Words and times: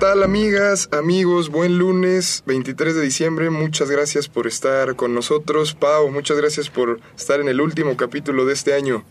Tal 0.00 0.22
amigas, 0.22 0.88
amigos? 0.92 1.50
Buen 1.50 1.76
lunes 1.76 2.42
23 2.46 2.96
de 2.96 3.02
diciembre. 3.02 3.50
Muchas 3.50 3.90
gracias 3.90 4.30
por 4.30 4.46
estar 4.46 4.96
con 4.96 5.14
nosotros. 5.14 5.74
Pau, 5.74 6.10
muchas 6.10 6.38
gracias 6.38 6.70
por 6.70 7.00
estar 7.14 7.38
en 7.38 7.48
el 7.48 7.60
último 7.60 7.94
capítulo 7.98 8.46
de 8.46 8.54
este 8.54 8.72
año. 8.72 9.04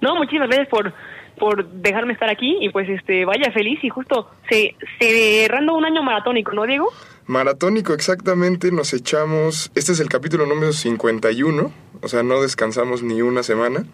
No, 0.00 0.16
muchísimas 0.16 0.48
gracias 0.48 0.68
por 0.68 0.92
por 1.38 1.70
dejarme 1.70 2.14
estar 2.14 2.28
aquí 2.28 2.56
y 2.60 2.70
pues 2.70 2.88
este 2.88 3.24
vaya 3.24 3.52
feliz 3.52 3.78
y 3.84 3.90
justo 3.90 4.28
se 4.50 4.74
cerrando 4.98 5.76
un 5.76 5.84
año 5.84 6.02
maratónico, 6.02 6.50
¿no, 6.52 6.66
Diego? 6.66 6.88
Maratónico, 7.26 7.92
exactamente, 7.92 8.72
nos 8.72 8.92
echamos. 8.94 9.70
Este 9.76 9.92
es 9.92 10.00
el 10.00 10.08
capítulo 10.08 10.46
número 10.46 10.72
51, 10.72 11.72
o 12.02 12.08
sea, 12.08 12.24
no 12.24 12.42
descansamos 12.42 13.04
ni 13.04 13.22
una 13.22 13.44
semana. 13.44 13.84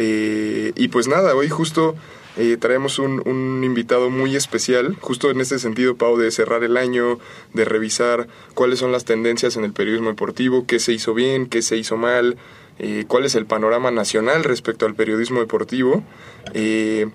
Eh, 0.00 0.72
y 0.74 0.88
pues 0.88 1.06
nada, 1.06 1.36
hoy 1.36 1.48
justo 1.48 1.94
eh, 2.36 2.56
traemos 2.58 2.98
un, 2.98 3.22
un 3.26 3.62
invitado 3.64 4.08
muy 4.10 4.36
especial, 4.36 4.96
justo 5.00 5.30
en 5.30 5.40
este 5.40 5.58
sentido, 5.58 5.96
Pau, 5.96 6.16
de 6.16 6.30
cerrar 6.30 6.64
el 6.64 6.76
año, 6.76 7.18
de 7.52 7.64
revisar 7.64 8.28
cuáles 8.54 8.78
son 8.78 8.92
las 8.92 9.04
tendencias 9.04 9.56
en 9.56 9.64
el 9.64 9.72
periodismo 9.72 10.08
deportivo, 10.08 10.66
qué 10.66 10.78
se 10.78 10.92
hizo 10.92 11.14
bien, 11.14 11.46
qué 11.46 11.62
se 11.62 11.76
hizo 11.76 11.96
mal, 11.96 12.36
eh, 12.78 13.04
cuál 13.06 13.24
es 13.24 13.34
el 13.34 13.46
panorama 13.46 13.90
nacional 13.90 14.44
respecto 14.44 14.86
al 14.86 14.94
periodismo 14.94 15.40
deportivo. 15.40 16.02
Eh, 16.54 17.10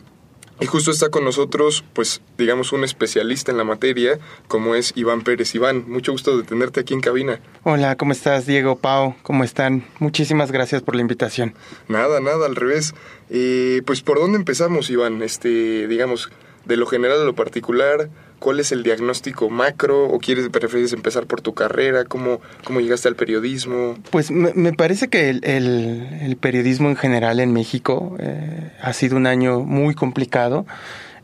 y 0.59 0.65
justo 0.65 0.91
está 0.91 1.09
con 1.09 1.23
nosotros, 1.23 1.83
pues, 1.93 2.21
digamos, 2.37 2.71
un 2.71 2.83
especialista 2.83 3.51
en 3.51 3.57
la 3.57 3.63
materia, 3.63 4.19
como 4.47 4.75
es 4.75 4.93
Iván 4.95 5.21
Pérez. 5.21 5.53
Iván, 5.53 5.85
mucho 5.87 6.11
gusto 6.11 6.37
de 6.37 6.43
tenerte 6.43 6.79
aquí 6.79 6.93
en 6.93 7.01
cabina. 7.01 7.39
Hola, 7.63 7.95
¿cómo 7.95 8.11
estás, 8.11 8.45
Diego, 8.45 8.77
Pau? 8.77 9.15
¿Cómo 9.23 9.43
están? 9.43 9.85
Muchísimas 9.99 10.51
gracias 10.51 10.81
por 10.81 10.95
la 10.95 11.01
invitación. 11.01 11.53
Nada, 11.87 12.19
nada, 12.19 12.45
al 12.45 12.55
revés. 12.55 12.95
Eh, 13.29 13.81
pues, 13.85 14.01
¿por 14.01 14.19
dónde 14.19 14.37
empezamos, 14.37 14.89
Iván? 14.89 15.21
Este, 15.21 15.87
digamos, 15.87 16.29
de 16.65 16.77
lo 16.77 16.85
general 16.85 17.21
a 17.21 17.25
lo 17.25 17.35
particular, 17.35 18.09
¿cuál 18.39 18.59
es 18.59 18.71
el 18.71 18.83
diagnóstico 18.83 19.49
macro? 19.49 20.05
¿O 20.05 20.19
quieres, 20.19 20.49
prefieres 20.49 20.93
empezar 20.93 21.25
por 21.25 21.41
tu 21.41 21.53
carrera? 21.53 22.05
¿Cómo, 22.05 22.39
cómo 22.63 22.79
llegaste 22.79 23.07
al 23.07 23.15
periodismo? 23.15 23.97
Pues 24.11 24.31
me, 24.31 24.73
parece 24.73 25.07
que 25.09 25.29
el, 25.29 25.43
el- 25.43 26.37
periodismo 26.37 26.89
en 26.89 26.95
general 26.95 27.39
en 27.39 27.51
México 27.53 28.15
eh, 28.19 28.71
ha 28.81 28.93
sido 28.93 29.17
un 29.17 29.25
año 29.27 29.61
muy 29.61 29.95
complicado, 29.95 30.65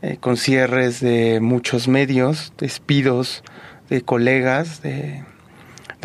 eh, 0.02 0.16
con 0.20 0.36
cierres 0.36 1.00
de 1.00 1.40
muchos 1.40 1.88
medios, 1.88 2.52
despidos 2.58 3.42
de 3.90 4.02
colegas, 4.02 4.82
de 4.82 5.22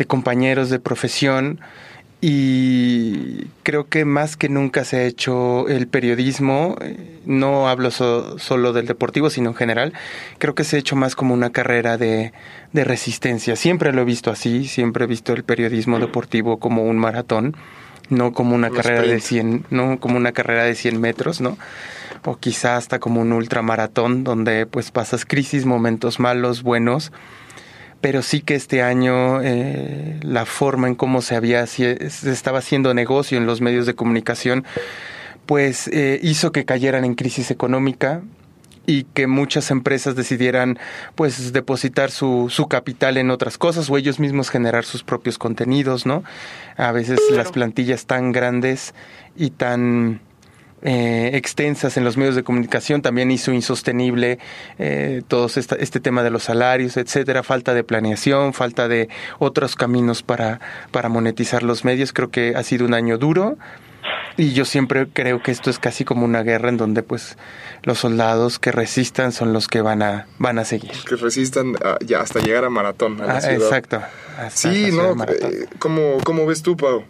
compañeros 0.06 0.70
de 0.70 0.78
profesión. 0.78 1.60
Y 2.22 3.46
creo 3.62 3.88
que 3.88 4.04
más 4.04 4.36
que 4.36 4.48
nunca 4.50 4.84
se 4.84 4.98
ha 4.98 5.02
hecho 5.04 5.66
el 5.68 5.86
periodismo, 5.86 6.76
eh, 6.82 7.18
no 7.24 7.68
hablo 7.68 7.90
so- 7.90 8.38
solo 8.38 8.72
del 8.74 8.86
deportivo, 8.86 9.30
sino 9.30 9.50
en 9.50 9.54
general, 9.56 9.92
creo 10.38 10.54
que 10.54 10.64
se 10.64 10.76
ha 10.76 10.78
hecho 10.78 10.96
más 10.96 11.16
como 11.16 11.32
una 11.32 11.50
carrera 11.50 11.96
de, 11.96 12.32
de 12.72 12.84
resistencia. 12.84 13.56
Siempre 13.56 13.92
lo 13.92 14.02
he 14.02 14.04
visto 14.04 14.30
así, 14.30 14.66
siempre 14.68 15.04
he 15.04 15.08
visto 15.08 15.32
el 15.32 15.44
periodismo 15.44 15.98
deportivo 15.98 16.58
como 16.58 16.84
un 16.84 16.98
maratón, 16.98 17.56
no 18.10 18.32
como 18.32 18.54
una 18.54 18.68
Un 18.68 18.76
carrera 18.76 19.00
de 19.02 19.16
sprint. 19.16 19.22
100, 19.22 19.64
no 19.70 19.98
como 19.98 20.16
una 20.18 20.32
carrera 20.32 20.64
de 20.64 20.74
100 20.74 21.00
metros, 21.00 21.40
¿no? 21.40 21.56
O 22.26 22.36
quizá 22.36 22.76
hasta 22.76 22.98
como 22.98 23.22
un 23.22 23.32
ultramaratón 23.32 24.24
donde 24.24 24.66
pues 24.66 24.90
pasas 24.90 25.24
crisis, 25.24 25.64
momentos 25.64 26.20
malos, 26.20 26.62
buenos, 26.62 27.12
pero 28.00 28.22
sí 28.22 28.40
que 28.40 28.54
este 28.54 28.82
año 28.82 29.42
eh, 29.42 30.18
la 30.22 30.46
forma 30.46 30.88
en 30.88 30.94
cómo 30.94 31.22
se 31.22 31.36
había 31.36 31.66
se 31.66 32.08
estaba 32.08 32.58
haciendo 32.58 32.94
negocio 32.94 33.38
en 33.38 33.46
los 33.46 33.60
medios 33.60 33.86
de 33.86 33.94
comunicación 33.94 34.64
pues 35.46 35.88
eh, 35.88 36.20
hizo 36.22 36.52
que 36.52 36.64
cayeran 36.64 37.04
en 37.04 37.14
crisis 37.14 37.50
económica 37.50 38.22
y 38.86 39.04
que 39.04 39.26
muchas 39.26 39.70
empresas 39.70 40.16
decidieran 40.16 40.78
pues 41.14 41.52
depositar 41.52 42.10
su, 42.10 42.46
su 42.50 42.66
capital 42.66 43.16
en 43.16 43.30
otras 43.30 43.58
cosas 43.58 43.90
o 43.90 43.96
ellos 43.96 44.18
mismos 44.18 44.50
generar 44.50 44.84
sus 44.84 45.04
propios 45.04 45.38
contenidos, 45.38 46.06
¿no? 46.06 46.24
A 46.76 46.92
veces 46.92 47.20
las 47.32 47.52
plantillas 47.52 48.06
tan 48.06 48.32
grandes 48.32 48.94
y 49.36 49.50
tan 49.50 50.20
eh, 50.82 51.30
extensas 51.34 51.96
en 51.96 52.04
los 52.04 52.16
medios 52.16 52.34
de 52.34 52.42
comunicación 52.42 53.02
también 53.02 53.30
hizo 53.30 53.52
insostenible 53.52 54.38
eh, 54.78 55.22
todo 55.28 55.46
esta- 55.46 55.76
este 55.76 56.00
tema 56.00 56.22
de 56.22 56.30
los 56.30 56.44
salarios, 56.44 56.96
etcétera, 56.96 57.42
falta 57.42 57.74
de 57.74 57.84
planeación, 57.84 58.52
falta 58.54 58.88
de 58.88 59.08
otros 59.38 59.76
caminos 59.76 60.22
para, 60.22 60.60
para 60.90 61.08
monetizar 61.08 61.62
los 61.62 61.84
medios. 61.84 62.12
Creo 62.12 62.30
que 62.30 62.54
ha 62.56 62.62
sido 62.62 62.86
un 62.86 62.94
año 62.94 63.18
duro 63.18 63.58
y 64.36 64.52
yo 64.54 64.64
siempre 64.64 65.06
creo 65.12 65.42
que 65.42 65.50
esto 65.50 65.68
es 65.68 65.78
casi 65.78 66.04
como 66.04 66.24
una 66.24 66.42
guerra 66.42 66.70
en 66.70 66.78
donde 66.78 67.02
pues 67.02 67.36
los 67.82 67.98
soldados 67.98 68.58
que 68.58 68.72
resistan 68.72 69.32
son 69.32 69.52
los 69.52 69.68
que 69.68 69.82
van 69.82 70.02
a, 70.02 70.26
van 70.38 70.58
a 70.58 70.64
seguir. 70.64 70.92
Que 71.06 71.16
resistan 71.16 71.74
a- 71.84 71.98
ya 72.04 72.20
hasta 72.20 72.40
llegar 72.40 72.64
a 72.64 72.70
maratón, 72.70 73.20
a 73.20 73.26
la 73.26 73.36
Ah, 73.36 73.40
ciudad. 73.42 73.56
exacto. 73.66 74.00
hasta 74.38 74.50
Sí, 74.72 74.90
¿no? 74.92 75.12
Eh, 75.24 75.66
¿cómo, 75.78 76.16
¿Cómo 76.24 76.46
ves 76.46 76.62
tú, 76.62 76.74
Pau? 76.76 77.04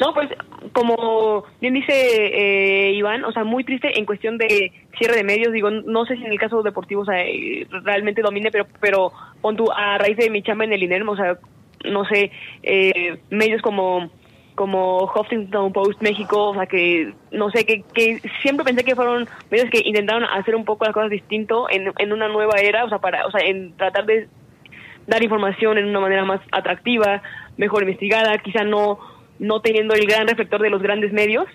No, 0.00 0.14
pues 0.14 0.28
como 0.72 1.44
bien 1.60 1.74
dice 1.74 1.92
eh, 1.92 2.92
Iván, 2.92 3.24
o 3.24 3.32
sea, 3.32 3.44
muy 3.44 3.64
triste 3.64 3.98
en 3.98 4.06
cuestión 4.06 4.38
de 4.38 4.72
cierre 4.98 5.16
de 5.16 5.24
medios, 5.24 5.52
digo, 5.52 5.70
no 5.70 6.04
sé 6.06 6.16
si 6.16 6.24
en 6.24 6.32
el 6.32 6.38
caso 6.38 6.62
deportivo 6.62 7.04
eh, 7.12 7.66
realmente 7.82 8.22
domine, 8.22 8.50
pero 8.50 8.66
pero 8.80 9.12
pon 9.40 9.56
tú, 9.56 9.70
a 9.70 9.98
raíz 9.98 10.16
de 10.16 10.30
mi 10.30 10.42
chamba 10.42 10.64
en 10.64 10.72
el 10.72 10.82
INERM, 10.82 11.08
o 11.08 11.16
sea, 11.16 11.38
no 11.84 12.04
sé, 12.06 12.30
eh, 12.62 13.18
medios 13.30 13.62
como 13.62 14.10
como 14.54 15.10
Huffington 15.12 15.72
Post 15.72 16.00
México, 16.00 16.50
o 16.50 16.54
sea, 16.54 16.66
que 16.66 17.12
no 17.32 17.50
sé, 17.50 17.66
que, 17.66 17.82
que 17.92 18.20
siempre 18.40 18.64
pensé 18.64 18.84
que 18.84 18.94
fueron 18.94 19.28
medios 19.50 19.68
que 19.68 19.82
intentaron 19.84 20.22
hacer 20.24 20.54
un 20.54 20.64
poco 20.64 20.84
las 20.84 20.94
cosas 20.94 21.10
distinto 21.10 21.68
en, 21.68 21.92
en 21.98 22.12
una 22.12 22.28
nueva 22.28 22.60
era, 22.60 22.84
o 22.84 22.88
sea, 22.88 22.98
para, 22.98 23.26
o 23.26 23.32
sea, 23.32 23.40
en 23.44 23.76
tratar 23.76 24.06
de 24.06 24.28
dar 25.08 25.22
información 25.22 25.76
en 25.76 25.86
una 25.86 26.00
manera 26.00 26.24
más 26.24 26.40
atractiva, 26.52 27.20
mejor 27.56 27.82
investigada, 27.82 28.38
quizá 28.38 28.62
no 28.62 28.98
no 29.44 29.60
teniendo 29.60 29.94
el 29.94 30.06
gran 30.06 30.26
reflector 30.26 30.60
de 30.60 30.70
los 30.70 30.82
grandes 30.82 31.12
medios 31.12 31.46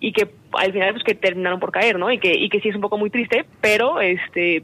y 0.00 0.12
que 0.12 0.28
al 0.52 0.72
final 0.72 0.92
pues 0.92 1.04
que 1.04 1.14
terminaron 1.14 1.60
por 1.60 1.70
caer, 1.72 1.98
¿no? 1.98 2.10
Y 2.10 2.18
que 2.18 2.34
y 2.34 2.48
que 2.48 2.60
sí 2.60 2.68
es 2.68 2.74
un 2.74 2.80
poco 2.80 2.98
muy 2.98 3.10
triste, 3.10 3.44
pero 3.60 4.00
este 4.00 4.62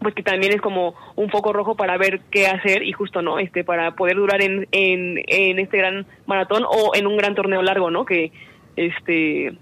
pues 0.00 0.14
que 0.14 0.22
también 0.22 0.52
es 0.52 0.60
como 0.60 0.94
un 1.16 1.28
foco 1.28 1.52
rojo 1.52 1.74
para 1.74 1.96
ver 1.98 2.20
qué 2.30 2.46
hacer 2.46 2.82
y 2.84 2.92
justo 2.92 3.20
no 3.20 3.38
este 3.38 3.64
para 3.64 3.96
poder 3.96 4.16
durar 4.16 4.40
en, 4.42 4.68
en, 4.70 5.18
en 5.26 5.58
este 5.58 5.76
gran 5.78 6.06
maratón 6.26 6.64
o 6.68 6.92
en 6.94 7.06
un 7.06 7.16
gran 7.16 7.34
torneo 7.34 7.62
largo 7.62 7.90
no 7.90 8.04
que 8.04 8.30
este 8.76 9.54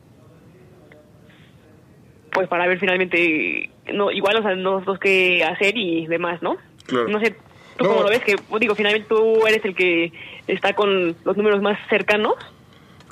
pues 2.33 2.49
para 2.49 2.67
ver 2.67 2.79
finalmente 2.79 3.71
no 3.95 4.11
igual 4.11 4.37
o 4.37 4.43
sea 4.43 4.55
nosotros 4.55 4.99
qué 4.99 5.43
hacer 5.43 5.77
y 5.77 6.07
demás 6.07 6.43
no 6.43 6.57
Claro. 6.87 7.09
no 7.09 7.19
sé 7.19 7.35
tú 7.77 7.85
No. 7.85 7.91
cómo 7.91 8.03
lo 8.03 8.09
ves 8.11 8.23
que 8.25 8.37
digo 8.61 8.75
finalmente 8.75 9.09
tú 9.09 9.47
eres 9.47 9.65
el 9.65 9.75
que 9.75 10.13
está 10.47 10.75
con 10.75 11.17
los 11.25 11.37
números 11.37 11.63
más 11.63 11.79
cercanos 11.89 12.35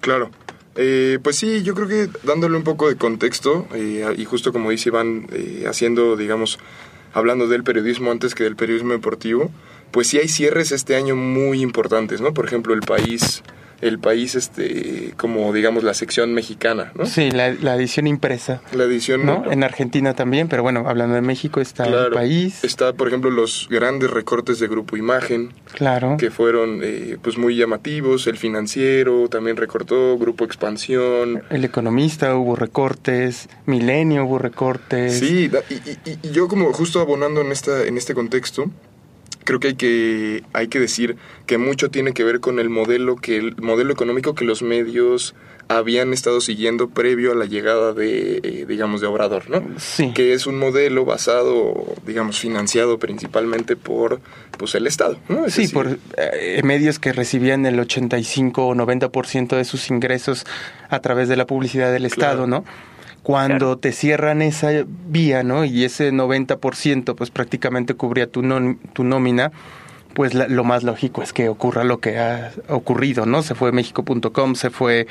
Claro. 0.01 0.31
Eh, 0.77 1.19
pues 1.23 1.37
sí, 1.37 1.63
yo 1.63 1.75
creo 1.75 1.89
que 1.89 2.09
dándole 2.25 2.57
un 2.57 2.65
poco 2.65 2.89
de 2.89 2.97
contexto, 2.97 3.67
eh, 3.73 4.05
y 4.19 4.25
justo 4.27 4.53
como 4.53 4.71
dice 4.71 4.91
Iván, 4.91 5.29
eh, 5.33 5.65
haciendo, 5.69 6.17
digamos, 6.17 6.59
hablando 7.15 7.47
del 7.49 7.63
periodismo 7.65 8.11
antes 8.11 8.35
que 8.35 8.45
del 8.45 8.57
periodismo 8.57 8.93
deportivo, 8.93 9.51
pues 9.93 10.09
sí 10.09 10.19
hay 10.19 10.29
cierres 10.29 10.73
este 10.73 10.97
año 10.97 11.15
muy 11.17 11.63
importantes, 11.63 12.21
¿no? 12.21 12.35
Por 12.35 12.45
ejemplo, 12.45 12.75
el 12.75 12.81
país, 12.81 13.43
el 13.85 13.99
país, 13.99 14.35
este, 14.35 15.13
como 15.17 15.53
digamos 15.53 15.85
la 15.85 15.95
sección 15.95 16.33
mexicana, 16.35 16.91
¿no? 16.95 17.07
Sí, 17.07 17.31
la, 17.31 17.53
la 17.53 17.77
edición 17.77 18.07
impresa, 18.07 18.63
La 18.73 18.85
edición, 18.85 19.25
¿no? 19.27 19.45
En 19.51 19.63
Argentina 19.63 20.15
también, 20.15 20.49
pero 20.49 20.63
bueno, 20.63 20.85
hablando 20.89 21.15
de 21.15 21.21
México 21.21 21.61
está 21.61 21.85
el 21.87 22.13
país, 22.13 22.65
Está, 22.65 22.93
por 22.95 23.09
ejemplo, 23.09 23.31
los 23.31 23.69
grandes 23.71 24.11
recortes 24.11 24.59
de 24.59 24.69
Grupo 24.69 24.97
Imagen, 24.97 25.53
claro. 25.73 26.17
que 26.19 26.31
fueron 26.31 26.81
eh, 26.83 27.19
pues 27.23 27.37
muy 27.39 27.57
llamativos. 27.57 28.27
El 28.27 28.37
financiero 28.39 29.29
también 29.29 29.57
recortó, 29.57 30.17
Grupo 30.19 30.45
Expansión. 30.45 31.43
El 31.51 31.65
economista 31.65 32.35
hubo 32.37 32.57
recortes, 32.57 33.49
Milenio 33.67 34.25
hubo 34.25 34.39
recortes. 34.39 35.19
Sí, 35.19 35.51
y, 35.71 35.75
y- 36.11 36.19
y 36.23 36.31
yo 36.31 36.49
como 36.49 36.73
justo 36.73 37.01
abonando 37.01 37.41
en, 37.43 37.53
esta, 37.53 37.85
en 37.85 37.97
este 37.99 38.15
contexto, 38.15 38.71
creo 39.45 39.61
que 39.61 39.69
hay 39.69 39.75
que 39.75 40.43
hay 40.53 40.69
que 40.69 40.81
decir 40.81 41.17
que 41.47 41.59
mucho 41.59 41.91
tiene 41.91 42.13
que 42.13 42.25
ver 42.25 42.41
con 42.41 42.59
el 42.59 42.71
modelo 42.71 43.17
que 43.17 43.37
el 43.37 43.57
modelo 43.57 43.93
económico 43.93 44.35
que 44.35 44.45
los 44.45 44.63
medios 44.63 45.35
habían 45.69 46.13
estado 46.13 46.43
siguiendo 46.43 46.89
previo 46.91 47.33
a 47.33 47.35
la 47.35 47.47
llegada 47.47 47.95
de 47.95 48.41
eh, 48.43 48.67
digamos 48.69 49.01
de 49.01 49.07
Obrador, 49.07 49.49
¿no? 49.49 49.63
Sí. 49.79 50.13
Que 50.15 50.35
es 50.35 50.47
un 50.47 50.59
modelo 50.59 51.07
basado, 51.07 51.95
digamos, 52.07 52.39
financiado 52.39 52.99
principalmente 52.99 53.75
por 53.75 54.21
pues 54.59 54.75
el 54.75 54.87
Estado, 54.87 55.17
¿no? 55.31 55.47
Es 55.47 55.55
Sí, 55.55 55.63
decir, 55.63 55.75
por 55.75 55.99
eh, 56.19 56.61
medios 56.63 56.99
que 56.99 57.15
recibían 57.15 57.65
el 57.65 57.81
85 57.81 58.67
o 58.67 58.75
90% 58.75 59.57
de 59.57 59.65
sus 59.65 59.89
ingresos 59.91 60.45
a 60.91 61.01
través 61.01 61.29
de 61.29 61.37
la 61.37 61.47
publicidad 61.47 61.93
del 61.93 62.05
Estado. 62.05 62.47
¿no? 62.47 62.65
Cuando 63.25 63.57
Claro. 63.59 63.79
te 63.79 63.91
cierran 63.93 64.41
esa 64.43 64.69
vía, 64.87 65.43
¿no? 65.43 65.65
Y 65.65 65.83
ese 65.85 66.13
90% 66.13 67.17
pues 67.17 67.31
prácticamente 67.31 67.95
cubría 67.95 68.29
tu, 68.29 68.43
non- 68.43 68.79
tu 68.93 69.03
nómina, 69.03 69.51
pues 70.15 70.33
la- 70.33 70.47
lo 70.47 70.63
más 70.63 70.85
lógico 70.85 71.23
es 71.25 71.33
que 71.33 71.49
ocurra 71.49 71.83
lo 71.83 71.99
que 71.99 72.19
ha 72.19 72.53
ocurrido, 72.69 73.27
¿no? 73.27 73.43
Se 73.43 73.57
fue 73.57 73.73
México.com, 73.73 74.55
se 74.55 74.71
fue 74.71 75.09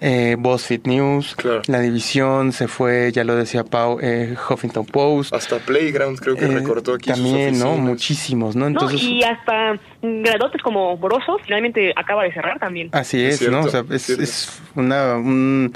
eh, 0.00 0.36
BuzzFeed 0.38 0.86
News, 0.86 1.34
Claro. 1.36 1.60
La 1.66 1.80
División, 1.80 2.52
se 2.52 2.66
fue, 2.68 3.10
ya 3.12 3.24
lo 3.24 3.34
decía 3.36 3.64
Pau, 3.64 3.98
eh, 4.00 4.36
Huffington 4.48 4.86
Post. 4.86 5.34
hasta 5.34 5.58
Playground 5.58 6.18
creo 6.20 6.36
que 6.36 6.46
eh, 6.46 6.48
recortó 6.48 6.94
aquí 6.94 7.10
sus 7.10 7.16
también, 7.20 7.58
¿no? 7.58 7.76
Muchísimos, 7.76 8.54
¿no? 8.56 8.60
No, 8.70 8.80
Entonces, 8.80 9.02
y 9.02 9.22
hasta 9.22 9.78
gradotes 10.00 10.62
como 10.62 10.96
Boroso 10.96 11.36
finalmente 11.44 11.92
acaba 11.96 12.22
de 12.22 12.32
cerrar 12.32 12.58
también. 12.58 12.88
Así 12.92 13.20
Es 13.22 13.34
es, 13.34 13.38
cierto, 13.40 13.56
¿no? 13.60 13.64
O 13.66 13.68
sea, 13.68 13.84
es, 13.90 14.08
es 14.08 14.62
una, 14.76 15.16
un, 15.16 15.74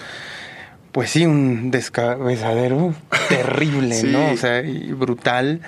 pues 0.92 1.10
sí, 1.10 1.26
un 1.26 1.70
descabezadero 1.70 2.94
terrible, 3.28 3.94
Sí. 3.96 4.08
¿no? 4.08 4.30
O 4.32 4.36
sea, 4.36 4.62
y 4.62 4.92
brutal. 4.92 5.60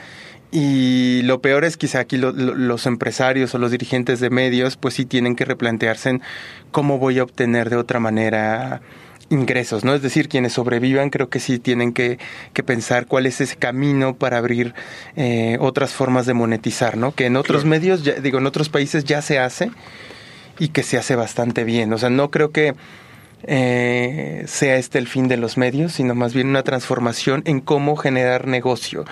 Y 0.53 1.23
lo 1.25 1.41
peor 1.41 1.65
es 1.65 1.77
quizá 1.77 1.99
aquí 1.99 2.17
lo- 2.17 2.31
lo- 2.33 2.55
los 2.55 2.87
empresarios 2.87 3.55
o 3.55 3.59
los 3.59 3.71
dirigentes 3.73 4.21
de 4.21 4.31
medios, 4.31 4.77
pues 4.77 4.95
sí 4.95 5.05
tienen 5.05 5.35
que 5.35 5.45
replantearse 5.45 6.11
en 6.11 6.23
cómo 6.71 6.99
voy 6.99 7.19
a 7.19 7.25
obtener 7.25 7.71
de 7.71 7.77
otra 7.77 7.99
manera 7.99 8.81
ingresos, 9.31 9.85
¿no? 9.85 9.95
Es 9.95 10.03
decir, 10.03 10.29
quienes 10.29 10.53
sobrevivan 10.53 11.11
creo 11.11 11.29
que 11.31 11.41
sí 11.41 11.59
tienen 11.59 11.93
que, 11.93 12.19
que 12.53 12.63
pensar 12.63 13.07
cuál 13.07 13.27
es 13.27 13.41
ese 13.41 13.57
camino 13.57 14.15
para 14.15 14.37
abrir 14.39 14.75
eh, 15.17 15.57
otras 15.61 15.93
formas 15.93 16.27
de 16.27 16.35
monetizar, 16.35 16.97
¿no? 16.99 17.13
Que 17.13 17.27
en 17.27 17.37
otros 17.37 17.63
Claro. 17.63 17.71
medios, 17.71 18.05
ya, 18.05 18.13
digo, 18.15 18.39
en 18.39 18.47
otros 18.47 18.69
países 18.69 19.03
ya 19.05 19.23
se 19.23 19.39
hace 19.41 19.71
y 20.61 20.69
que 20.69 20.83
se 20.85 20.99
hace 20.99 21.17
bastante 21.17 21.65
bien. 21.65 21.93
O 21.95 21.99
sea, 21.99 22.11
no 22.11 22.31
creo 22.31 22.53
que 22.53 22.75
eh, 23.47 24.45
sea 24.47 24.77
este 24.77 24.99
el 24.99 25.09
fin 25.09 25.29
de 25.29 25.37
los 25.37 25.57
medios, 25.57 25.93
sino 25.93 26.15
más 26.15 26.35
bien 26.35 26.49
una 26.49 26.63
transformación 26.63 27.43
en 27.47 27.61
cómo 27.61 27.97
generar 27.97 28.47
negocio 28.47 29.05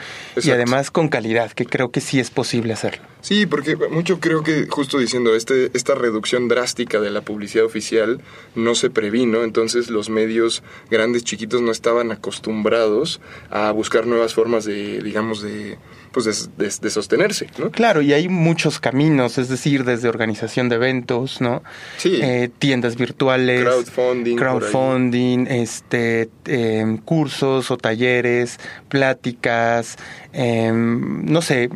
y 0.42 0.50
además 0.50 0.90
con 0.90 1.08
calidad, 1.08 1.52
que 1.52 1.66
creo 1.66 1.90
que 1.90 2.00
sí 2.00 2.20
es 2.20 2.30
posible 2.30 2.72
hacerlo. 2.72 3.04
Sí, 3.20 3.46
porque 3.46 3.76
mucho 3.76 4.18
creo 4.18 4.42
que 4.42 4.66
justo 4.66 4.98
diciendo 4.98 5.34
este 5.36 5.70
esta 5.74 5.94
reducción 5.94 6.48
drástica 6.48 7.00
de 7.00 7.10
la 7.10 7.20
publicidad 7.20 7.64
oficial 7.64 8.20
no 8.54 8.74
se 8.74 8.90
previno, 8.90 9.44
entonces 9.44 9.90
los 9.90 10.10
medios 10.10 10.62
grandes 10.90 11.22
chiquitos 11.22 11.62
no 11.62 11.70
estaban 11.70 12.10
acostumbrados 12.10 13.20
a 13.50 13.70
buscar 13.70 14.06
nuevas 14.06 14.34
formas 14.34 14.64
de 14.64 15.00
digamos 15.02 15.40
de 15.42 15.78
pues 16.12 16.26
de, 16.26 16.64
de- 16.66 16.72
de 16.80 16.90
sostenerse, 16.90 17.46
¿no? 17.58 17.70
Claro, 17.70 18.02
y 18.02 18.12
hay 18.12 18.28
muchos 18.28 18.78
caminos, 18.80 19.38
es 19.38 19.48
decir, 19.48 19.84
desde 19.84 20.08
organización 20.08 20.68
de 20.68 20.76
eventos, 20.76 21.40
¿no? 21.40 21.62
Sí. 21.96 22.18
Eh, 22.22 22.50
tiendas 22.58 22.96
virtuales, 22.96 23.62
Crowdfunding, 23.62 24.36
crowdfunding, 24.36 25.46
este, 25.48 26.28
em, 26.46 26.98
cursos 26.98 27.70
o 27.70 27.76
talleres, 27.78 28.58
pláticas, 28.88 29.96
em, 30.32 31.24
no 31.26 31.42
sé, 31.42 31.68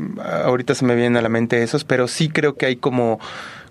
ahorita 0.44 0.74
se 0.74 0.84
me 0.84 0.94
vienen 0.94 1.16
a 1.16 1.22
la 1.22 1.28
mente 1.28 1.62
esos, 1.62 1.84
pero 1.84 2.08
sí 2.08 2.28
creo 2.28 2.56
que 2.56 2.66
hay 2.66 2.76
como 2.76 3.18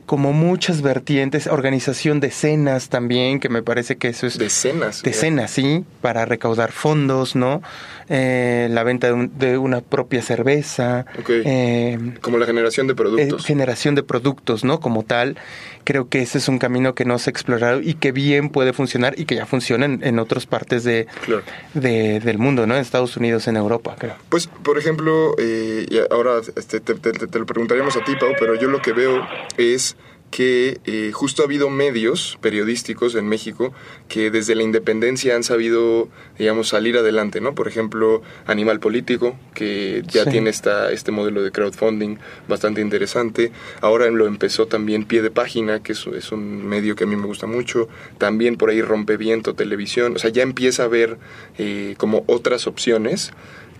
como 0.06 0.34
muchas 0.34 0.84
vertientes, 0.84 1.48
organización 1.48 2.20
de 2.20 2.30
cenas 2.30 2.90
también, 2.90 3.40
que 3.40 3.50
me 3.50 3.64
parece 3.64 3.96
que 3.96 4.10
eso 4.10 4.28
es 4.28 4.38
Decenas. 4.38 5.02
de 5.02 5.14
cenas, 5.14 5.50
sí, 5.50 5.84
para 6.02 6.26
recaudar 6.26 6.72
fondos, 6.72 7.36
¿no? 7.36 7.64
Eh, 8.08 8.68
la 8.70 8.84
venta 8.84 9.08
de, 9.08 9.14
un- 9.14 9.32
de 9.40 9.58
una 9.58 9.82
propia 9.82 10.22
cerveza, 10.22 11.08
Ok. 11.20 11.30
eh, 11.44 11.98
Como 12.22 12.38
la 12.38 12.46
generación 12.46 12.86
de 12.86 12.94
eh, 12.94 12.96
productos. 12.96 13.44
generación 13.46 13.96
de 13.96 14.04
productos, 14.04 14.64
¿no? 14.64 14.80
Como 14.80 15.02
tal, 15.04 15.38
creo 15.86 16.08
que 16.08 16.22
ese 16.22 16.38
es 16.38 16.48
un 16.48 16.60
camino 16.60 16.94
que 16.94 17.04
no 17.04 17.18
se 17.18 17.30
ha 17.30 17.32
explorado 17.32 17.82
y 17.82 17.96
que 17.96 18.12
bien 18.12 18.50
puede 18.50 18.74
funcionar 18.74 19.16
y 19.18 19.26
que 19.26 19.34
ya 19.36 19.48
funciona 19.48 19.86
en, 19.86 20.04
en 20.04 20.20
otras 20.20 20.46
partes 20.46 20.84
de, 20.84 21.08
Claro. 21.26 21.42
de- 21.74 22.20
del 22.20 22.38
mundo, 22.38 22.68
¿no? 22.68 22.76
En 22.76 22.82
Estados 22.82 23.18
Unidos, 23.18 23.48
en 23.48 23.56
Europa, 23.58 23.96
creo. 23.98 24.14
Pues, 24.30 24.46
por 24.48 24.78
ejemplo, 24.78 25.34
eh, 25.40 25.88
y 25.90 25.98
ahora 26.14 26.42
este, 26.56 26.80
te, 26.82 26.94
te- 26.94 27.12
te- 27.12 27.26
te 27.28 27.40
lo 27.40 27.46
preguntaríamos 27.48 27.96
a 27.98 28.04
ti, 28.04 28.14
Pau, 28.20 28.34
pero 28.40 28.54
yo 28.54 28.70
lo 28.70 28.84
que 28.84 28.94
veo 28.94 29.26
es 29.58 29.96
que 30.32 30.80
eh, 30.86 31.12
justo 31.14 31.42
ha 31.42 31.46
habido 31.46 31.70
medios 31.70 32.38
periodísticos 32.42 33.16
en 33.16 33.28
México 33.30 33.74
que 34.10 34.32
desde 34.32 34.54
la 34.56 34.64
independencia 34.64 35.36
han 35.36 35.44
sabido, 35.44 36.10
digamos, 36.38 36.68
salir 36.70 36.98
adelante, 36.98 37.40
¿no? 37.40 37.56
Por 37.56 37.68
ejemplo, 37.70 38.22
Animal 38.46 38.80
Político, 38.82 39.38
que 39.54 40.04
ya 40.08 40.26
Sí. 40.26 40.32
tiene 40.32 40.50
esta, 40.50 40.92
este 40.92 41.12
modelo 41.12 41.42
de 41.42 41.52
crowdfunding 41.52 42.18
bastante 42.50 42.82
interesante. 42.82 43.52
Ahora 43.80 44.10
lo 44.10 44.28
empezó 44.28 44.68
también 44.68 45.06
Pie 45.06 45.22
de 45.22 45.32
Página, 45.32 45.82
que 45.82 45.94
es, 45.94 46.06
es 46.08 46.32
un 46.34 46.66
medio 46.66 46.96
que 46.96 47.06
a 47.06 47.08
mí 47.08 47.16
me 47.16 47.28
gusta 47.28 47.48
mucho. 47.48 47.88
También 48.18 48.58
por 48.58 48.70
ahí 48.70 48.82
Rompeviento, 48.82 49.54
Televisión. 49.54 50.16
O 50.16 50.20
sea, 50.20 50.32
ya 50.32 50.44
empieza 50.44 50.84
a 50.84 50.86
haber 50.88 51.18
eh, 51.58 51.96
como 51.98 52.24
otras 52.28 52.68
opciones 52.68 53.32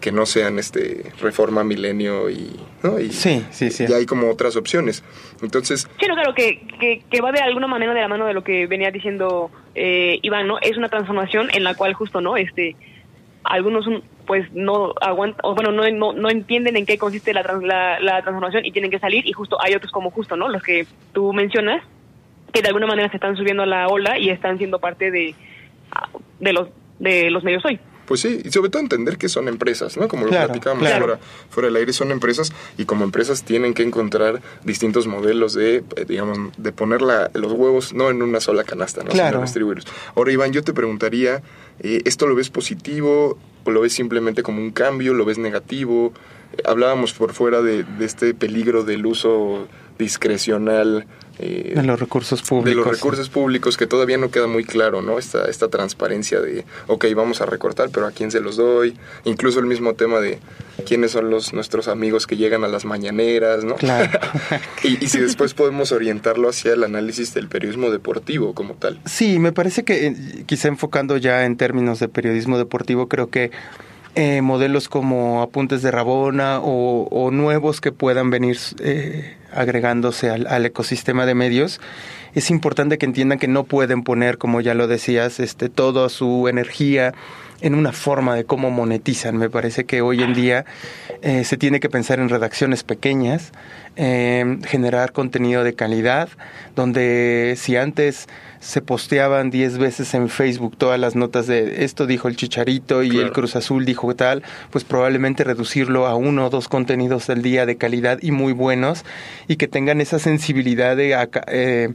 que 0.06 0.12
no 0.12 0.28
sean 0.28 0.60
este 0.60 1.12
Reforma 1.20 1.64
Milenio 1.64 2.30
y, 2.30 2.52
¿no? 2.84 3.00
y 3.00 3.10
Sí, 3.10 3.44
sí, 3.50 3.72
sí. 3.72 3.88
ya 3.88 3.96
hay 3.96 4.06
como 4.06 4.30
otras 4.30 4.56
opciones. 4.56 5.04
Entonces, 5.42 5.90
Sí, 6.00 6.06
no, 6.08 6.14
claro, 6.14 6.36
que, 6.36 6.60
que, 6.80 7.02
que 7.10 7.22
va 7.22 7.32
de 7.32 7.40
alguna 7.40 7.66
manera 7.66 7.92
de 7.96 8.02
la 8.02 8.08
mano 8.08 8.28
de 8.28 8.36
lo 8.36 8.44
que 8.44 8.68
venía 8.68 8.92
diciendo 8.92 9.50
eh, 9.74 10.20
Iván, 10.22 10.46
¿no? 10.48 10.60
Es 10.62 10.78
una 10.78 10.90
transformación 10.90 11.50
en 11.54 11.64
la 11.64 11.74
cual 11.74 11.96
justo, 11.96 12.22
¿no? 12.22 12.38
Este, 12.38 12.76
algunos 13.44 13.86
pues 14.28 14.46
no 14.54 14.94
aguantan, 15.02 15.40
o 15.44 15.56
bueno, 15.56 15.72
no, 15.72 15.90
no, 15.90 16.14
no 16.14 16.30
entienden 16.30 16.78
en 16.78 16.86
qué 16.86 17.00
consiste 17.00 17.34
la, 17.34 17.42
trans- 17.42 17.64
la, 17.64 18.00
la 18.00 18.22
transformación 18.22 18.64
y 18.64 18.72
tienen 18.72 18.92
que 18.92 19.00
salir 19.00 19.26
y 19.28 19.34
justo 19.34 19.58
hay 19.60 19.74
otros 19.74 19.92
como 19.92 20.12
justo, 20.12 20.38
¿no? 20.38 20.50
Los 20.50 20.62
que 20.62 20.86
tú 21.14 21.34
mencionas, 21.34 21.82
que 22.54 22.62
de 22.62 22.68
alguna 22.68 22.86
manera 22.86 23.10
se 23.10 23.18
están 23.18 23.36
subiendo 23.38 23.64
a 23.64 23.66
la 23.66 23.88
ola 23.88 24.20
y 24.20 24.30
están 24.30 24.60
siendo 24.60 24.78
parte 24.80 25.10
de, 25.10 25.34
de 26.40 26.54
los 26.54 26.70
de 27.00 27.32
los 27.32 27.44
medios 27.44 27.66
hoy. 27.66 27.80
Pues 28.06 28.22
sí, 28.22 28.42
y 28.44 28.52
sobre 28.52 28.70
todo 28.70 28.82
entender 28.82 29.18
que 29.18 29.30
son 29.30 29.48
empresas, 29.48 29.98
¿no? 29.98 30.08
Como 30.08 30.26
lo 30.26 30.32
platicábamos 30.32 30.88
claro. 30.88 31.06
fuera, 31.06 31.20
fuera 31.50 31.68
del 31.68 31.76
aire, 31.78 31.92
son 31.94 32.12
empresas 32.12 32.54
y 32.78 32.86
como 32.86 33.04
empresas 33.04 33.44
tienen 33.44 33.74
que 33.74 33.84
encontrar 33.84 34.42
distintos 34.64 35.08
modelos 35.08 35.54
de, 35.54 35.78
eh, 35.96 36.06
digamos, 36.08 36.38
de 36.58 36.72
poner 36.72 37.02
la- 37.02 37.32
los 37.34 37.52
huevos 37.54 37.94
no 37.94 38.10
en 38.12 38.22
una 38.22 38.40
sola 38.42 38.64
canasta, 38.64 39.04
¿no? 39.04 39.10
Claro. 39.10 39.38
Sino 39.38 39.42
distribuirlos. 39.42 39.88
Ahora, 40.16 40.32
Iván, 40.32 40.52
yo 40.54 40.64
te 40.64 40.72
preguntaría, 40.74 41.42
eh, 41.80 42.02
¿esto 42.06 42.28
lo 42.28 42.36
ves 42.36 42.50
positivo 42.50 43.38
o 43.64 43.72
lo 43.72 43.82
ves 43.82 43.94
simplemente 43.94 44.44
como 44.44 44.60
un 44.62 44.72
cambio, 44.72 45.14
lo 45.14 45.26
ves 45.26 45.38
negativo? 45.40 46.14
Eh, 46.54 46.62
hablábamos 46.66 47.14
por 47.14 47.34
fuera 47.34 47.62
de, 47.62 47.84
de 47.84 48.06
este 48.06 48.34
peligro 48.36 48.84
del 48.84 49.06
uso 49.06 49.68
discrecional 49.98 51.06
eh, 51.38 51.74
De 51.76 51.84
los 51.84 52.00
recursos 52.00 52.42
públicos. 52.42 52.70
de 52.70 52.76
los 52.76 52.88
recursos 52.88 53.30
públicos 53.30 53.76
que 53.76 53.88
todavía 53.88 54.18
no 54.18 54.32
queda 54.32 54.48
muy 54.48 54.64
claro, 54.64 55.02
¿no? 55.02 55.20
Esta, 55.20 55.46
esta 55.46 55.68
transparencia 55.68 56.40
de, 56.40 56.64
ok, 56.88 57.06
vamos 57.14 57.42
a 57.42 57.46
recortar, 57.46 57.90
pero 57.92 58.08
¿a 58.08 58.12
quién 58.12 58.32
se 58.32 58.40
los 58.40 58.56
doy? 58.56 58.98
Incluso 59.26 59.60
el 59.60 59.66
mismo 59.66 59.96
tema 59.96 60.20
de 60.20 60.40
quiénes 60.86 61.12
son 61.12 61.30
los 61.30 61.54
nuestros 61.54 61.90
amigos 61.90 62.26
que 62.26 62.38
llegan 62.38 62.64
a 62.64 62.70
las 62.70 62.86
mañaneras, 62.86 63.66
¿no? 63.66 63.76
Claro. 63.76 64.18
y, 64.84 65.04
y 65.04 65.08
si 65.10 65.20
después 65.20 65.54
podemos 65.54 65.92
orientarlo 65.92 66.48
hacia 66.48 66.74
el 66.74 66.84
análisis 66.84 67.34
del 67.34 67.50
periodismo 67.50 67.90
deportivo 67.92 68.54
como 68.54 68.76
tal. 68.76 69.02
Sí, 69.06 69.38
me 69.38 69.52
parece 69.52 69.84
que 69.84 70.08
eh, 70.08 70.44
quizá 70.46 70.70
enfocando 70.70 71.18
ya 71.18 71.46
en 71.46 71.58
términos 71.58 72.00
de 72.00 72.08
periodismo 72.08 72.58
deportivo, 72.58 73.10
creo 73.10 73.30
que 73.30 73.52
eh, 74.16 74.42
modelos 74.42 74.88
como 74.88 75.42
Apuntes 75.42 75.82
de 75.82 75.92
Rabona 75.92 76.60
o, 76.62 77.30
nuevos 77.32 77.82
que 77.82 77.92
puedan 77.92 78.30
venir 78.30 78.58
eh, 78.80 79.36
agregándose 79.54 80.30
al, 80.30 80.48
al 80.48 80.66
ecosistema 80.66 81.26
de 81.26 81.36
medios, 81.36 81.82
es 82.34 82.50
importante 82.50 82.98
que 82.98 83.06
entiendan 83.06 83.40
que 83.40 83.48
no 83.48 83.66
pueden 83.66 84.04
poner, 84.04 84.38
como 84.38 84.62
ya 84.62 84.74
lo 84.74 84.88
decías, 84.88 85.40
este, 85.40 85.70
toda 85.70 86.10
su 86.10 86.48
energía 86.48 87.14
en 87.62 87.76
una 87.76 87.92
forma 87.92 88.36
de 88.36 88.46
cómo 88.46 88.72
monetizan. 88.72 89.38
Me 89.38 89.50
parece 89.50 89.86
que 89.86 90.02
hoy 90.02 90.24
en 90.24 90.34
día 90.34 90.66
eh, 91.22 91.44
se 91.44 91.58
tiene 91.58 91.80
que 91.80 91.90
pensar 91.90 92.20
en 92.20 92.30
redacciones 92.30 92.84
pequeñas, 92.84 93.52
generar 93.96 95.14
contenido 95.14 95.64
de 95.64 95.74
calidad, 95.74 96.28
donde 96.76 97.56
si 97.58 97.78
antes 97.78 98.28
se 98.66 98.82
posteaban 98.82 99.52
10 99.52 99.78
veces 99.78 100.14
en 100.16 100.28
Facebook 100.28 100.76
todas 100.78 101.00
las 101.00 101.16
notas 101.16 101.46
de 101.46 101.84
esto 101.86 102.08
dijo 102.08 102.28
el 102.28 102.36
Chicharito 102.36 103.04
y 103.04 103.10
Claro. 103.12 103.28
el 103.28 103.32
Cruz 103.32 103.56
Azul 103.56 103.86
dijo 103.86 104.16
tal, 104.16 104.42
pues 104.72 104.84
probablemente 104.84 105.44
reducirlo 105.44 106.08
a 106.08 106.16
uno 106.16 106.48
o 106.48 106.50
dos 106.50 106.68
contenidos 106.68 107.30
al 107.30 107.42
día 107.44 107.66
de 107.68 107.78
calidad 107.78 108.18
y 108.22 108.32
muy 108.32 108.54
buenos 108.54 109.06
y 109.48 109.58
que 109.58 109.68
tengan 109.68 110.02
esa 110.02 110.18
sensibilidad 110.20 110.96
de... 110.98 111.14
aca- 111.16 111.46
eh, 111.48 111.90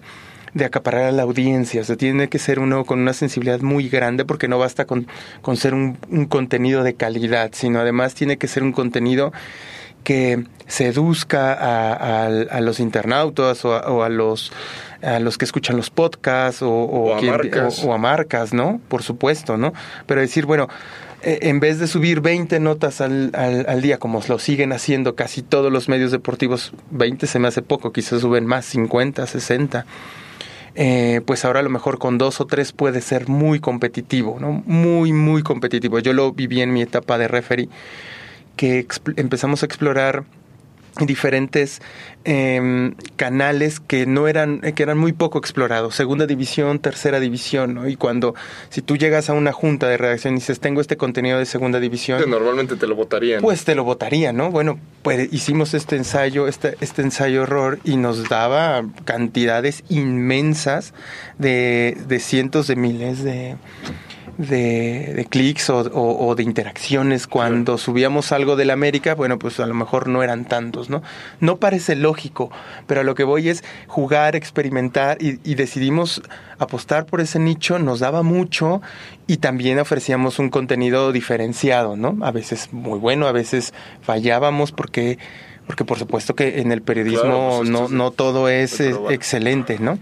de 0.52 0.64
acaparar 0.64 1.04
a 1.04 1.12
la 1.12 1.22
audiencia, 1.22 1.80
o 1.80 1.84
sea, 1.84 1.94
tiene 1.94 2.28
que 2.28 2.40
ser 2.40 2.58
uno 2.58 2.84
con 2.84 2.98
una 2.98 3.12
sensibilidad 3.12 3.60
muy 3.60 3.88
grande 3.88 4.24
porque 4.24 4.48
no 4.48 4.58
basta 4.58 4.84
con, 4.84 5.06
con 5.42 5.56
ser 5.56 5.74
un, 5.74 5.96
un 6.08 6.24
contenido 6.26 6.82
de 6.82 6.94
calidad, 6.94 7.50
sino 7.52 7.78
además 7.78 8.14
tiene 8.14 8.36
que 8.36 8.48
ser 8.48 8.64
un 8.64 8.72
contenido 8.72 9.32
que 10.02 10.42
seduzca 10.66 11.52
a, 11.52 11.92
a- 11.92 12.26
a 12.26 12.60
los 12.62 12.80
internautas 12.80 13.64
o 13.64 13.74
a, 13.76 13.92
o 13.92 14.02
a 14.02 14.08
los 14.08 14.50
a 15.02 15.18
los 15.20 15.38
que 15.38 15.44
escuchan 15.44 15.76
los 15.76 15.90
podcasts 15.90 16.62
o, 16.62 16.70
O 16.70 17.14
a 17.14 17.18
quien- 17.20 17.30
marcas. 17.32 17.84
o- 17.84 17.92
a 17.92 17.98
marcas, 17.98 18.52
¿no? 18.52 18.80
Por 18.88 19.02
supuesto, 19.02 19.56
¿no? 19.56 19.72
Pero 20.06 20.20
decir, 20.20 20.46
bueno, 20.46 20.68
eh, 21.22 21.38
en 21.42 21.60
vez 21.60 21.78
de 21.78 21.86
subir 21.86 22.20
20 22.20 22.60
notas 22.60 23.00
al, 23.00 23.30
al, 23.34 23.66
al 23.68 23.82
día, 23.82 23.98
como 23.98 24.22
lo 24.28 24.38
siguen 24.38 24.72
haciendo 24.72 25.14
casi 25.14 25.42
todos 25.42 25.70
los 25.72 25.88
medios 25.88 26.10
deportivos, 26.12 26.72
20 26.90 27.26
se 27.26 27.38
me 27.38 27.48
hace 27.48 27.62
poco, 27.62 27.92
quizás 27.92 28.20
suben 28.22 28.46
más, 28.46 28.64
50, 28.66 29.26
60 29.26 29.84
eh, 30.76 31.20
pues 31.26 31.44
ahora 31.44 31.60
a 31.60 31.62
lo 31.64 31.68
mejor 31.70 31.98
con 31.98 32.16
dos 32.16 32.40
o 32.40 32.46
tres 32.46 32.70
puede 32.72 33.00
ser 33.00 33.28
muy 33.28 33.58
competitivo, 33.58 34.38
¿no? 34.40 34.62
Muy, 34.66 35.12
muy 35.12 35.42
competitivo. 35.42 35.98
Yo 35.98 36.12
lo 36.12 36.32
viví 36.32 36.60
en 36.60 36.72
mi 36.72 36.80
etapa 36.80 37.18
de 37.18 37.26
referee, 37.26 37.68
que 38.56 38.86
empezamos 39.16 39.62
a 39.62 39.66
explorar 39.66 40.22
diferentes 41.06 41.80
em, 42.24 42.94
canales 43.16 43.80
que 43.80 44.06
no 44.06 44.28
eran 44.28 44.60
eh, 44.62 44.72
que 44.72 44.82
eran 44.82 44.98
muy 44.98 45.12
poco 45.12 45.38
explorados 45.38 45.94
segunda 45.94 46.26
división 46.26 46.78
tercera 46.78 47.20
división 47.20 47.74
¿no? 47.74 47.88
y 47.88 47.96
cuando 47.96 48.34
si 48.68 48.82
tú 48.82 48.96
llegas 48.96 49.30
a 49.30 49.32
una 49.32 49.52
junta 49.52 49.88
de 49.88 49.96
redacción 49.96 50.34
y 50.34 50.36
dices 50.36 50.60
tengo 50.60 50.80
este 50.80 50.96
contenido 50.96 51.38
de 51.38 51.46
segunda 51.46 51.80
división 51.80 52.10
Normalmente 52.28 52.76
te 52.76 52.86
lo 52.86 52.94
votarían. 52.94 53.40
pues 53.40 53.64
te 53.64 53.74
lo 53.74 53.84
votaría, 53.84 54.32
¿no? 54.32 54.50
Bueno, 54.50 54.78
pues 55.02 55.32
hicimos 55.32 55.74
este 55.74 55.96
ensayo, 55.96 56.48
este, 56.48 56.76
este 56.80 57.02
ensayo 57.02 57.42
error 57.42 57.78
y 57.84 57.96
nos 57.96 58.28
daba 58.28 58.84
cantidades 59.04 59.84
inmensas 59.88 60.94
de, 61.38 61.96
de 62.08 62.20
cientos 62.20 62.66
de 62.66 62.76
miles 62.76 63.22
de, 63.22 63.56
de, 64.48 65.12
de 65.14 65.24
clics 65.26 65.68
o, 65.70 65.80
o- 65.80 66.26
o 66.28 66.34
de 66.34 66.42
interacciones. 66.42 67.26
Cuando 67.26 67.76
subíamos 67.78 68.32
algo 68.32 68.56
del 68.56 68.70
América, 68.70 69.14
bueno, 69.14 69.38
pues 69.38 69.60
a 69.60 69.66
lo 69.66 69.74
mejor 69.74 70.08
no 70.08 70.22
eran 70.22 70.46
tantos, 70.46 70.88
¿no? 70.88 71.02
No 71.40 71.58
parece 71.58 71.94
lógico, 71.94 72.50
pero 72.86 73.02
a 73.02 73.04
lo 73.04 73.14
que 73.14 73.24
voy 73.24 73.48
es 73.50 73.62
jugar, 73.86 74.36
experimentar 74.36 75.18
y, 75.22 75.38
y 75.44 75.56
decidimos 75.56 76.22
apostar 76.58 77.04
por 77.06 77.20
ese 77.20 77.38
nicho, 77.38 77.78
nos 77.78 78.00
daba 78.00 78.22
mucho 78.22 78.80
y 79.26 79.36
también 79.38 79.78
ofrecíamos 79.78 80.38
un 80.38 80.48
contenido 80.50 81.12
diferenciado, 81.12 81.96
¿no? 81.96 82.16
A 82.24 82.30
veces 82.30 82.68
muy 82.72 82.98
bueno, 82.98 83.26
a 83.26 83.32
veces 83.32 83.74
fallábamos 84.02 84.72
porque 84.72 85.18
porque 85.66 85.84
por 85.84 85.98
supuesto 86.00 86.34
que 86.34 86.60
en 86.60 86.72
el 86.72 86.82
periodismo 86.82 87.22
Claro, 87.22 87.56
pues 87.58 87.70
no, 87.70 87.88
no 87.88 88.10
todo 88.10 88.48
es 88.48 88.80
excelente, 89.10 89.78
¿no? 89.78 89.98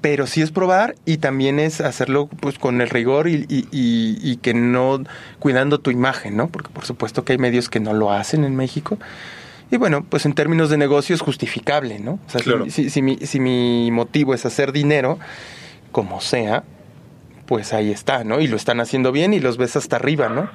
Pero 0.00 0.26
sí 0.28 0.42
es 0.42 0.52
probar 0.52 0.94
y 1.04 1.16
también 1.16 1.58
es 1.58 1.80
hacerlo 1.80 2.28
pues 2.40 2.56
con 2.58 2.80
el 2.80 2.88
rigor 2.88 3.26
y, 3.28 3.46
y- 3.48 3.66
y- 3.72 4.18
y 4.22 4.36
que 4.36 4.54
no 4.54 5.02
cuidando 5.40 5.80
tu 5.80 5.90
imagen, 5.90 6.36
¿no? 6.36 6.48
Porque 6.48 6.68
por 6.70 6.84
supuesto 6.84 7.24
que 7.24 7.32
hay 7.32 7.38
medios 7.38 7.68
que 7.68 7.80
no 7.80 7.92
lo 7.92 8.12
hacen 8.12 8.44
en 8.44 8.54
México. 8.54 8.96
Y 9.72 9.76
bueno, 9.76 10.04
pues 10.08 10.24
en 10.24 10.34
términos 10.34 10.70
de 10.70 10.78
negocio 10.78 11.14
es 11.16 11.20
justificable, 11.20 11.98
¿no? 11.98 12.12
O 12.26 12.30
sea, 12.30 12.38
si- 12.40 12.44
Claro. 12.44 12.70
si, 12.70 12.90
si 12.90 13.02
mi, 13.02 13.16
si 13.18 13.40
mi 13.40 13.90
motivo 13.90 14.34
es 14.34 14.46
hacer 14.46 14.70
dinero, 14.72 15.18
como 15.90 16.20
sea, 16.20 16.62
pues 17.46 17.72
ahí 17.72 17.90
está, 17.90 18.22
¿no? 18.24 18.40
Y 18.40 18.46
lo 18.46 18.56
están 18.56 18.78
haciendo 18.80 19.10
bien 19.10 19.34
y 19.34 19.40
los 19.40 19.56
ves 19.56 19.74
hasta 19.74 19.96
arriba, 19.96 20.28
¿no? 20.28 20.48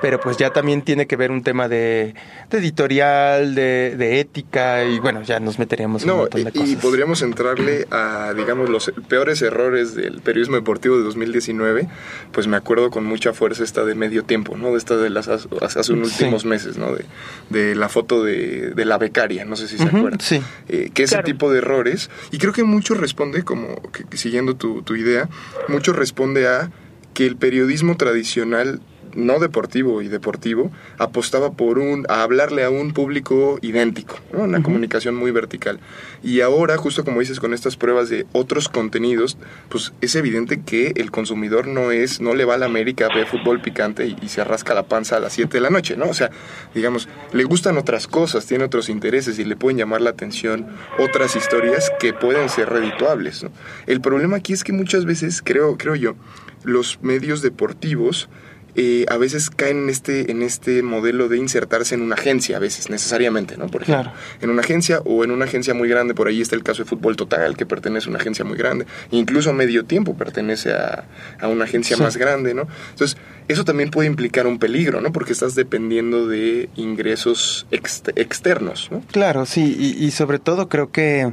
Pero 0.00 0.18
pues 0.18 0.36
ya 0.36 0.50
también 0.50 0.82
tiene 0.82 1.06
que 1.06 1.16
ver 1.16 1.30
un 1.30 1.42
tema 1.42 1.68
de, 1.68 2.14
de 2.50 2.58
editorial, 2.58 3.54
de, 3.54 3.94
de 3.98 4.20
ética 4.20 4.84
y 4.84 4.98
bueno, 4.98 5.22
ya 5.22 5.40
nos 5.40 5.58
meteríamos 5.58 6.02
en 6.02 6.10
un 6.10 6.16
No, 6.16 6.22
montón 6.22 6.44
de 6.44 6.50
y, 6.54 6.56
y 6.56 6.60
cosas. 6.60 6.76
podríamos 6.76 7.22
entrarle 7.22 7.86
a, 7.90 8.32
digamos, 8.34 8.68
los 8.70 8.92
peores 9.08 9.42
errores 9.42 9.94
del 9.94 10.20
periodismo 10.22 10.56
deportivo 10.56 10.96
de 10.96 11.02
2019. 11.02 11.88
Pues 12.32 12.46
me 12.46 12.56
acuerdo 12.56 12.90
con 12.90 13.04
mucha 13.04 13.32
fuerza 13.32 13.62
esta 13.62 13.84
de 13.84 13.94
medio 13.94 14.24
tiempo, 14.24 14.56
¿no? 14.56 14.70
De 14.72 14.78
esta 14.78 14.96
de 14.96 15.10
las 15.10 15.28
hace 15.28 15.48
hace 15.60 15.92
unos 15.92 16.08
Sí. 16.12 16.22
últimos 16.24 16.44
meses, 16.44 16.78
¿no? 16.78 16.94
De, 16.94 17.04
de 17.50 17.74
la 17.74 17.88
foto 17.88 18.24
de, 18.24 18.70
de 18.70 18.84
la 18.84 18.96
becaria, 18.98 19.44
no 19.44 19.56
sé 19.56 19.68
si 19.68 19.76
se 19.76 19.84
Ujú, 19.84 19.98
acuerdan. 19.98 20.20
sí. 20.20 20.40
Eh, 20.68 20.90
que 20.94 21.02
ese 21.02 21.16
Claro. 21.16 21.26
tipo 21.26 21.52
de 21.52 21.58
errores, 21.58 22.08
y 22.30 22.38
creo 22.38 22.52
que 22.52 22.64
mucho 22.64 22.94
responde, 22.94 23.42
como 23.42 23.80
que 23.92 24.16
siguiendo 24.16 24.56
tu, 24.56 24.82
tu 24.82 24.96
idea, 24.96 25.28
mucho 25.68 25.92
responde 25.92 26.48
a 26.48 26.70
que 27.12 27.26
el 27.26 27.36
periodismo 27.36 27.96
tradicional 27.96 28.80
no 29.14 29.38
deportivo 29.38 30.02
y 30.02 30.08
deportivo 30.08 30.70
apostaba 30.98 31.52
por 31.52 31.78
un 31.78 32.06
a 32.08 32.22
hablarle 32.22 32.64
a 32.64 32.70
un 32.70 32.92
público 32.92 33.58
idéntico, 33.62 34.18
¿no? 34.32 34.44
una 34.44 34.62
comunicación 34.62 35.14
muy 35.16 35.30
vertical. 35.30 35.80
Y 36.22 36.40
ahora, 36.40 36.76
justo 36.76 37.04
como 37.04 37.20
dices 37.20 37.40
con 37.40 37.54
estas 37.54 37.76
pruebas 37.76 38.08
de 38.08 38.26
otros 38.32 38.68
contenidos, 38.68 39.38
pues 39.68 39.92
es 40.00 40.14
evidente 40.14 40.60
que 40.60 40.92
el 40.96 41.10
consumidor 41.10 41.66
no 41.66 41.90
es 41.90 42.20
no 42.20 42.34
le 42.34 42.44
va 42.44 42.54
a 42.54 42.58
la 42.58 42.66
América, 42.66 43.08
ve 43.14 43.26
fútbol 43.26 43.60
picante 43.60 44.06
y, 44.06 44.16
y 44.22 44.28
se 44.28 44.44
rasca 44.44 44.74
la 44.74 44.84
panza 44.84 45.16
a 45.16 45.20
las 45.20 45.32
7 45.32 45.52
de 45.52 45.60
la 45.60 45.70
noche, 45.70 45.96
¿no? 45.96 46.06
O 46.06 46.14
sea, 46.14 46.30
digamos, 46.74 47.08
le 47.32 47.44
gustan 47.44 47.78
otras 47.78 48.06
cosas, 48.06 48.46
tiene 48.46 48.64
otros 48.64 48.88
intereses 48.88 49.38
y 49.38 49.44
le 49.44 49.56
pueden 49.56 49.78
llamar 49.78 50.00
la 50.00 50.10
atención 50.10 50.66
otras 50.98 51.36
historias 51.36 51.90
que 51.98 52.12
pueden 52.12 52.48
ser 52.48 52.68
redituables, 52.68 53.42
¿no? 53.42 53.50
El 53.86 54.00
problema 54.00 54.36
aquí 54.36 54.52
es 54.52 54.64
que 54.64 54.72
muchas 54.72 55.04
veces, 55.04 55.42
creo 55.42 55.76
creo 55.76 55.94
yo, 55.94 56.16
los 56.64 56.98
medios 57.02 57.42
deportivos 57.42 58.28
eh, 58.74 59.06
a 59.08 59.16
veces 59.16 59.50
caen 59.50 59.84
en 59.84 59.90
este, 59.90 60.30
en 60.30 60.42
este 60.42 60.82
modelo 60.82 61.28
de 61.28 61.36
insertarse 61.38 61.94
en 61.94 62.02
una 62.02 62.14
agencia, 62.14 62.56
a 62.56 62.60
veces, 62.60 62.90
necesariamente, 62.90 63.56
¿no? 63.56 63.66
Por 63.68 63.82
ejemplo, 63.82 64.04
Claro. 64.12 64.16
en 64.40 64.50
una 64.50 64.60
agencia 64.62 65.00
o 65.04 65.24
en 65.24 65.30
una 65.30 65.44
agencia 65.46 65.74
muy 65.74 65.88
grande, 65.88 66.14
por 66.14 66.28
ahí 66.28 66.40
está 66.40 66.54
el 66.56 66.62
caso 66.62 66.82
de 66.84 66.88
Fútbol 66.88 67.16
Total, 67.16 67.56
que 67.56 67.66
pertenece 67.66 68.06
a 68.06 68.10
una 68.10 68.18
agencia 68.18 68.44
muy 68.44 68.56
grande, 68.56 68.86
incluso 69.10 69.52
Medio 69.52 69.84
Tiempo 69.84 70.14
pertenece 70.16 70.72
a, 70.72 71.04
a 71.40 71.48
una 71.48 71.64
agencia 71.64 71.96
Sí. 71.96 72.02
más 72.02 72.16
grande, 72.16 72.54
¿no? 72.54 72.68
Entonces, 72.90 73.16
eso 73.48 73.64
también 73.64 73.90
puede 73.90 74.06
implicar 74.08 74.46
un 74.46 74.58
peligro, 74.58 75.00
¿no? 75.00 75.10
Porque 75.12 75.32
estás 75.32 75.54
dependiendo 75.56 76.28
de 76.28 76.68
ingresos 76.76 77.66
ext- 77.72 78.12
externos, 78.16 78.88
¿no? 78.92 79.02
Claro, 79.10 79.46
sí, 79.46 79.76
y, 79.78 80.04
y 80.04 80.10
sobre 80.12 80.38
todo 80.38 80.68
creo 80.68 80.92
que 80.92 81.32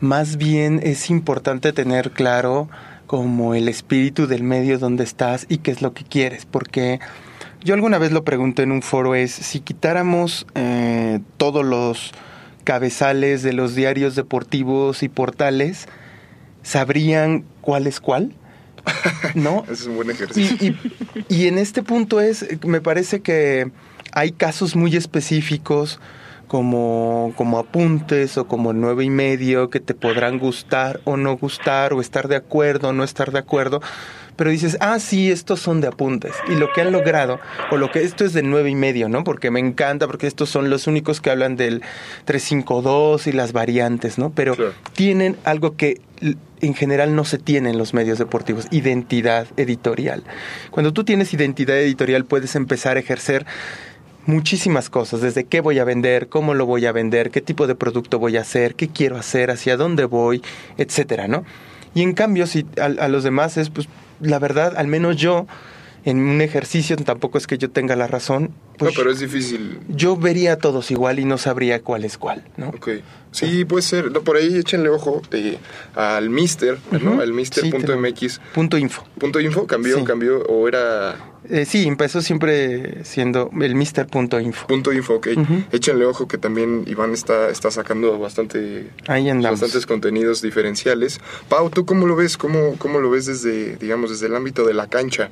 más 0.00 0.36
bien 0.36 0.80
es 0.82 1.10
importante 1.10 1.72
tener 1.72 2.10
claro 2.10 2.68
como 3.06 3.54
el 3.54 3.68
espíritu 3.68 4.26
del 4.26 4.42
medio 4.42 4.78
donde 4.78 5.04
estás 5.04 5.46
y 5.48 5.58
qué 5.58 5.70
es 5.70 5.82
lo 5.82 5.92
que 5.94 6.04
quieres, 6.04 6.46
porque 6.46 7.00
yo 7.62 7.74
alguna 7.74 7.98
vez 7.98 8.12
lo 8.12 8.24
pregunté 8.24 8.62
en 8.62 8.72
un 8.72 8.82
foro, 8.82 9.14
es 9.14 9.32
si 9.32 9.60
quitáramos 9.60 10.46
eh, 10.54 11.20
todos 11.36 11.64
los 11.64 12.12
cabezales 12.64 13.42
de 13.42 13.52
los 13.52 13.74
diarios 13.74 14.14
deportivos 14.14 15.02
y 15.02 15.08
portales, 15.08 15.86
¿sabrían 16.62 17.44
cuál 17.60 17.86
es 17.86 18.00
cuál? 18.00 18.32
¿No? 19.34 19.64
Es 19.70 19.86
un 19.86 19.96
buen 19.96 20.10
ejercicio. 20.10 20.56
Y, 20.60 20.66
y- 20.68 21.24
y 21.28 21.46
en 21.46 21.58
este 21.58 21.82
punto 21.82 22.20
es, 22.20 22.46
me 22.66 22.80
parece 22.80 23.20
que 23.20 23.70
hay 24.12 24.32
casos 24.32 24.76
muy 24.76 24.94
específicos 24.96 26.00
como, 26.54 27.32
como 27.34 27.58
apuntes 27.58 28.38
o 28.38 28.46
como 28.46 28.72
nueve 28.72 29.02
y 29.02 29.10
medio 29.10 29.70
que 29.70 29.80
te 29.80 29.92
podrán 29.92 30.38
gustar 30.38 31.00
o 31.02 31.16
no 31.16 31.36
gustar 31.36 31.92
o 31.92 32.00
estar 32.00 32.28
de 32.28 32.36
acuerdo 32.36 32.90
o 32.90 32.92
no 32.92 33.02
estar 33.02 33.32
de 33.32 33.40
acuerdo. 33.40 33.82
Pero 34.36 34.50
dices, 34.50 34.76
ah, 34.78 35.00
sí, 35.00 35.32
estos 35.32 35.58
son 35.58 35.80
de 35.80 35.88
apuntes. 35.88 36.32
Y 36.46 36.54
lo 36.54 36.72
que 36.72 36.80
han 36.80 36.92
logrado, 36.92 37.40
o 37.72 37.76
lo 37.76 37.90
que 37.90 38.04
esto 38.04 38.24
es 38.24 38.34
de 38.34 38.44
nueve 38.44 38.70
y 38.70 38.76
medio, 38.76 39.08
¿no? 39.08 39.24
Porque 39.24 39.50
me 39.50 39.58
encanta, 39.58 40.06
porque 40.06 40.28
estos 40.28 40.48
son 40.48 40.70
los 40.70 40.86
únicos 40.86 41.20
que 41.20 41.30
hablan 41.30 41.56
del 41.56 41.82
352 42.24 43.26
y 43.26 43.32
las 43.32 43.52
variantes, 43.52 44.16
¿no? 44.16 44.30
Pero 44.30 44.56
tienen 44.92 45.36
algo 45.42 45.74
que 45.76 46.00
en 46.60 46.74
general 46.74 47.16
no 47.16 47.24
se 47.24 47.38
tiene 47.38 47.70
en 47.70 47.78
los 47.78 47.94
medios 47.94 48.18
deportivos, 48.18 48.66
identidad 48.70 49.48
editorial. 49.56 50.22
Cuando 50.70 50.92
tú 50.92 51.02
tienes 51.02 51.34
identidad 51.34 51.76
editorial 51.78 52.24
puedes 52.24 52.54
empezar 52.54 52.96
a 52.96 53.00
ejercer 53.00 53.44
muchísimas 54.26 54.90
cosas, 54.90 55.20
desde 55.20 55.44
qué 55.44 55.60
voy 55.60 55.78
a 55.78 55.84
vender, 55.84 56.28
cómo 56.28 56.54
lo 56.54 56.66
voy 56.66 56.86
a 56.86 56.92
vender, 56.92 57.30
qué 57.30 57.40
tipo 57.40 57.66
de 57.66 57.74
producto 57.74 58.18
voy 58.18 58.36
a 58.36 58.42
hacer, 58.42 58.74
qué 58.74 58.88
quiero 58.88 59.16
hacer, 59.16 59.50
hacia 59.50 59.76
dónde 59.76 60.04
voy, 60.04 60.42
etcétera, 60.78 61.28
¿no? 61.28 61.44
Y 61.94 62.02
en 62.02 62.14
cambio, 62.14 62.46
si 62.46 62.66
a, 62.80 62.84
a 62.84 63.08
los 63.08 63.24
demás 63.24 63.56
es, 63.56 63.70
pues, 63.70 63.88
la 64.20 64.38
verdad, 64.38 64.74
al 64.76 64.86
menos 64.88 65.16
yo, 65.16 65.46
en 66.04 66.18
un 66.18 66.40
ejercicio, 66.40 66.96
tampoco 66.96 67.38
es 67.38 67.46
que 67.46 67.56
yo 67.58 67.70
tenga 67.70 67.96
la 67.96 68.06
razón, 68.06 68.50
pues 68.78 68.92
no, 68.92 68.98
pero 68.98 69.10
es 69.10 69.20
difícil. 69.20 69.78
yo 69.88 70.16
vería 70.16 70.54
a 70.54 70.56
todos 70.58 70.90
igual 70.90 71.18
y 71.18 71.24
no 71.24 71.38
sabría 71.38 71.80
cuál 71.82 72.04
es 72.04 72.18
cuál, 72.18 72.44
¿no? 72.56 72.68
Ok. 72.68 72.88
Sí, 73.32 73.64
puede 73.64 73.82
ser. 73.82 74.12
No, 74.12 74.22
por 74.22 74.36
ahí 74.36 74.56
échenle 74.58 74.88
ojo 74.90 75.20
eh, 75.32 75.58
al 75.96 76.30
Mister, 76.30 76.78
¿no? 76.92 77.12
Ujú. 77.14 77.20
Al 77.20 77.28
Sí, 77.28 77.32
Mister.mx. 77.32 78.40
Punto 78.54 78.78
info. 78.78 79.02
Punto 79.18 79.40
info 79.40 79.66
cambió, 79.66 79.98
Sí. 79.98 80.04
cambió, 80.04 80.38
o 80.42 80.68
era 80.68 81.16
Eh, 81.48 81.64
sí, 81.64 81.84
empezó 81.88 82.22
siempre 82.22 83.04
siendo 83.04 83.50
el 83.60 83.74
Mister.info. 83.74 84.66
punto 84.68 84.92
info, 84.92 85.14
ok. 85.14 85.28
Ujú. 85.36 85.64
Échenle 85.72 86.04
ojo 86.06 86.28
que 86.28 86.38
también 86.38 86.84
Iván 86.86 87.12
está, 87.12 87.48
está 87.50 87.70
sacando 87.72 88.16
bastante, 88.20 88.88
Ahí 89.08 89.28
andamos. 89.28 89.60
bastantes 89.60 89.84
contenidos 89.86 90.40
diferenciales. 90.40 91.18
Pau, 91.48 91.70
¿tú 91.70 91.84
cómo 91.86 92.06
lo 92.06 92.14
ves? 92.14 92.36
¿Cómo, 92.36 92.76
cómo 92.78 93.00
lo 93.00 93.10
ves 93.10 93.26
desde, 93.26 93.76
digamos, 93.76 94.10
desde 94.10 94.26
el 94.26 94.36
ámbito 94.36 94.64
de 94.64 94.74
la 94.74 94.86
cancha? 94.86 95.30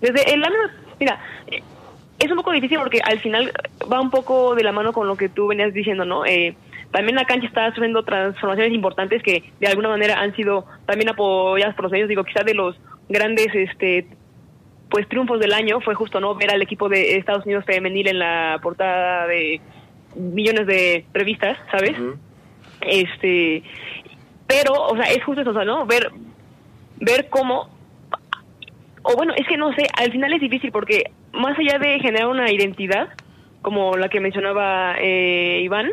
Desde 0.00 0.32
el 0.32 0.44
ámbito, 0.44 0.64
mira, 1.00 1.18
es 2.18 2.30
un 2.30 2.36
poco 2.36 2.52
difícil 2.52 2.78
porque 2.78 3.00
al 3.02 3.18
final 3.20 3.52
va 3.90 4.00
un 4.00 4.10
poco 4.10 4.54
de 4.54 4.64
la 4.64 4.72
mano 4.72 4.92
con 4.92 5.06
lo 5.06 5.16
que 5.16 5.28
tú 5.28 5.48
venías 5.48 5.72
diciendo, 5.72 6.04
¿no? 6.04 6.26
Eh, 6.26 6.56
también 6.90 7.16
la 7.16 7.24
cancha 7.24 7.46
está 7.46 7.68
sufriendo 7.70 8.02
transformaciones 8.02 8.72
importantes 8.72 9.22
que 9.22 9.44
de 9.60 9.66
alguna 9.66 9.88
manera 9.88 10.20
han 10.20 10.34
sido 10.34 10.64
también 10.86 11.10
apoyadas 11.10 11.74
por 11.74 11.84
los 11.84 11.92
medios, 11.92 12.08
digo, 12.08 12.24
quizás 12.24 12.44
de 12.44 12.54
los 12.54 12.76
grandes 13.08 13.54
este 13.54 14.06
pues 14.90 15.06
triunfos 15.06 15.38
del 15.38 15.52
año 15.52 15.80
fue 15.80 15.94
justo 15.94 16.18
no 16.18 16.34
ver 16.34 16.50
al 16.50 16.62
equipo 16.62 16.88
de 16.88 17.16
Estados 17.16 17.44
Unidos 17.44 17.64
femenil 17.66 18.08
en 18.08 18.18
la 18.18 18.58
portada 18.62 19.26
de 19.26 19.60
millones 20.16 20.66
de 20.66 21.04
revistas, 21.12 21.58
¿sabes? 21.70 21.94
Este, 22.80 23.62
pero, 24.46 24.72
o 24.72 24.96
sea, 24.96 25.12
es 25.12 25.22
justo 25.24 25.42
eso, 25.42 25.52
¿no? 25.64 25.84
Ver, 25.84 26.10
ver 27.00 27.28
cómo, 27.28 27.68
o 29.02 29.16
bueno, 29.16 29.32
es 29.36 29.46
que 29.46 29.56
no 29.56 29.72
sé, 29.74 29.86
al 29.96 30.10
final 30.10 30.32
es 30.32 30.40
difícil 30.40 30.72
porque 30.72 31.10
más 31.32 31.58
allá 31.58 31.78
de 31.78 32.00
generar 32.00 32.28
una 32.28 32.50
identidad, 32.50 33.08
como 33.62 33.96
la 33.96 34.08
que 34.08 34.20
mencionaba 34.20 34.96
eh, 34.98 35.60
Iván, 35.62 35.90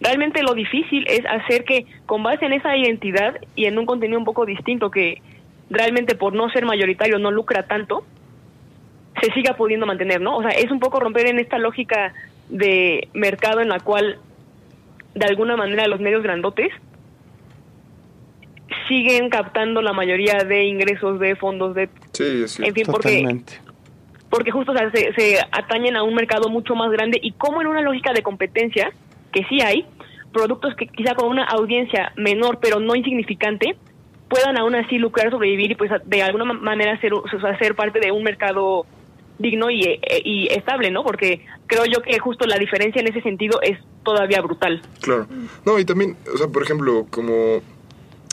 realmente 0.00 0.42
lo 0.42 0.54
difícil 0.54 1.04
es 1.08 1.24
hacer 1.26 1.64
que 1.64 1.86
con 2.06 2.22
base 2.22 2.44
en 2.46 2.52
esa 2.52 2.76
identidad 2.76 3.38
y 3.54 3.66
en 3.66 3.78
un 3.78 3.86
contenido 3.86 4.18
un 4.18 4.24
poco 4.24 4.44
distinto 4.44 4.90
que 4.90 5.22
realmente 5.70 6.14
por 6.14 6.34
no 6.34 6.48
ser 6.50 6.64
mayoritario 6.64 7.18
no 7.18 7.30
lucra 7.30 7.64
tanto, 7.64 8.04
se 9.20 9.32
siga 9.32 9.54
pudiendo 9.54 9.86
mantener, 9.86 10.20
¿no? 10.20 10.36
O 10.36 10.42
sea, 10.42 10.50
es 10.50 10.70
un 10.70 10.80
poco 10.80 11.00
romper 11.00 11.26
en 11.26 11.38
esta 11.38 11.58
lógica 11.58 12.12
de 12.48 13.08
mercado 13.14 13.60
en 13.60 13.68
la 13.68 13.80
cual 13.80 14.18
de 15.14 15.26
alguna 15.26 15.56
manera 15.56 15.88
los 15.88 16.00
medios 16.00 16.22
grandotes 16.22 16.70
siguen 18.88 19.30
captando 19.30 19.82
la 19.82 19.92
mayoría 19.92 20.38
de 20.44 20.64
ingresos 20.64 21.18
de 21.20 21.36
fondos 21.36 21.74
de 21.74 21.88
Sí, 22.12 22.42
es 22.44 22.58
en 22.60 22.74
fin 22.74 22.84
porque 22.86 23.08
Totalmente. 23.08 23.60
porque 24.30 24.50
justo 24.50 24.72
o 24.72 24.76
sea, 24.76 24.90
se, 24.90 25.12
se 25.14 25.38
atañen 25.52 25.96
a 25.96 26.02
un 26.02 26.14
mercado 26.14 26.48
mucho 26.48 26.74
más 26.74 26.90
grande 26.90 27.18
y 27.22 27.32
como 27.32 27.60
en 27.60 27.66
una 27.68 27.80
lógica 27.82 28.12
de 28.12 28.22
competencia 28.22 28.92
que 29.32 29.44
sí 29.44 29.60
hay 29.62 29.84
productos 30.32 30.74
que 30.76 30.86
quizá 30.86 31.14
con 31.14 31.28
una 31.28 31.44
audiencia 31.44 32.12
menor 32.16 32.58
pero 32.60 32.80
no 32.80 32.94
insignificante 32.94 33.76
puedan 34.28 34.58
aún 34.58 34.74
así 34.74 34.98
lucrar 34.98 35.30
sobrevivir 35.30 35.70
y 35.70 35.74
pues 35.76 35.90
de 36.04 36.22
alguna 36.22 36.44
ma- 36.44 36.54
manera 36.54 37.00
ser, 37.00 37.14
o 37.14 37.22
sea, 37.28 37.56
ser 37.58 37.74
parte 37.76 38.00
de 38.00 38.10
un 38.12 38.22
mercado 38.24 38.84
digno 39.38 39.70
y, 39.70 39.82
e- 39.82 40.00
y 40.24 40.48
estable 40.48 40.90
no 40.90 41.04
porque 41.04 41.44
creo 41.66 41.84
yo 41.84 42.00
que 42.02 42.18
justo 42.18 42.46
la 42.46 42.58
diferencia 42.58 43.00
en 43.00 43.08
ese 43.08 43.20
sentido 43.22 43.60
es 43.62 43.78
todavía 44.04 44.40
brutal 44.40 44.80
Claro. 45.00 45.26
No, 45.64 45.78
y 45.78 45.84
también, 45.84 46.16
o 46.32 46.36
sea, 46.38 46.48
por 46.48 46.62
ejemplo, 46.62 47.06
como 47.10 47.60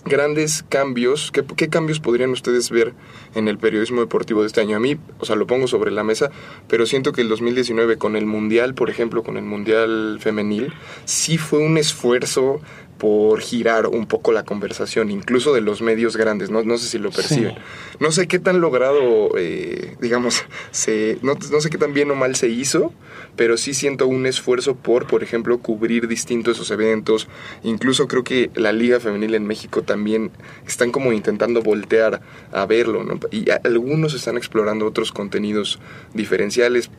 grandes 0.05 0.63
cambios, 0.67 1.31
¿qué, 1.31 1.43
qué 1.55 1.69
cambios 1.69 1.99
podrían 1.99 2.31
ustedes 2.31 2.69
ver 2.69 2.93
en 3.35 3.47
el 3.47 3.57
periodismo 3.57 4.01
deportivo 4.01 4.41
de 4.41 4.47
este 4.47 4.61
año? 4.61 4.75
A 4.77 4.79
mí, 4.79 4.97
o 5.19 5.25
sea, 5.25 5.35
lo 5.35 5.47
pongo 5.47 5.67
sobre 5.67 5.91
la 5.91 6.03
mesa, 6.03 6.29
pero 6.67 6.85
siento 6.85 7.13
que 7.13 7.21
el 7.21 7.29
2019 7.29 7.97
con 7.97 8.15
el 8.15 8.25
Mundial, 8.25 8.73
por 8.73 8.89
ejemplo, 8.89 9.23
con 9.23 9.37
el 9.37 9.43
Mundial 9.43 10.17
femenil, 10.19 10.73
sí 11.05 11.37
fue 11.37 11.59
un 11.59 11.77
esfuerzo 11.77 12.61
por 13.03 13.41
girar 13.41 13.87
un 13.87 14.05
poco 14.05 14.31
la 14.31 14.45
conversación, 14.45 15.11
incluso 15.11 15.53
de 15.53 15.59
los 15.59 15.81
medios 15.81 16.15
grandes, 16.15 16.51
no, 16.51 16.63
no 16.63 16.77
sé 16.77 16.87
si 16.87 16.99
lo 16.99 17.11
perciben. 17.11 17.53
No 17.99 18.13
sé 18.13 18.29
qué 18.29 18.39
tan 18.39 18.61
logrado, 18.61 19.31
eh, 19.37 19.97
digamos, 19.99 20.45
se, 20.71 21.17
no, 21.21 21.33
no 21.51 21.59
sé 21.59 21.69
qué 21.69 21.77
tan 21.77 21.93
bien 21.93 22.09
o 22.11 22.15
mal 22.15 22.37
se 22.37 22.47
hizo, 22.47 22.93
pero 23.35 23.57
sí 23.57 23.73
siento 23.73 24.07
un 24.07 24.25
esfuerzo 24.25 24.75
por, 24.75 25.05
por 25.05 25.21
ejemplo, 25.21 25.57
cubrir 25.57 26.07
distintos 26.07 26.55
esos 26.55 26.71
eventos. 26.71 27.27
Incluso 27.63 28.07
creo 28.07 28.23
que 28.23 28.51
la 28.55 28.71
Liga 28.71 29.01
Femenil 29.01 29.35
en 29.35 29.47
México 29.47 29.81
también 29.81 30.31
están 30.65 30.93
como 30.93 31.11
intentando 31.11 31.61
voltear 31.61 32.21
a 32.53 32.65
verlo, 32.65 33.03
¿no? 33.03 33.19
Y 33.31 33.47
algunos 33.65 34.13
están 34.13 34.37
explorando 34.37 34.85
otros 34.85 35.11
contenidos 35.11 35.77
diferenciales, 36.13 36.89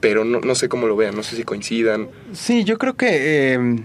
pero 0.00 0.24
no, 0.24 0.40
no 0.40 0.56
sé 0.56 0.68
cómo 0.68 0.88
lo 0.88 0.96
vean, 0.96 1.14
no 1.14 1.22
sé 1.22 1.36
si 1.36 1.44
coincidan. 1.44 2.08
Sí, 2.32 2.64
yo 2.64 2.78
creo 2.78 2.94
que 2.94 3.54
eh, 3.54 3.84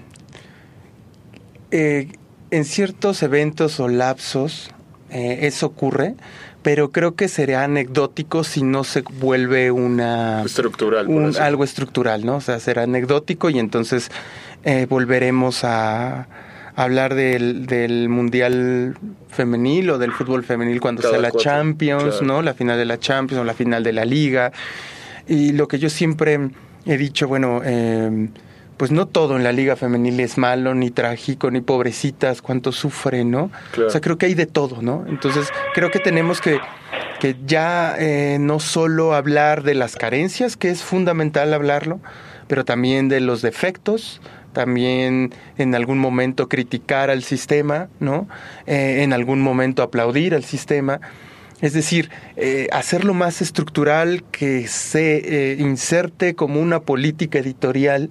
eh, 1.72 2.10
en 2.52 2.66
ciertos 2.66 3.24
eventos 3.24 3.80
o 3.80 3.88
lapsos 3.88 4.70
eh, 5.10 5.40
eso 5.42 5.68
ocurre, 5.68 6.16
pero 6.64 6.92
creo 6.92 7.16
que 7.16 7.28
sería 7.28 7.64
anecdótico 7.64 8.44
si 8.44 8.64
no 8.64 8.84
se 8.84 9.02
vuelve 9.20 9.72
una 9.72 10.44
Estructural, 10.44 11.08
un- 11.08 11.36
algo 11.38 11.64
estructural, 11.64 12.26
¿no? 12.26 12.38
O 12.38 12.42
sea, 12.42 12.60
será 12.60 12.84
anecdótico 12.84 13.50
y 13.50 13.60
entonces 13.60 14.10
eh, 14.64 14.86
volveremos 14.90 15.64
a 15.64 16.28
hablar 16.76 17.16
del, 17.16 17.66
del 17.68 18.10
mundial 18.10 18.98
femenil 19.30 19.90
o 19.92 19.98
del 19.98 20.12
fútbol 20.12 20.44
femenil 20.44 20.80
cuando 20.82 21.02
Cada 21.02 21.14
sea 21.16 21.22
la 21.22 21.32
cuatro, 21.32 21.50
Champions, 21.52 22.04
claro. 22.04 22.26
¿no? 22.26 22.42
La 22.42 22.54
final 22.54 22.78
de 22.78 22.86
la 22.86 23.00
Champions 23.00 23.42
o 23.42 23.44
la 23.46 23.54
final 23.54 23.84
de 23.84 23.94
la 23.94 24.06
Liga. 24.06 24.52
Y 25.28 25.54
lo 25.54 25.68
que 25.68 25.80
yo 25.80 25.90
siempre 25.90 26.38
he 26.86 26.98
dicho, 26.98 27.28
bueno, 27.28 27.62
eh, 27.64 28.30
pues 28.78 28.92
no 28.92 29.08
todo 29.08 29.36
en 29.36 29.44
la 29.44 29.52
liga 29.52 29.76
femenil 29.76 30.20
es 30.20 30.38
malo, 30.38 30.74
ni 30.74 30.92
trágico, 30.92 31.52
ni 31.52 31.62
pobrecitas, 31.62 32.42
cuánto 32.42 32.72
sufren, 32.72 33.32
¿no? 33.32 33.52
Claro. 33.72 33.88
O 33.88 33.92
sea, 33.92 34.02
creo 34.02 34.18
que 34.18 34.28
hay 34.28 34.34
de 34.34 34.46
todo, 34.46 34.82
¿no? 34.82 35.06
Entonces, 35.08 35.50
creo 35.74 35.92
que 35.92 36.00
tenemos 36.00 36.42
que, 36.42 36.60
que 37.20 37.36
ya 37.46 37.96
eh, 37.98 38.38
no 38.40 38.60
solo 38.60 39.14
hablar 39.14 39.64
de 39.64 39.74
las 39.74 39.96
carencias, 39.96 40.58
que 40.58 40.70
es 40.70 40.84
fundamental 40.84 41.54
hablarlo, 41.54 42.00
pero 42.48 42.66
también 42.66 43.10
de 43.10 43.20
los 43.20 43.42
defectos, 43.42 44.22
también 44.54 45.34
en 45.58 45.76
algún 45.76 46.00
momento 46.00 46.50
criticar 46.50 47.10
al 47.10 47.24
sistema, 47.24 47.90
¿no? 48.00 48.28
Eh, 48.66 49.04
en 49.04 49.14
algún 49.14 49.40
momento 49.40 49.84
aplaudir 49.84 50.34
al 50.34 50.44
sistema. 50.44 51.00
Es 51.62 51.74
decir, 51.74 52.10
eh, 52.36 52.68
hacerlo 52.72 53.14
más 53.14 53.42
estructural, 53.42 54.24
que 54.32 54.68
se 54.68 55.52
eh, 55.52 55.58
inserte 55.60 56.36
como 56.36 56.60
una 56.60 56.82
política 56.82 57.40
editorial. 57.40 58.10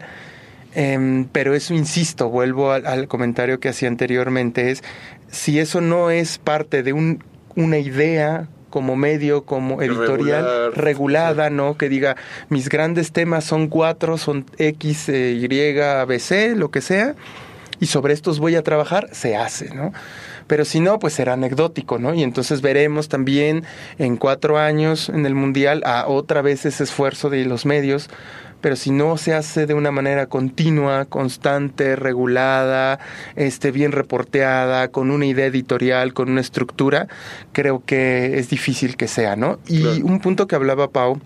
Em, 0.79 1.25
pero 1.33 1.55
eso, 1.55 1.73
insisto, 1.73 2.29
vuelvo 2.29 2.71
al, 2.71 2.87
al 2.87 3.09
comentario 3.09 3.61
que 3.61 3.71
hacía 3.71 3.89
anteriormente, 3.89 4.71
es 4.71 4.85
si 5.29 5.59
eso 5.59 5.81
no 5.81 6.11
es 6.11 6.37
parte 6.37 6.83
de 6.83 6.93
un, 6.93 7.25
una 7.55 7.79
idea 7.79 8.47
como 8.69 8.95
medio, 8.95 9.45
como 9.45 9.81
editorial, 9.81 10.45
Regular. 10.45 10.73
regulada, 10.75 11.49
¿no? 11.49 11.79
Que 11.79 11.89
diga, 11.89 12.17
mis 12.51 12.69
grandes 12.69 13.11
temas 13.11 13.45
son 13.45 13.69
cuatro, 13.69 14.19
son 14.19 14.45
X, 14.59 15.09
eh, 15.09 15.33
Y, 15.33 15.79
ABC, 15.81 16.55
lo 16.55 16.71
que 16.71 16.83
sea, 16.83 17.15
y 17.81 17.87
sobre 17.87 18.13
estos 18.13 18.39
voy 18.39 18.55
a 18.55 18.63
trabajar, 18.63 19.09
se 19.13 19.35
hace, 19.35 19.75
¿no? 19.75 19.95
Pero 20.47 20.67
si 20.67 20.81
no, 20.81 20.99
pues 20.99 21.15
será 21.15 21.33
anecdótico, 21.33 21.99
¿no? 21.99 22.13
Y 22.13 22.23
entonces 22.23 22.61
veremos 22.61 23.09
también 23.09 23.65
en 23.99 24.19
cuatro 24.19 24.59
años 24.59 25.09
en 25.09 25.25
el 25.25 25.35
Mundial 25.35 25.83
a 25.87 26.07
otra 26.07 26.43
vez 26.43 26.67
ese 26.67 26.85
esfuerzo 26.85 27.31
de 27.31 27.47
los 27.47 27.65
medios, 27.65 28.11
pero 28.61 28.77
si 28.77 28.91
no 28.91 29.17
se 29.17 29.35
hace 29.35 29.67
de 29.67 29.75
una 29.75 29.91
manera 29.91 30.27
continua, 30.27 31.05
constante, 31.05 31.97
regulada, 31.97 32.99
este, 33.37 33.71
bien 33.71 33.93
reporteada, 33.93 34.89
con 34.89 35.11
una 35.11 35.27
idea 35.27 35.47
editorial, 35.47 36.13
con 36.15 36.31
una 36.31 36.41
estructura, 36.41 37.09
creo 37.53 37.83
que 37.85 38.39
es 38.39 38.49
difícil 38.49 38.97
que 38.97 39.09
sea, 39.09 39.37
¿no? 39.37 39.59
Y 39.67 39.81
Claro. 39.83 40.07
un 40.07 40.21
punto 40.21 40.47
que 40.47 40.55
hablaba 40.57 40.89
Pau, 40.89 41.21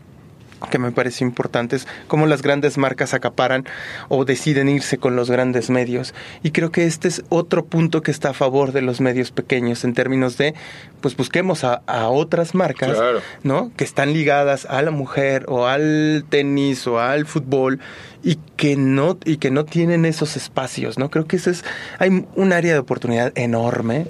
que 0.68 0.78
me 0.78 0.92
parece 0.92 1.24
importante 1.24 1.76
es 1.76 1.86
cómo 2.08 2.26
las 2.26 2.42
grandes 2.42 2.76
marcas 2.78 3.14
acaparan 3.14 3.64
o 4.08 4.24
deciden 4.24 4.68
irse 4.68 4.98
con 4.98 5.16
los 5.16 5.30
grandes 5.30 5.70
medios. 5.70 6.14
Y 6.42 6.50
creo 6.50 6.70
que 6.70 6.84
este 6.86 7.08
es 7.08 7.22
otro 7.28 7.64
punto 7.64 8.02
que 8.02 8.10
está 8.10 8.30
a 8.30 8.34
favor 8.34 8.72
de 8.72 8.82
los 8.82 9.00
medios 9.00 9.30
pequeños 9.30 9.84
en 9.84 9.94
términos 9.94 10.36
de, 10.36 10.54
pues 11.00 11.16
busquemos 11.16 11.64
a, 11.64 11.82
a 11.86 12.08
otras 12.08 12.54
marcas, 12.54 12.96
Claro. 12.96 13.20
¿no? 13.42 13.70
Que 13.76 13.84
están 13.84 14.12
ligadas 14.12 14.66
a 14.66 14.82
la 14.82 14.90
mujer 14.90 15.44
o 15.48 15.66
al 15.66 16.24
tenis 16.28 16.86
o 16.86 16.98
al 17.00 17.26
fútbol 17.26 17.80
y 18.22 18.36
que 18.56 18.76
no 18.76 19.18
y 19.24 19.38
que 19.38 19.50
no 19.50 19.64
tienen 19.64 20.04
esos 20.04 20.36
espacios, 20.36 20.98
¿no? 20.98 21.10
Creo 21.10 21.26
que 21.26 21.36
ese 21.36 21.52
es 21.52 21.64
hay 21.98 22.26
un 22.34 22.52
área 22.52 22.74
de 22.74 22.78
oportunidad 22.78 23.32
enorme 23.34 24.08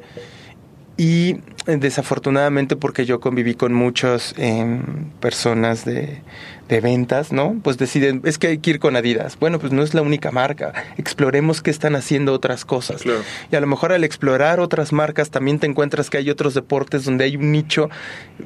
y 1.01 1.41
eh, 1.67 1.79
desafortunadamente 1.79 2.77
porque 2.77 3.07
yo 3.07 3.21
conviví 3.21 3.55
con 3.55 3.73
muchas 3.73 4.35
em, 4.37 4.83
personas 5.19 5.87
de, 5.87 6.19
de 6.71 6.81
ventas, 6.81 7.33
¿no? 7.33 7.59
Pues 7.63 7.77
deciden, 7.77 8.23
es 8.25 8.39
que 8.39 8.47
hay 8.47 8.59
que 8.59 8.71
ir 8.71 8.79
con 8.79 8.97
Adidas. 8.97 9.37
Bueno, 9.39 9.59
pues 9.59 9.73
no 9.73 9.83
es 9.83 9.93
la 9.93 10.03
única 10.03 10.31
marca. 10.31 10.73
Exploremos 10.97 11.61
qué 11.63 11.71
están 11.71 11.97
haciendo 11.97 12.33
otras 12.33 12.65
cosas. 12.65 13.03
Claro. 13.03 13.21
Y 13.51 13.57
a 13.57 13.61
lo 13.61 13.67
mejor 13.67 13.93
al 13.93 14.05
explorar 14.05 14.61
otras 14.61 14.93
marcas 14.93 15.31
también 15.31 15.59
te 15.59 15.67
encuentras 15.67 16.09
que 16.11 16.19
hay 16.19 16.31
otros 16.31 16.55
deportes 16.55 17.05
donde 17.05 17.25
hay 17.25 17.37
un 17.37 17.51
nicho, 17.53 17.91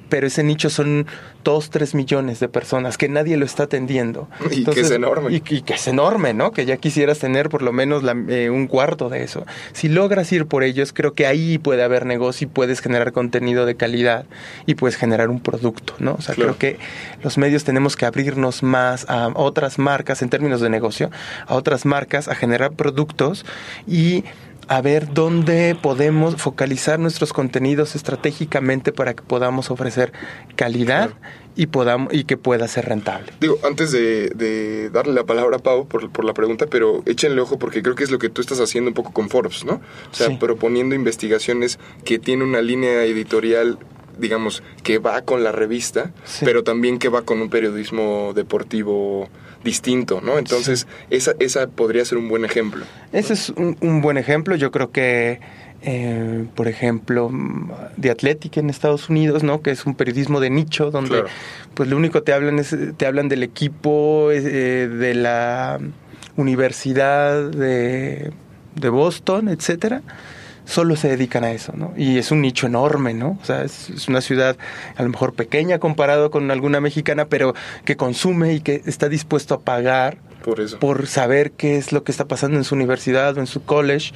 pero 0.08 0.26
ese 0.26 0.42
nicho 0.42 0.70
son 0.70 1.06
dos, 1.44 1.68
tres 1.70 1.94
millones 1.94 2.40
de 2.40 2.48
personas 2.48 2.96
que 2.96 3.08
nadie 3.08 3.36
lo 3.36 3.44
está 3.44 3.64
atendiendo. 3.64 4.28
Y 4.50 4.64
que 4.64 4.80
es 4.80 4.90
enorme. 4.90 5.30
Y, 5.32 5.36
y 5.56 5.60
que 5.62 5.74
es 5.74 5.86
enorme, 5.86 6.32
¿no? 6.32 6.50
Que 6.52 6.64
ya 6.64 6.78
quisieras 6.78 7.18
tener 7.18 7.48
por 7.50 7.60
lo 7.62 7.72
menos 7.72 8.02
la- 8.02 8.16
eh, 8.28 8.48
un 8.50 8.66
cuarto 8.68 9.08
de 9.10 9.22
eso. 9.24 9.44
Si 9.74 9.88
logras 9.88 10.32
ir 10.32 10.46
por 10.46 10.64
ellos, 10.64 10.92
creo 10.92 11.12
que 11.12 11.26
ahí 11.26 11.58
puede 11.58 11.82
haber 11.82 12.06
negocio 12.06 12.46
y 12.46 12.48
puedes 12.48 12.80
generar 12.80 13.12
contenido 13.12 13.66
de 13.66 13.74
calidad 13.74 14.24
y 14.64 14.74
puedes 14.76 14.96
generar 14.96 15.28
un 15.28 15.40
producto, 15.40 15.94
¿no? 15.98 16.14
O 16.14 16.22
sea, 16.22 16.34
Claro. 16.34 16.56
creo 16.56 16.72
que 16.78 16.78
los 17.24 17.36
medios 17.38 17.64
tenemos 17.64 17.96
que 17.96 18.06
abrirnos 18.06 18.62
más 18.62 19.06
a 19.08 19.28
otras 19.34 19.78
marcas 19.80 20.22
en 20.22 20.28
términos 20.30 20.60
de 20.60 20.70
negocio, 20.70 21.10
a 21.48 21.54
otras 21.56 21.84
marcas, 21.86 22.28
a 22.28 22.36
generar 22.36 22.72
productos 22.72 23.44
y 23.88 24.22
a 24.66 24.80
ver 24.80 25.12
dónde 25.12 25.76
podemos 25.80 26.36
focalizar 26.36 26.98
nuestros 26.98 27.32
contenidos 27.34 27.94
estratégicamente 27.96 28.92
para 28.92 29.12
que 29.12 29.22
podamos 29.22 29.70
ofrecer 29.70 30.12
calidad 30.56 31.10
y 31.56 31.66
podamos 31.66 32.12
y 32.14 32.24
que 32.24 32.36
pueda 32.38 32.66
ser 32.66 32.86
rentable. 32.86 33.30
Digo, 33.40 33.58
antes 33.62 33.92
de, 33.92 34.30
de 34.30 34.88
darle 34.90 35.12
la 35.12 35.24
palabra 35.24 35.58
a 35.58 35.60
Pau 35.60 35.86
por, 35.86 36.10
por 36.10 36.24
la 36.24 36.32
pregunta, 36.32 36.66
pero 36.66 37.02
échenle 37.06 37.40
ojo 37.42 37.58
porque 37.58 37.82
creo 37.82 37.94
que 37.94 38.04
es 38.04 38.10
lo 38.10 38.18
que 38.18 38.30
tú 38.30 38.40
estás 38.40 38.58
haciendo 38.58 38.88
un 38.90 38.94
poco 38.94 39.12
con 39.12 39.28
Forbes, 39.28 39.64
¿no? 39.66 39.74
O 40.10 40.14
sea, 40.14 40.28
Sí. 40.28 40.36
proponiendo 40.40 40.94
investigaciones 40.94 41.78
que 42.04 42.18
tienen 42.18 42.48
una 42.48 42.62
línea 42.62 43.04
editorial 43.04 43.78
digamos, 44.18 44.62
que 44.82 44.98
va 44.98 45.22
con 45.22 45.42
la 45.44 45.52
revista, 45.52 46.10
Sí. 46.24 46.44
pero 46.44 46.62
también 46.64 46.98
que 46.98 47.08
va 47.08 47.22
con 47.22 47.40
un 47.40 47.48
periodismo 47.50 48.32
deportivo 48.34 49.28
distinto, 49.64 50.20
¿no? 50.20 50.38
Entonces, 50.38 50.86
esa, 51.10 51.32
esa 51.38 51.66
podría 51.68 52.04
ser 52.04 52.18
un 52.18 52.28
buen 52.28 52.44
ejemplo. 52.44 52.84
Ese 53.12 53.32
es 53.32 53.48
un, 53.50 53.76
un 53.80 54.02
buen 54.02 54.18
ejemplo. 54.18 54.56
Yo 54.56 54.70
creo 54.70 54.90
que, 54.90 55.40
eh, 55.82 56.44
por 56.54 56.68
ejemplo, 56.68 57.30
The 57.98 58.10
Athletic 58.10 58.58
en 58.58 58.68
Estados 58.68 59.08
Unidos, 59.08 59.42
¿no? 59.42 59.62
Que 59.62 59.70
es 59.70 59.86
un 59.86 59.94
periodismo 59.94 60.40
de 60.40 60.50
nicho 60.50 60.90
donde, 60.90 61.10
Claro. 61.10 61.26
pues, 61.72 61.88
lo 61.88 61.96
único 61.96 62.18
que 62.20 62.26
te 62.26 62.32
hablan 62.34 62.58
es 62.58 62.76
te 62.98 63.06
hablan 63.06 63.28
del 63.30 63.42
equipo 63.42 64.30
eh, 64.32 64.40
de 64.88 65.14
la 65.14 65.78
universidad 66.36 67.48
de, 67.50 68.32
de 68.76 68.88
Boston, 68.90 69.48
etcétera. 69.48 70.02
Solo 70.66 70.96
se 70.96 71.08
dedican 71.08 71.44
a 71.44 71.52
eso, 71.52 71.72
¿no? 71.76 71.92
Y 71.96 72.18
es 72.18 72.30
un 72.30 72.40
nicho 72.40 72.66
enorme, 72.66 73.12
¿no? 73.14 73.38
O 73.40 73.44
sea, 73.44 73.64
es, 73.64 73.90
es 73.90 74.08
una 74.08 74.20
ciudad 74.22 74.56
a 74.96 75.02
lo 75.02 75.08
mejor 75.10 75.34
pequeña 75.34 75.78
comparado 75.78 76.30
con 76.30 76.50
alguna 76.50 76.80
mexicana, 76.80 77.26
pero 77.26 77.54
que 77.84 77.96
consume 77.96 78.54
y 78.54 78.60
que 78.60 78.82
está 78.86 79.08
dispuesto 79.10 79.54
a 79.54 79.60
pagar 79.60 80.16
Por 80.42 80.60
eso. 80.60 80.78
por 80.78 81.06
saber 81.06 81.52
qué 81.52 81.76
es 81.76 81.92
lo 81.92 82.02
que 82.02 82.12
está 82.12 82.24
pasando 82.26 82.56
en 82.56 82.64
su 82.64 82.74
universidad 82.74 83.36
o 83.36 83.40
en 83.40 83.46
su 83.46 83.62
college 83.62 84.12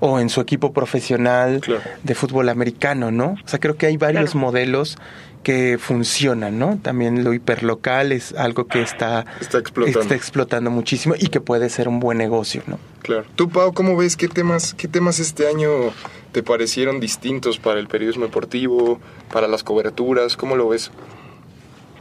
o 0.00 0.20
en 0.20 0.28
su 0.28 0.42
equipo 0.42 0.74
profesional 0.74 1.60
Claro. 1.62 1.80
de 2.02 2.14
fútbol 2.14 2.50
americano, 2.50 3.10
¿no? 3.10 3.36
O 3.44 3.48
sea, 3.48 3.58
creo 3.58 3.76
que 3.76 3.86
hay 3.86 3.96
varios 3.96 4.32
Claro. 4.32 4.38
modelos 4.46 4.98
que 5.46 5.78
funcionan, 5.78 6.58
¿no? 6.58 6.76
También 6.82 7.22
lo 7.22 7.32
hiperlocal 7.32 8.10
es 8.10 8.34
algo 8.34 8.66
que 8.66 8.82
está, 8.82 9.24
Está 9.40 9.58
explotando. 9.58 10.00
está 10.00 10.16
explotando 10.16 10.72
muchísimo 10.72 11.14
y 11.16 11.28
que 11.28 11.40
puede 11.40 11.70
ser 11.70 11.86
un 11.86 12.00
buen 12.00 12.18
negocio, 12.18 12.64
¿no? 12.66 12.80
Claro. 13.02 13.26
Tú, 13.36 13.48
Pau, 13.48 13.72
¿cómo 13.72 13.96
ves 13.96 14.16
qué 14.16 14.26
temas, 14.26 14.74
qué 14.74 14.88
temas 14.88 15.20
este 15.20 15.46
año 15.46 15.68
te 16.32 16.42
parecieron 16.42 16.98
distintos 16.98 17.60
para 17.60 17.78
el 17.78 17.86
periodismo 17.86 18.24
deportivo, 18.24 18.98
para 19.32 19.46
las 19.46 19.62
coberturas? 19.62 20.36
¿Cómo 20.36 20.56
lo 20.56 20.70
ves? 20.70 20.90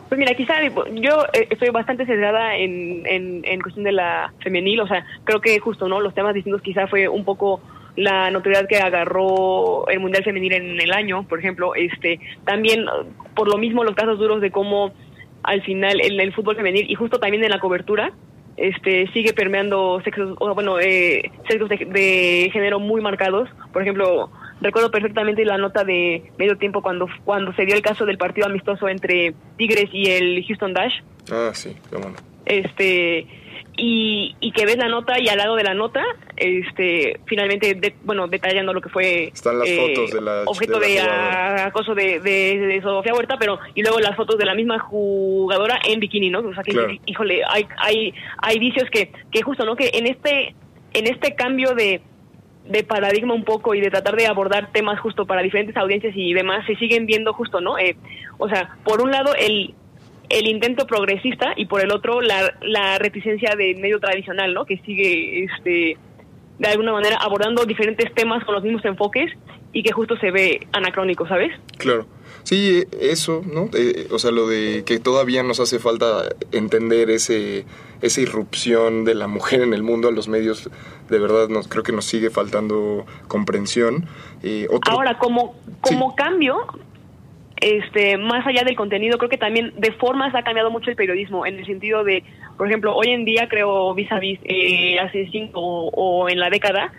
Pues 0.09 0.17
mira, 0.17 0.33
quizá 0.33 0.55
yo 0.63 1.25
eh, 1.33 1.47
estoy 1.51 1.69
bastante 1.69 2.07
sesgada 2.07 2.55
en, 2.55 3.05
en, 3.05 3.45
en 3.45 3.61
cuestión 3.61 3.83
de 3.83 3.91
la 3.91 4.33
femenil, 4.41 4.79
o 4.79 4.87
sea, 4.87 5.05
creo 5.23 5.39
que 5.39 5.59
justo, 5.59 5.87
¿no? 5.87 6.01
Los 6.01 6.15
temas 6.15 6.33
distintos 6.33 6.63
quizá 6.63 6.87
fue 6.87 7.07
un 7.07 7.23
poco 7.23 7.61
la 7.95 8.29
notoriedad 8.31 8.67
que 8.67 8.77
agarró 8.77 9.87
el 9.87 9.99
Mundial 9.99 10.23
Femenil 10.23 10.53
en 10.53 10.81
el 10.81 10.91
año, 10.91 11.27
por 11.27 11.39
ejemplo, 11.39 11.75
este 11.75 12.19
también 12.45 12.85
por 13.35 13.47
lo 13.47 13.57
mismo 13.57 13.83
los 13.83 13.95
casos 13.95 14.19
duros 14.19 14.41
de 14.41 14.51
cómo 14.51 14.93
al 15.43 15.61
final 15.61 16.01
el 16.01 16.33
fútbol 16.33 16.55
femenil 16.55 16.89
y 16.89 16.95
justo 16.95 17.19
también 17.19 17.43
en 17.43 17.51
la 17.51 17.59
cobertura 17.59 18.11
este 18.57 19.07
sigue 19.11 19.33
permeando 19.33 20.01
sexos 20.03 20.35
o 20.39 20.53
bueno 20.55 20.79
eh, 20.79 21.29
sexos 21.47 21.69
de, 21.69 21.75
de 21.85 22.49
género 22.53 22.79
muy 22.79 23.01
marcados 23.01 23.49
por 23.73 23.81
ejemplo 23.81 24.31
recuerdo 24.61 24.89
perfectamente 24.91 25.43
la 25.43 25.57
nota 25.57 25.83
de 25.83 26.31
medio 26.39 26.57
tiempo 26.57 26.81
cuando 26.81 27.07
cuando 27.25 27.53
se 27.53 27.65
dio 27.65 27.75
el 27.75 27.81
caso 27.81 28.05
del 28.05 28.17
partido 28.17 28.47
amistoso 28.47 28.87
entre 28.87 29.35
Tigres 29.57 29.89
y 29.91 30.09
el 30.09 30.43
Houston 30.47 30.73
Dash 30.73 30.93
Ah, 31.31 31.51
sí, 31.53 31.75
qué 31.89 31.97
bueno. 31.97 32.15
este 32.45 33.27
y, 33.77 34.35
y 34.39 34.51
que 34.51 34.65
ves 34.65 34.77
la 34.77 34.87
nota 34.87 35.19
y 35.19 35.27
al 35.27 35.37
lado 35.37 35.55
de 35.55 35.63
la 35.63 35.73
nota 35.73 36.03
este 36.37 37.19
finalmente 37.25 37.73
de- 37.75 37.95
bueno 38.03 38.27
detallando 38.27 38.73
lo 38.73 38.81
que 38.81 38.89
fue 38.89 39.25
Están 39.33 39.59
las 39.59 39.69
fotos 39.69 40.11
de 40.11 40.21
la- 40.21 40.43
objeto 40.45 40.79
de 40.79 40.95
la 40.95 41.65
acoso 41.65 41.93
de, 41.95 42.19
de, 42.19 42.57
de 42.59 42.81
Sofía 42.81 43.13
Huerta 43.13 43.35
pero 43.39 43.59
y 43.73 43.81
luego 43.81 43.99
las 43.99 44.15
fotos 44.15 44.37
de 44.37 44.45
la 44.45 44.55
misma 44.55 44.79
jugadora 44.79 45.79
en 45.87 45.99
bikini 45.99 46.29
no 46.29 46.39
o 46.39 46.53
sea 46.53 46.63
que 46.63 46.71
Claro. 46.71 46.93
híjole 47.05 47.41
hay 47.47 47.67
hay 47.77 48.13
hay 48.37 48.59
vicios 48.59 48.89
que 48.89 49.11
que 49.31 49.41
justo 49.41 49.65
no 49.65 49.75
que 49.75 49.89
en 49.93 50.07
este 50.07 50.55
en 50.93 51.07
este 51.07 51.35
cambio 51.35 51.73
de 51.75 52.01
de 52.65 52.83
paradigma 52.83 53.33
un 53.33 53.43
poco 53.43 53.75
y 53.75 53.81
de 53.81 53.89
tratar 53.91 54.15
de 54.15 54.25
abordar 54.27 54.71
temas 54.71 54.99
justo 54.99 55.25
para 55.25 55.41
diferentes 55.43 55.77
audiencias 55.77 56.13
y 56.15 56.33
demás 56.33 56.65
se 56.65 56.75
siguen 56.75 57.05
viendo 57.05 57.33
justo 57.33 57.61
no 57.61 57.77
Eh, 57.77 57.95
o 58.37 58.47
sea 58.49 58.75
por 58.83 59.01
un 59.01 59.11
lado 59.11 59.33
el 59.37 59.73
el 60.29 60.47
intento 60.47 60.87
progresista 60.87 61.53
y 61.55 61.65
por 61.65 61.81
el 61.81 61.91
otro 61.91 62.21
la, 62.21 62.53
la 62.61 62.97
reticencia 62.97 63.55
del 63.55 63.77
medio 63.77 63.99
tradicional, 63.99 64.53
¿no? 64.53 64.65
Que 64.65 64.77
sigue, 64.79 65.43
este, 65.45 65.97
de 66.59 66.67
alguna 66.67 66.91
manera 66.93 67.17
abordando 67.17 67.65
diferentes 67.65 68.13
temas 68.13 68.43
con 68.45 68.55
los 68.55 68.63
mismos 68.63 68.83
enfoques 68.85 69.31
y 69.73 69.83
que 69.83 69.91
justo 69.91 70.15
se 70.17 70.31
ve 70.31 70.67
anacrónico, 70.71 71.27
¿sabes? 71.27 71.51
Claro. 71.77 72.05
Sí, 72.43 72.83
eso, 73.01 73.41
¿no? 73.45 73.69
Eh, 73.73 74.07
o 74.11 74.19
sea, 74.19 74.29
lo 74.31 74.47
de 74.47 74.83
que 74.85 74.99
todavía 74.99 75.41
nos 75.41 75.59
hace 75.59 75.79
falta 75.79 76.23
entender 76.51 77.09
ese 77.09 77.65
esa 78.01 78.21
irrupción 78.21 79.03
de 79.03 79.15
la 79.15 79.27
mujer 79.27 79.61
en 79.61 79.73
el 79.73 79.81
mundo 79.81 80.09
a 80.09 80.11
los 80.11 80.27
medios, 80.27 80.69
de 81.09 81.17
verdad 81.19 81.47
nos 81.49 81.67
creo 81.67 81.81
que 81.81 81.91
nos 81.91 82.05
sigue 82.05 82.29
faltando 82.29 83.05
comprensión. 83.27 84.05
Eh, 84.43 84.67
otro- 84.69 84.93
Ahora, 84.93 85.17
como, 85.17 85.55
como 85.81 86.09
Sí. 86.11 86.15
cambio, 86.17 86.57
este, 87.57 88.17
más 88.17 88.45
allá 88.45 88.63
del 88.63 88.75
contenido, 88.75 89.17
creo 89.17 89.29
que 89.29 89.37
también 89.37 89.73
de 89.77 89.91
formas 89.93 90.35
ha 90.35 90.43
cambiado 90.43 90.71
mucho 90.71 90.89
el 90.89 90.95
periodismo, 90.95 91.45
en 91.45 91.57
el 91.57 91.65
sentido 91.65 92.03
de, 92.03 92.23
por 92.57 92.67
ejemplo, 92.67 92.95
hoy 92.95 93.09
en 93.09 93.25
día 93.25 93.47
creo 93.49 93.93
vis 93.93 94.11
a 94.11 94.19
vis, 94.19 94.39
eh, 94.43 94.99
hace 94.99 95.29
cinco 95.31 95.61
o, 95.61 96.29
en 96.29 96.39
la 96.39 96.49
década, 96.49 96.91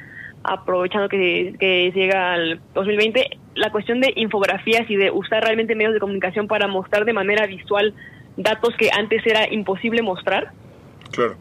aprovechando 0.44 1.08
que, 1.08 1.54
que 1.58 1.92
llega 1.94 2.32
al 2.32 2.60
2020, 2.74 3.28
la 3.54 3.70
cuestión 3.70 4.00
de 4.00 4.12
infografías 4.16 4.88
y 4.90 4.96
de 4.96 5.10
usar 5.10 5.42
realmente 5.42 5.74
medios 5.74 5.94
de 5.94 6.00
comunicación 6.00 6.46
para 6.46 6.68
mostrar 6.68 7.04
de 7.04 7.12
manera 7.12 7.46
visual 7.46 7.94
datos 8.36 8.74
que 8.76 8.90
antes 8.90 9.26
era 9.26 9.52
imposible 9.52 10.02
mostrar, 10.02 10.52
claro. 11.10 11.36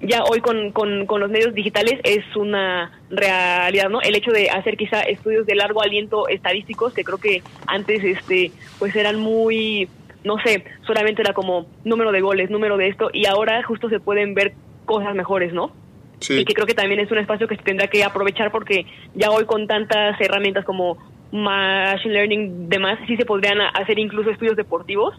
Ya 0.00 0.22
hoy 0.24 0.40
con, 0.40 0.72
con, 0.72 1.06
con 1.06 1.20
los 1.20 1.30
medios 1.30 1.54
digitales 1.54 2.00
es 2.04 2.24
una 2.36 2.92
realidad, 3.10 3.88
¿no? 3.88 4.00
El 4.00 4.14
hecho 4.14 4.32
de 4.32 4.50
hacer 4.50 4.76
quizá 4.76 5.00
estudios 5.00 5.46
de 5.46 5.54
largo 5.54 5.82
aliento 5.82 6.28
estadísticos, 6.28 6.92
que 6.92 7.04
creo 7.04 7.18
que 7.18 7.42
antes 7.66 8.02
este 8.04 8.52
pues 8.78 8.94
eran 8.96 9.18
muy, 9.18 9.88
no 10.24 10.36
sé, 10.44 10.64
solamente 10.86 11.22
era 11.22 11.32
como 11.32 11.66
número 11.84 12.12
de 12.12 12.20
goles, 12.20 12.50
número 12.50 12.76
de 12.76 12.88
esto, 12.88 13.10
y 13.12 13.26
ahora 13.26 13.62
justo 13.62 13.88
se 13.88 14.00
pueden 14.00 14.34
ver 14.34 14.54
cosas 14.84 15.14
mejores, 15.14 15.52
¿no? 15.52 15.72
Sí. 16.20 16.38
Y 16.38 16.44
que 16.44 16.54
creo 16.54 16.66
que 16.66 16.74
también 16.74 17.00
es 17.00 17.10
un 17.10 17.18
espacio 17.18 17.48
que 17.48 17.56
se 17.56 17.62
tendrá 17.62 17.86
que 17.88 18.04
aprovechar 18.04 18.50
porque 18.50 18.86
ya 19.14 19.30
hoy 19.30 19.44
con 19.44 19.66
tantas 19.66 20.20
herramientas 20.20 20.64
como 20.64 20.98
machine 21.32 22.14
learning, 22.14 22.68
demás, 22.68 22.98
sí 23.06 23.16
se 23.16 23.24
podrían 23.24 23.60
hacer 23.60 23.98
incluso 23.98 24.30
estudios 24.30 24.56
deportivos 24.56 25.14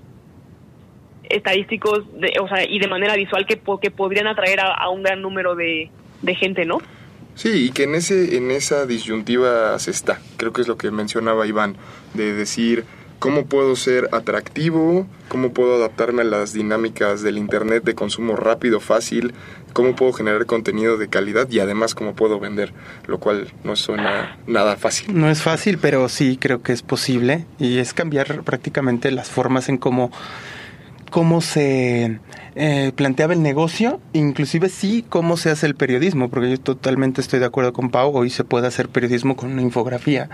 estadísticos, 1.29 2.03
de, 2.19 2.33
o 2.41 2.47
sea, 2.47 2.67
y 2.67 2.79
de 2.79 2.87
manera 2.87 3.15
visual 3.15 3.45
que, 3.45 3.59
que 3.81 3.91
podrían 3.91 4.27
atraer 4.27 4.59
a, 4.59 4.73
a 4.73 4.89
un 4.89 5.03
gran 5.03 5.21
número 5.21 5.55
de, 5.55 5.89
de 6.21 6.35
gente, 6.35 6.65
¿no? 6.65 6.79
Sí, 7.35 7.65
y 7.65 7.69
que 7.71 7.83
en 7.83 7.95
ese 7.95 8.37
en 8.37 8.49
esa 8.49 8.85
disyuntiva 8.85 9.77
se 9.77 9.91
está. 9.91 10.19
Creo 10.37 10.53
que 10.53 10.61
es 10.61 10.67
lo 10.67 10.77
que 10.77 10.89
mencionaba 10.89 11.45
Iván, 11.45 11.75
de 12.13 12.33
decir 12.33 12.85
cómo 13.19 13.45
puedo 13.45 13.75
ser 13.75 14.09
atractivo, 14.11 15.07
cómo 15.27 15.51
puedo 15.51 15.75
adaptarme 15.75 16.21
a 16.21 16.25
las 16.25 16.53
dinámicas 16.53 17.23
del 17.23 17.37
internet 17.37 17.83
de 17.83 17.95
consumo 17.95 18.35
rápido, 18.35 18.79
fácil, 18.79 19.33
cómo 19.73 19.95
puedo 19.95 20.13
generar 20.13 20.45
contenido 20.45 20.97
de 20.97 21.09
calidad 21.09 21.49
y 21.49 21.59
además 21.59 21.95
cómo 21.95 22.15
puedo 22.15 22.39
vender, 22.39 22.71
lo 23.07 23.19
cual 23.19 23.47
no 23.63 23.75
suena 23.75 24.37
nada 24.47 24.77
fácil. 24.77 25.19
No 25.19 25.29
es 25.29 25.41
fácil, 25.41 25.77
pero 25.77 26.07
sí 26.07 26.37
creo 26.37 26.61
que 26.61 26.71
es 26.71 26.81
posible 26.81 27.45
y 27.59 27.79
es 27.79 27.93
cambiar 27.93 28.43
prácticamente 28.43 29.11
las 29.11 29.29
formas 29.29 29.69
en 29.69 29.77
cómo, 29.77 30.11
cómo 31.15 31.39
se 31.39 32.19
eh, 32.55 32.91
planteaba 32.93 33.31
el 33.31 33.41
negocio, 33.41 34.01
inclusive 34.11 34.67
sí 34.67 35.05
cómo 35.07 35.37
se 35.37 35.49
hace 35.49 35.65
el 35.65 35.73
periodismo, 35.73 36.29
porque 36.29 36.51
yo 36.51 36.59
totalmente 36.59 37.21
estoy 37.21 37.39
de 37.39 37.45
acuerdo 37.45 37.71
con 37.71 37.89
Pau, 37.89 38.13
hoy 38.13 38.29
se 38.29 38.43
puede 38.43 38.67
hacer 38.67 38.89
periodismo 38.89 39.37
con 39.37 39.53
una 39.53 39.61
infografía. 39.61 40.27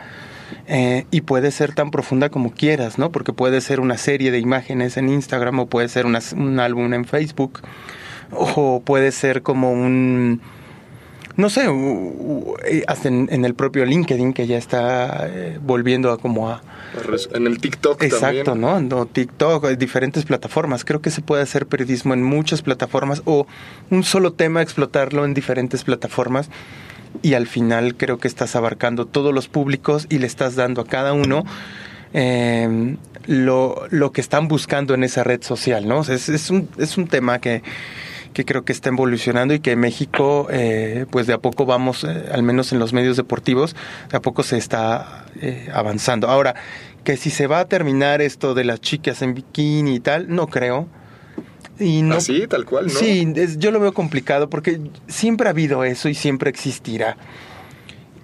eh, 0.66 1.06
y 1.12 1.22
puede 1.22 1.52
ser 1.52 1.76
tan 1.76 1.92
profunda 1.92 2.30
como 2.30 2.52
quieras, 2.52 2.98
¿no? 2.98 3.12
Porque 3.12 3.32
puede 3.32 3.62
ser 3.62 3.80
una 3.80 3.96
serie 3.96 4.32
de 4.32 4.40
imágenes 4.40 4.98
en 4.98 5.10
Instagram 5.10 5.60
o 5.60 5.68
puede 5.68 5.88
ser 5.88 6.08
un 6.08 6.60
álbum 6.60 6.92
en 6.96 7.06
Facebook 7.06 7.62
o 8.32 8.82
puede 8.84 9.12
ser 9.12 9.44
como 9.44 9.72
un, 9.72 10.42
no 11.38 11.50
sé, 11.52 11.70
eh, 12.66 12.84
hasta 12.88 13.08
en, 13.08 13.28
en 13.32 13.46
el 13.46 13.54
propio 13.54 13.86
LinkedIn 13.86 14.34
que 14.34 14.48
ya 14.48 14.58
está 14.58 15.28
eh, 15.28 15.60
volviendo 15.62 16.12
a 16.12 16.18
como 16.18 16.50
a... 16.50 16.62
En 17.34 17.48
el 17.48 17.60
TikTok 17.60 18.04
Exacto, 18.04 18.44
también. 18.44 18.90
¿no? 18.90 18.98
No, 18.98 19.06
TikTok, 19.06 19.66
eh, 19.66 19.76
diferentes 19.76 20.26
plataformas. 20.26 20.84
Creo 20.86 21.02
que 21.02 21.10
se 21.10 21.22
puede 21.22 21.44
hacer 21.44 21.68
periodismo 21.68 22.14
en 22.14 22.24
muchas 22.24 22.62
plataformas 22.62 23.22
o 23.26 23.48
un 23.90 24.04
solo 24.04 24.34
tema 24.34 24.62
explotarlo 24.62 25.26
en 25.26 25.34
diferentes 25.34 25.84
plataformas 25.84 26.50
y 27.22 27.34
al 27.34 27.48
final 27.48 27.96
creo 27.96 28.18
que 28.18 28.28
estás 28.28 28.56
abarcando 28.56 29.06
todos 29.06 29.34
los 29.34 29.48
públicos 29.48 30.08
y 30.10 30.20
le 30.20 30.28
estás 30.28 30.56
dando 30.56 30.82
a 30.82 30.86
cada 30.86 31.14
uno 31.14 31.44
eh, 32.14 32.98
lo, 33.26 33.84
lo 33.90 34.12
que 34.12 34.22
están 34.22 34.48
buscando 34.48 34.94
en 34.94 35.04
esa 35.04 35.24
red 35.24 35.42
social, 35.44 35.88
¿no? 35.88 36.00
O 36.00 36.04
sea, 36.04 36.16
es, 36.16 36.30
es 36.30 36.50
un, 36.50 36.70
es 36.78 36.98
un 36.98 37.08
tema 37.08 37.40
que, 37.40 37.62
que 38.34 38.46
creo 38.46 38.64
que 38.64 38.72
está 38.74 38.90
evolucionando 38.90 39.54
y 39.54 39.60
que 39.60 39.76
México, 39.76 40.48
eh, 40.52 41.06
pues 41.12 41.28
de 41.28 41.34
a 41.34 41.38
poco 41.40 41.66
vamos, 41.66 42.04
eh, 42.04 42.26
al 42.32 42.44
menos 42.44 42.72
en 42.72 42.80
los 42.80 42.94
medios 42.94 43.18
deportivos, 43.18 43.76
de 44.10 44.18
a 44.18 44.22
poco 44.22 44.44
se 44.44 44.58
está 44.58 45.26
eh, 45.42 45.68
avanzando. 45.74 46.28
Ahora, 46.30 46.56
que 47.04 47.18
si 47.18 47.30
se 47.30 47.48
va 47.48 47.60
a 47.60 47.66
terminar 47.66 48.22
esto 48.22 48.54
de 48.54 48.64
las 48.64 48.80
chicas 48.82 49.22
en 49.22 49.34
bikini 49.34 49.96
y 49.96 50.00
tal, 50.00 50.28
no 50.34 50.48
creo. 50.48 50.88
Y 51.80 52.04
no, 52.04 52.16
Así, 52.16 52.46
tal 52.48 52.66
cual, 52.66 52.86
¿no? 52.88 52.92
Sí, 52.94 53.34
es- 53.36 53.58
yo 53.58 53.72
lo 53.72 53.80
veo 53.80 53.94
complicado 53.94 54.50
porque 54.50 54.80
siempre 55.08 55.48
ha 55.48 55.50
habido 55.52 55.84
eso 55.84 56.10
y 56.10 56.14
siempre 56.14 56.50
existirá. 56.50 57.18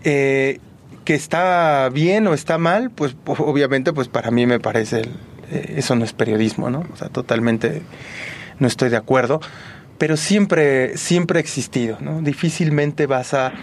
Eh, 0.04 0.60
que 1.06 1.16
está 1.16 1.90
bien 1.90 2.28
o 2.28 2.34
está 2.34 2.58
mal, 2.58 2.92
pues 2.92 3.16
obviamente 3.26 3.94
pues 3.94 4.10
para 4.10 4.30
mí 4.30 4.46
me 4.46 4.60
parece 4.60 5.04
eh, 5.50 5.76
eso 5.78 5.96
no 5.96 6.04
es 6.04 6.12
periodismo, 6.14 6.70
¿no? 6.70 6.86
O 6.94 6.98
sea, 6.98 7.08
totalmente 7.10 7.82
no 8.60 8.68
estoy 8.68 8.90
de 8.90 8.98
acuerdo, 8.98 9.40
pero 9.98 10.18
siempre 10.18 10.98
siempre 10.98 11.40
ha 11.40 11.42
existido, 11.42 11.98
¿no? 12.00 12.22
Difícilmente 12.22 13.06
vas 13.06 13.34
a 13.34 13.54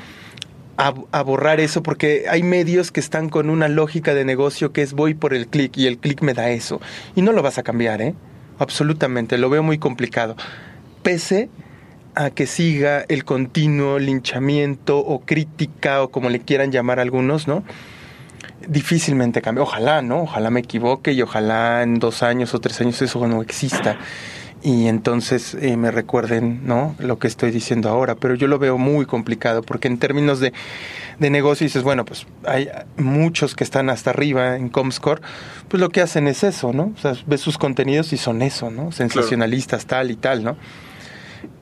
a, 0.76 1.22
borrar 1.22 1.60
eso 1.60 1.82
porque 1.82 2.24
hay 2.28 2.42
medios 2.42 2.90
que 2.90 3.00
están 3.00 3.28
con 3.28 3.50
una 3.50 3.68
lógica 3.68 4.14
de 4.14 4.24
negocio 4.24 4.72
que 4.72 4.82
es 4.82 4.92
voy 4.92 5.14
por 5.14 5.34
el 5.34 5.46
clic 5.46 5.76
y 5.76 5.86
el 5.86 5.98
clic 5.98 6.22
me 6.22 6.34
da 6.34 6.50
eso. 6.50 6.80
Y 7.14 7.22
no 7.22 7.32
lo 7.32 7.42
vas 7.42 7.58
a 7.58 7.62
cambiar, 7.62 8.02
¿eh? 8.02 8.14
Absolutamente, 8.58 9.38
lo 9.38 9.50
veo 9.50 9.62
muy 9.62 9.78
complicado. 9.78 10.36
Pese 11.02 11.48
a 12.14 12.30
que 12.30 12.46
siga 12.46 13.04
el 13.08 13.24
continuo 13.24 13.98
linchamiento 13.98 14.98
o 14.98 15.20
crítica 15.20 16.02
o 16.02 16.10
como 16.10 16.30
le 16.30 16.40
quieran 16.40 16.70
llamar 16.70 17.00
algunos, 17.00 17.48
¿no? 17.48 17.64
Difícilmente 18.66 19.42
cambia. 19.42 19.62
Ojalá, 19.62 20.00
¿no? 20.02 20.22
Ojalá 20.22 20.50
me 20.50 20.60
equivoque 20.60 21.12
y 21.12 21.22
ojalá 21.22 21.82
en 21.82 21.98
dos 21.98 22.22
años 22.22 22.54
o 22.54 22.60
tres 22.60 22.80
años 22.80 23.02
eso 23.02 23.26
no 23.26 23.42
exista 23.42 23.98
y 24.64 24.88
entonces 24.88 25.54
eh, 25.60 25.76
me 25.76 25.90
recuerden 25.90 26.66
no 26.66 26.96
lo 26.98 27.18
que 27.18 27.28
estoy 27.28 27.50
diciendo 27.50 27.90
ahora 27.90 28.14
pero 28.14 28.34
yo 28.34 28.48
lo 28.48 28.58
veo 28.58 28.78
muy 28.78 29.04
complicado 29.04 29.62
porque 29.62 29.88
en 29.88 29.98
términos 29.98 30.40
de, 30.40 30.54
de 31.18 31.30
negocio 31.30 31.66
dices 31.66 31.82
bueno 31.82 32.06
pues 32.06 32.26
hay 32.46 32.70
muchos 32.96 33.54
que 33.54 33.62
están 33.62 33.90
hasta 33.90 34.10
arriba 34.10 34.56
en 34.56 34.70
Comscore 34.70 35.20
pues 35.68 35.80
lo 35.82 35.90
que 35.90 36.00
hacen 36.00 36.26
es 36.26 36.42
eso 36.42 36.72
no 36.72 36.94
o 36.96 36.98
sea 36.98 37.12
ves 37.26 37.42
sus 37.42 37.58
contenidos 37.58 38.14
y 38.14 38.16
son 38.16 38.40
eso 38.40 38.70
no 38.70 38.90
sensacionalistas 38.90 39.84
tal 39.84 40.10
y 40.10 40.16
tal 40.16 40.42
no 40.42 40.56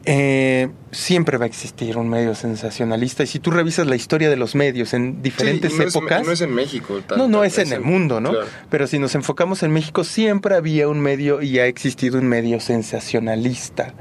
eh, 0.04 0.68
siempre 0.90 1.38
va 1.38 1.44
a 1.44 1.48
existir 1.48 1.96
un 1.96 2.08
medio 2.08 2.34
sensacionalista. 2.34 3.22
Y 3.22 3.26
si 3.26 3.38
tú 3.38 3.50
revisas 3.50 3.86
la 3.86 3.96
historia 3.96 4.30
de 4.30 4.36
los 4.36 4.54
medios 4.54 4.94
en 4.94 5.22
diferentes 5.22 5.78
épocas. 5.78 6.24
no 6.24 6.32
es 6.32 6.40
en 6.40 6.52
México. 6.54 7.00
no, 7.16 7.28
no 7.28 7.44
es 7.44 7.58
en 7.58 7.72
el 7.72 7.80
mundo, 7.80 8.20
¿no? 8.20 8.32
Pero 8.70 8.86
si 8.86 8.98
nos 8.98 9.14
enfocamos 9.14 9.62
en 9.62 9.72
México, 9.72 10.04
siempre 10.04 10.56
había 10.56 10.88
un 10.88 11.00
medio 11.00 11.42
y 11.42 11.58
ha 11.58 11.66
existido 11.66 12.18
un 12.18 12.26
medio 12.26 12.60
sensacionalista. 12.60 13.94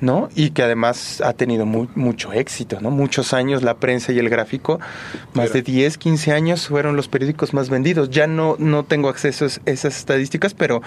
¿No? 0.00 0.28
Y 0.34 0.50
que 0.50 0.62
además 0.62 1.20
ha 1.20 1.32
tenido 1.32 1.66
mucho 1.66 2.32
éxito, 2.32 2.80
¿no? 2.80 2.90
Muchos 2.90 3.32
años 3.32 3.62
la 3.62 3.74
prensa 3.74 4.12
y 4.12 4.18
el 4.18 4.28
gráfico, 4.28 4.78
más 5.34 5.52
de 5.52 5.62
10, 5.62 5.98
15 5.98 6.32
años 6.32 6.68
fueron 6.68 6.96
los 6.96 7.08
periódicos 7.08 7.54
más 7.54 7.70
vendidos. 7.70 8.10
Ya 8.10 8.26
no, 8.26 8.56
no 8.58 8.84
tengo 8.84 9.08
acceso 9.08 9.46
a 9.46 9.48
esas 9.70 9.96
estadísticas, 9.96 10.54
pero 10.54 10.82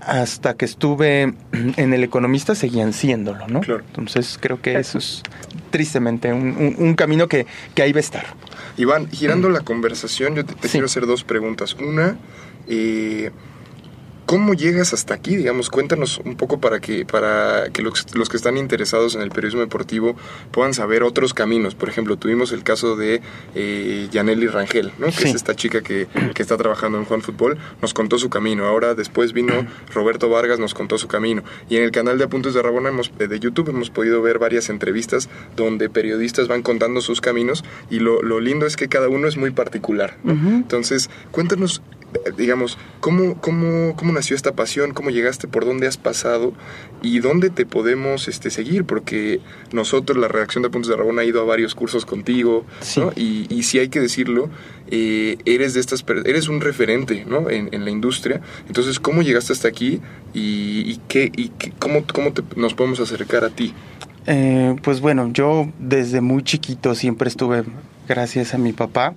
hasta 0.00 0.54
que 0.54 0.64
estuve 0.64 1.22
en 1.52 1.92
El 1.92 2.04
Economista 2.04 2.54
seguían 2.54 2.92
siéndolo, 2.92 3.46
¿no? 3.48 3.60
Entonces 3.62 4.38
creo 4.40 4.60
que 4.60 4.78
eso 4.78 4.98
es 4.98 5.22
tristemente 5.70 6.32
un, 6.32 6.94
camino 6.94 7.28
que, 7.28 7.46
que, 7.74 7.82
ahí 7.82 7.92
va 7.92 7.98
a 7.98 8.00
estar. 8.00 8.26
Iván, 8.78 9.10
girando 9.10 9.50
la 9.50 9.60
conversación, 9.60 10.34
yo 10.34 10.44
te, 10.44 10.54
quiero 10.68 10.86
hacer 10.86 11.06
dos 11.06 11.24
preguntas. 11.24 11.74
Una, 11.74 12.16
eh, 12.68 13.30
¿Cómo 14.26 14.54
llegas 14.54 14.92
hasta 14.92 15.14
aquí? 15.14 15.36
Digamos, 15.36 15.70
cuéntanos 15.70 16.20
un 16.24 16.36
poco 16.36 16.60
para 16.60 16.80
que, 16.80 17.06
para 17.06 17.70
que 17.72 17.80
los, 17.80 18.04
que 18.04 18.36
están 18.36 18.56
interesados 18.56 19.14
en 19.14 19.22
el 19.22 19.30
periodismo 19.30 19.60
deportivo 19.60 20.16
puedan 20.50 20.74
saber 20.74 21.04
otros 21.04 21.32
caminos. 21.32 21.76
Por 21.76 21.88
ejemplo, 21.88 22.16
tuvimos 22.16 22.50
el 22.50 22.64
caso 22.64 22.96
de 22.96 23.22
eh, 23.54 24.08
Yaneli 24.10 24.48
Rangel, 24.48 24.90
¿no? 24.98 25.06
que 25.06 25.28
es 25.28 25.34
esta 25.36 25.54
chica 25.54 25.80
que, 25.80 26.08
que, 26.34 26.42
está 26.42 26.56
trabajando 26.56 26.98
en 26.98 27.04
Juan 27.04 27.22
Fútbol, 27.22 27.56
nos 27.80 27.94
contó 27.94 28.18
su 28.18 28.28
camino. 28.28 28.66
Ahora 28.66 28.94
después 28.94 29.32
vino 29.32 29.64
Roberto 29.94 30.28
Vargas, 30.28 30.58
nos 30.58 30.74
contó 30.74 30.98
su 30.98 31.06
camino. 31.06 31.44
Y 31.70 31.76
en 31.76 31.84
el 31.84 31.92
canal 31.92 32.18
de 32.18 32.24
Apuntes 32.24 32.52
de 32.52 32.62
Rabona 32.62 32.88
hemos, 32.88 33.12
eh, 33.20 33.28
de 33.28 33.38
YouTube 33.38 33.68
hemos 33.68 33.90
podido 33.90 34.22
ver 34.22 34.40
varias 34.40 34.70
entrevistas 34.70 35.28
donde 35.54 35.88
periodistas 35.88 36.48
van 36.48 36.62
contando 36.62 37.00
sus 37.00 37.20
caminos 37.20 37.64
y 37.90 38.00
lo, 38.00 38.22
lo 38.22 38.40
lindo 38.40 38.66
es 38.66 38.74
que 38.74 38.88
cada 38.88 39.08
uno 39.08 39.28
es 39.28 39.36
muy 39.36 39.52
particular. 39.52 40.16
Entonces, 40.24 41.10
cuéntanos 41.30 41.80
digamos, 42.36 42.78
¿cómo, 43.00 43.40
cómo, 43.40 43.94
cómo 43.96 44.12
nació 44.12 44.36
esta 44.36 44.52
pasión? 44.52 44.92
¿Cómo 44.92 45.10
llegaste? 45.10 45.48
¿Por 45.48 45.64
dónde 45.64 45.86
has 45.86 45.96
pasado? 45.96 46.52
¿Y 47.02 47.18
dónde 47.20 47.50
te 47.50 47.66
podemos 47.66 48.28
este, 48.28 48.50
seguir? 48.50 48.84
Porque 48.84 49.40
nosotros, 49.72 50.18
la 50.18 50.28
redacción 50.28 50.62
de 50.62 50.70
Puntos 50.70 50.90
de 50.90 50.96
Rabón, 50.96 51.18
ha 51.18 51.24
ido 51.24 51.40
a 51.40 51.44
varios 51.44 51.74
cursos 51.74 52.06
contigo, 52.06 52.64
Y, 53.16 53.46
y 53.48 53.62
si 53.64 53.78
hay 53.78 53.88
que 53.88 54.00
decirlo, 54.00 54.50
eh, 54.90 55.38
eres 55.44 55.74
de 55.74 55.80
estas 55.80 56.04
eres 56.24 56.48
un 56.48 56.60
referente 56.60 57.24
¿no? 57.26 57.50
en, 57.50 57.84
la 57.84 57.90
industria. 57.90 58.40
Entonces, 58.68 59.00
¿cómo 59.00 59.22
llegaste 59.22 59.52
hasta 59.52 59.68
aquí 59.68 60.00
y, 60.32 60.98
qué, 61.08 61.30
y 61.36 61.50
cómo, 61.78 62.04
cómo 62.12 62.32
nos 62.56 62.74
podemos 62.74 63.00
acercar 63.00 63.44
a 63.44 63.50
ti? 63.50 63.74
Eh, 64.26 64.76
pues 64.82 65.00
bueno, 65.00 65.30
yo 65.32 65.70
desde 65.78 66.20
muy 66.20 66.42
chiquito 66.42 66.94
siempre 66.94 67.28
estuve, 67.28 67.64
gracias 68.08 68.54
a 68.54 68.58
mi 68.58 68.72
papá, 68.72 69.14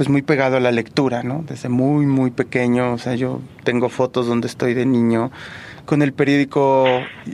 pues 0.00 0.08
muy 0.08 0.22
pegado 0.22 0.56
a 0.56 0.60
la 0.60 0.72
lectura, 0.72 1.22
¿no? 1.22 1.44
Desde 1.46 1.68
muy, 1.68 2.06
muy 2.06 2.30
pequeño, 2.30 2.94
o 2.94 2.96
sea, 2.96 3.16
yo 3.16 3.42
tengo 3.64 3.90
fotos 3.90 4.26
donde 4.26 4.46
estoy 4.46 4.72
de 4.72 4.86
niño 4.86 5.30
con 5.84 6.00
el 6.00 6.14
periódico 6.14 6.86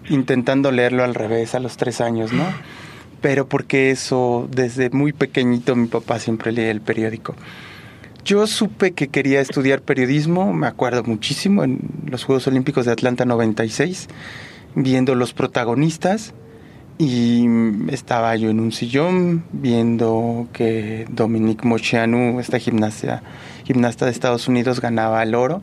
intentando 0.09 0.73
leerlo 0.73 1.05
al 1.05 1.15
revés 1.15 1.55
a 1.55 1.61
los 1.61 1.77
tres 1.77 2.01
años, 2.01 2.33
¿no? 2.33 2.43
Pero 3.21 3.47
porque 3.47 3.93
eso, 3.93 4.49
desde 4.51 4.91
muy 4.91 5.13
pequeñito 5.13 5.77
mi 5.77 5.87
papá 5.87 6.19
siempre 6.19 6.51
leía 6.51 6.73
el 6.73 6.81
periódico. 6.81 7.37
Yo 8.25 8.49
supe 8.49 8.95
que 8.95 9.07
quería 9.07 9.41
estudiar 9.41 9.81
periodismo, 9.83 10.53
me 10.53 10.67
acuerdo 10.67 11.05
muchísimo, 11.05 11.63
en 11.63 11.79
los 12.09 12.25
Juegos 12.25 12.49
Olímpicos 12.49 12.85
de 12.85 12.91
Atlanta 12.91 13.25
96, 13.25 14.09
viendo 14.75 15.15
los 15.15 15.33
protagonistas 15.33 16.35
y 16.99 17.47
estaba 17.91 18.35
yo 18.37 18.51
en 18.51 18.61
un 18.61 18.73
sillón 18.73 19.45
viendo 19.53 20.49
que 20.53 21.07
Dominique 21.11 21.67
Moceanu, 21.67 22.41
esta 22.41 22.59
gimnasia, 22.59 23.23
gimnasta 23.65 24.07
de 24.07 24.13
Estados 24.13 24.49
Unidos, 24.49 24.81
ganaba 24.81 25.23
el 25.23 25.35
oro 25.35 25.63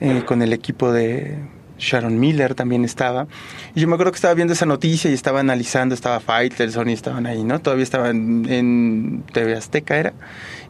eh, 0.00 0.22
con 0.26 0.42
el 0.42 0.52
equipo 0.52 0.92
de 0.92 1.38
Sharon 1.78 2.18
Miller 2.18 2.54
también 2.54 2.84
estaba. 2.84 3.26
Y 3.74 3.80
yo 3.80 3.88
me 3.88 3.94
acuerdo 3.94 4.12
que 4.12 4.16
estaba 4.16 4.34
viendo 4.34 4.52
esa 4.52 4.66
noticia 4.66 5.10
y 5.10 5.14
estaba 5.14 5.40
analizando, 5.40 5.94
estaba 5.94 6.20
Faitelson 6.20 6.90
y 6.90 6.92
estaban 6.92 7.26
ahí, 7.26 7.42
¿no? 7.42 7.60
Todavía 7.60 7.84
estaban 7.84 8.46
en 8.48 9.24
TV 9.32 9.54
Azteca, 9.54 9.96
era. 9.96 10.12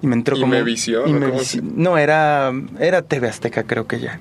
Y 0.02 0.06
me 0.06 0.14
entró 0.14 0.38
como... 0.38 0.54
no, 1.62 1.98
era, 1.98 2.52
era 2.78 3.02
TV 3.02 3.28
Azteca, 3.28 3.64
creo 3.64 3.86
que 3.86 4.00
ya. 4.00 4.20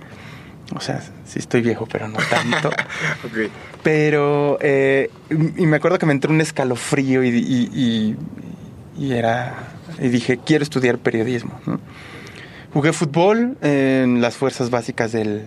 O 0.75 0.79
sea, 0.79 1.01
sí 1.25 1.39
estoy 1.39 1.61
viejo, 1.61 1.87
pero 1.91 2.07
no 2.07 2.17
tanto. 2.29 2.71
Pero, 3.83 4.57
eh, 4.61 5.09
y 5.57 5.65
me 5.65 5.77
acuerdo 5.77 5.99
que 5.99 6.05
me 6.05 6.13
entró 6.13 6.31
un 6.31 6.41
escalofrío 6.41 7.23
y, 7.23 8.17
y, 8.97 9.11
era, 9.11 9.73
y 9.99 10.07
dije, 10.09 10.39
quiero 10.43 10.63
estudiar 10.63 10.97
periodismo. 10.97 11.59
Jugué 12.73 12.93
fútbol 12.93 13.57
en 13.61 14.21
las 14.21 14.35
fuerzas 14.35 14.69
básicas 14.69 15.11
del, 15.11 15.45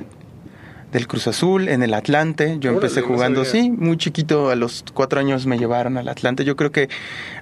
del 0.92 1.06
Cruz 1.06 1.26
Azul, 1.26 1.68
en 1.68 1.82
el 1.82 1.94
Atlante. 1.94 2.58
Yo 2.60 2.70
empecé 2.70 3.02
jugando, 3.02 3.44
sí, 3.44 3.70
muy 3.70 3.96
chiquito, 3.96 4.50
a 4.50 4.56
los 4.56 4.84
cuatro 4.94 5.20
años 5.20 5.46
me 5.46 5.58
llevaron 5.58 5.98
al 5.98 6.08
Atlante. 6.08 6.44
Yo 6.44 6.56
creo 6.56 6.70
que 6.70 6.88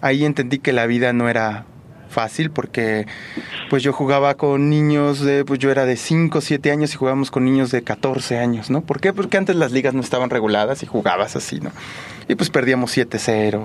ahí 0.01 0.25
entendí 0.25 0.59
que 0.59 0.73
la 0.73 0.87
vida 0.87 1.13
no 1.13 1.29
era 1.29 1.67
fácil 2.15 2.51
porque 2.51 3.07
pues 3.69 3.83
yo 3.83 3.93
jugaba 3.93 4.37
con 4.37 4.71
niños 4.71 5.21
de, 5.21 5.45
pues 5.45 5.59
yo 5.59 5.71
era 5.71 5.85
de 5.85 5.97
5, 5.97 6.41
7 6.41 6.71
años 6.71 6.95
y 6.95 6.97
jugábamos 6.97 7.31
con 7.31 7.45
niños 7.45 7.71
de 7.71 7.83
14 7.83 8.39
años, 8.39 8.71
¿no? 8.71 8.81
¿Por 8.81 9.01
qué? 9.01 9.13
Porque 9.13 9.37
antes 9.37 9.57
las 9.57 9.73
ligas 9.73 9.93
no 9.93 10.01
estaban 10.01 10.31
reguladas 10.31 10.83
y 10.83 10.87
jugabas 10.87 11.37
así, 11.37 11.61
¿no? 11.61 11.71
Y 12.29 12.37
pues 12.37 12.49
perdíamos 12.49 12.97
7-0. 12.97 13.61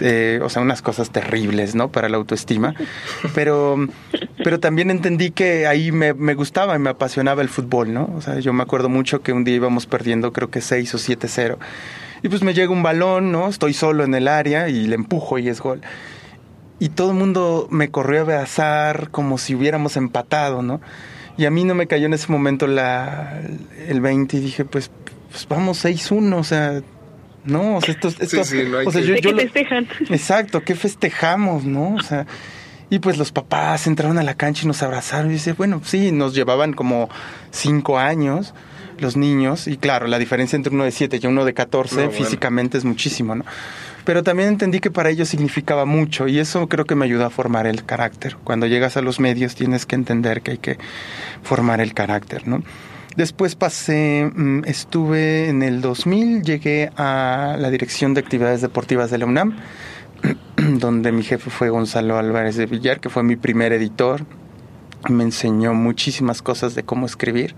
Eh, 0.00 0.40
o 0.42 0.48
sea, 0.48 0.62
unas 0.62 0.80
cosas 0.80 1.10
terribles, 1.10 1.74
¿no? 1.74 1.90
Para 1.90 2.08
la 2.08 2.16
autoestima. 2.16 2.74
Pero, 3.34 3.76
pero 4.42 4.58
también 4.58 4.90
entendí 4.90 5.30
que 5.30 5.66
ahí 5.66 5.92
me, 5.92 6.14
me, 6.14 6.34
gustaba 6.34 6.74
y 6.76 6.78
me 6.78 6.90
apasionaba 6.90 7.42
el 7.42 7.48
fútbol, 7.48 7.92
¿no? 7.92 8.10
O 8.16 8.20
sea, 8.22 8.38
yo 8.40 8.52
me 8.52 8.62
acuerdo 8.62 8.88
mucho 8.88 9.22
que 9.22 9.32
un 9.32 9.44
día 9.44 9.56
íbamos 9.56 9.86
perdiendo, 9.86 10.32
creo 10.32 10.50
que 10.50 10.60
6 10.60 10.94
o 10.94 10.98
7-0. 10.98 11.58
Y 12.22 12.28
pues 12.28 12.42
me 12.42 12.54
llega 12.54 12.72
un 12.72 12.82
balón, 12.82 13.32
¿no? 13.32 13.48
Estoy 13.48 13.74
solo 13.74 14.04
en 14.04 14.14
el 14.14 14.28
área 14.28 14.68
y 14.68 14.86
le 14.86 14.94
empujo 14.94 15.38
y 15.38 15.48
es 15.48 15.60
gol 15.60 15.80
y 16.80 16.88
todo 16.88 17.10
el 17.10 17.16
mundo 17.16 17.68
me 17.70 17.90
corrió 17.90 18.20
a 18.20 18.22
abrazar 18.22 19.10
como 19.10 19.38
si 19.38 19.54
hubiéramos 19.54 19.96
empatado, 19.96 20.62
¿no? 20.62 20.80
Y 21.36 21.44
a 21.44 21.50
mí 21.50 21.64
no 21.64 21.74
me 21.74 21.86
cayó 21.86 22.06
en 22.06 22.14
ese 22.14 22.32
momento 22.32 22.66
la, 22.66 23.40
el 23.86 24.00
20 24.00 24.36
y 24.38 24.40
dije, 24.40 24.64
pues, 24.64 24.90
pues 25.30 25.46
vamos 25.46 25.84
6-1, 25.84 26.34
o 26.34 26.44
sea, 26.44 26.82
no, 27.44 27.76
o 27.76 27.80
sea, 27.80 27.94
esto, 27.94 28.08
esto 28.18 28.44
sí, 28.44 28.64
no 28.68 28.78
hay 28.78 28.86
o 28.86 28.90
sea, 28.90 29.02
yo, 29.02 29.14
yo 29.16 29.36
festejan? 29.36 29.86
Exacto, 30.08 30.62
¿qué 30.62 30.74
festejamos, 30.74 31.64
no? 31.64 31.94
O 31.94 32.02
sea, 32.02 32.26
y 32.88 32.98
pues 32.98 33.18
los 33.18 33.30
papás 33.30 33.86
entraron 33.86 34.18
a 34.18 34.22
la 34.22 34.34
cancha 34.34 34.64
y 34.64 34.66
nos 34.66 34.82
abrazaron 34.82 35.30
y 35.30 35.34
dice, 35.34 35.52
bueno, 35.52 35.82
sí, 35.84 36.12
nos 36.12 36.34
llevaban 36.34 36.72
como 36.72 37.08
cinco 37.50 37.98
años 37.98 38.54
los 38.98 39.16
niños 39.16 39.66
y 39.66 39.76
claro, 39.76 40.06
la 40.06 40.18
diferencia 40.18 40.56
entre 40.56 40.74
uno 40.74 40.84
de 40.84 40.90
7 40.90 41.20
y 41.22 41.26
uno 41.26 41.44
de 41.44 41.54
14 41.54 42.10
físicamente 42.10 42.78
es 42.78 42.84
muchísimo, 42.84 43.34
¿no? 43.34 43.44
Pero 44.04 44.22
también 44.22 44.48
entendí 44.48 44.80
que 44.80 44.90
para 44.90 45.10
ellos 45.10 45.28
significaba 45.28 45.84
mucho 45.84 46.28
y 46.28 46.38
eso 46.38 46.68
creo 46.68 46.84
que 46.84 46.94
me 46.94 47.04
ayudó 47.04 47.26
a 47.26 47.30
formar 47.30 47.66
el 47.66 47.84
carácter. 47.84 48.36
Cuando 48.42 48.66
llegas 48.66 48.96
a 48.96 49.02
los 49.02 49.20
medios 49.20 49.54
tienes 49.54 49.86
que 49.86 49.96
entender 49.96 50.42
que 50.42 50.52
hay 50.52 50.58
que 50.58 50.78
formar 51.42 51.80
el 51.80 51.94
carácter, 51.94 52.46
¿no? 52.46 52.62
Después 53.16 53.56
pasé, 53.56 54.30
mm, 54.32 54.62
estuve 54.66 55.48
en 55.48 55.62
el 55.62 55.80
2000, 55.80 56.42
llegué 56.42 56.90
a 56.96 57.56
la 57.58 57.70
Dirección 57.70 58.14
de 58.14 58.20
Actividades 58.20 58.60
Deportivas 58.60 59.10
de 59.10 59.18
la 59.18 59.26
UNAM 59.26 59.56
donde 60.56 61.12
mi 61.12 61.22
jefe 61.22 61.50
fue 61.50 61.70
Gonzalo 61.70 62.18
Álvarez 62.18 62.56
de 62.56 62.66
Villar, 62.66 63.00
que 63.00 63.08
fue 63.08 63.22
mi 63.22 63.36
primer 63.36 63.72
editor. 63.72 64.24
Me 65.08 65.24
enseñó 65.24 65.74
muchísimas 65.74 66.42
cosas 66.42 66.74
de 66.74 66.82
cómo 66.82 67.06
escribir. 67.06 67.54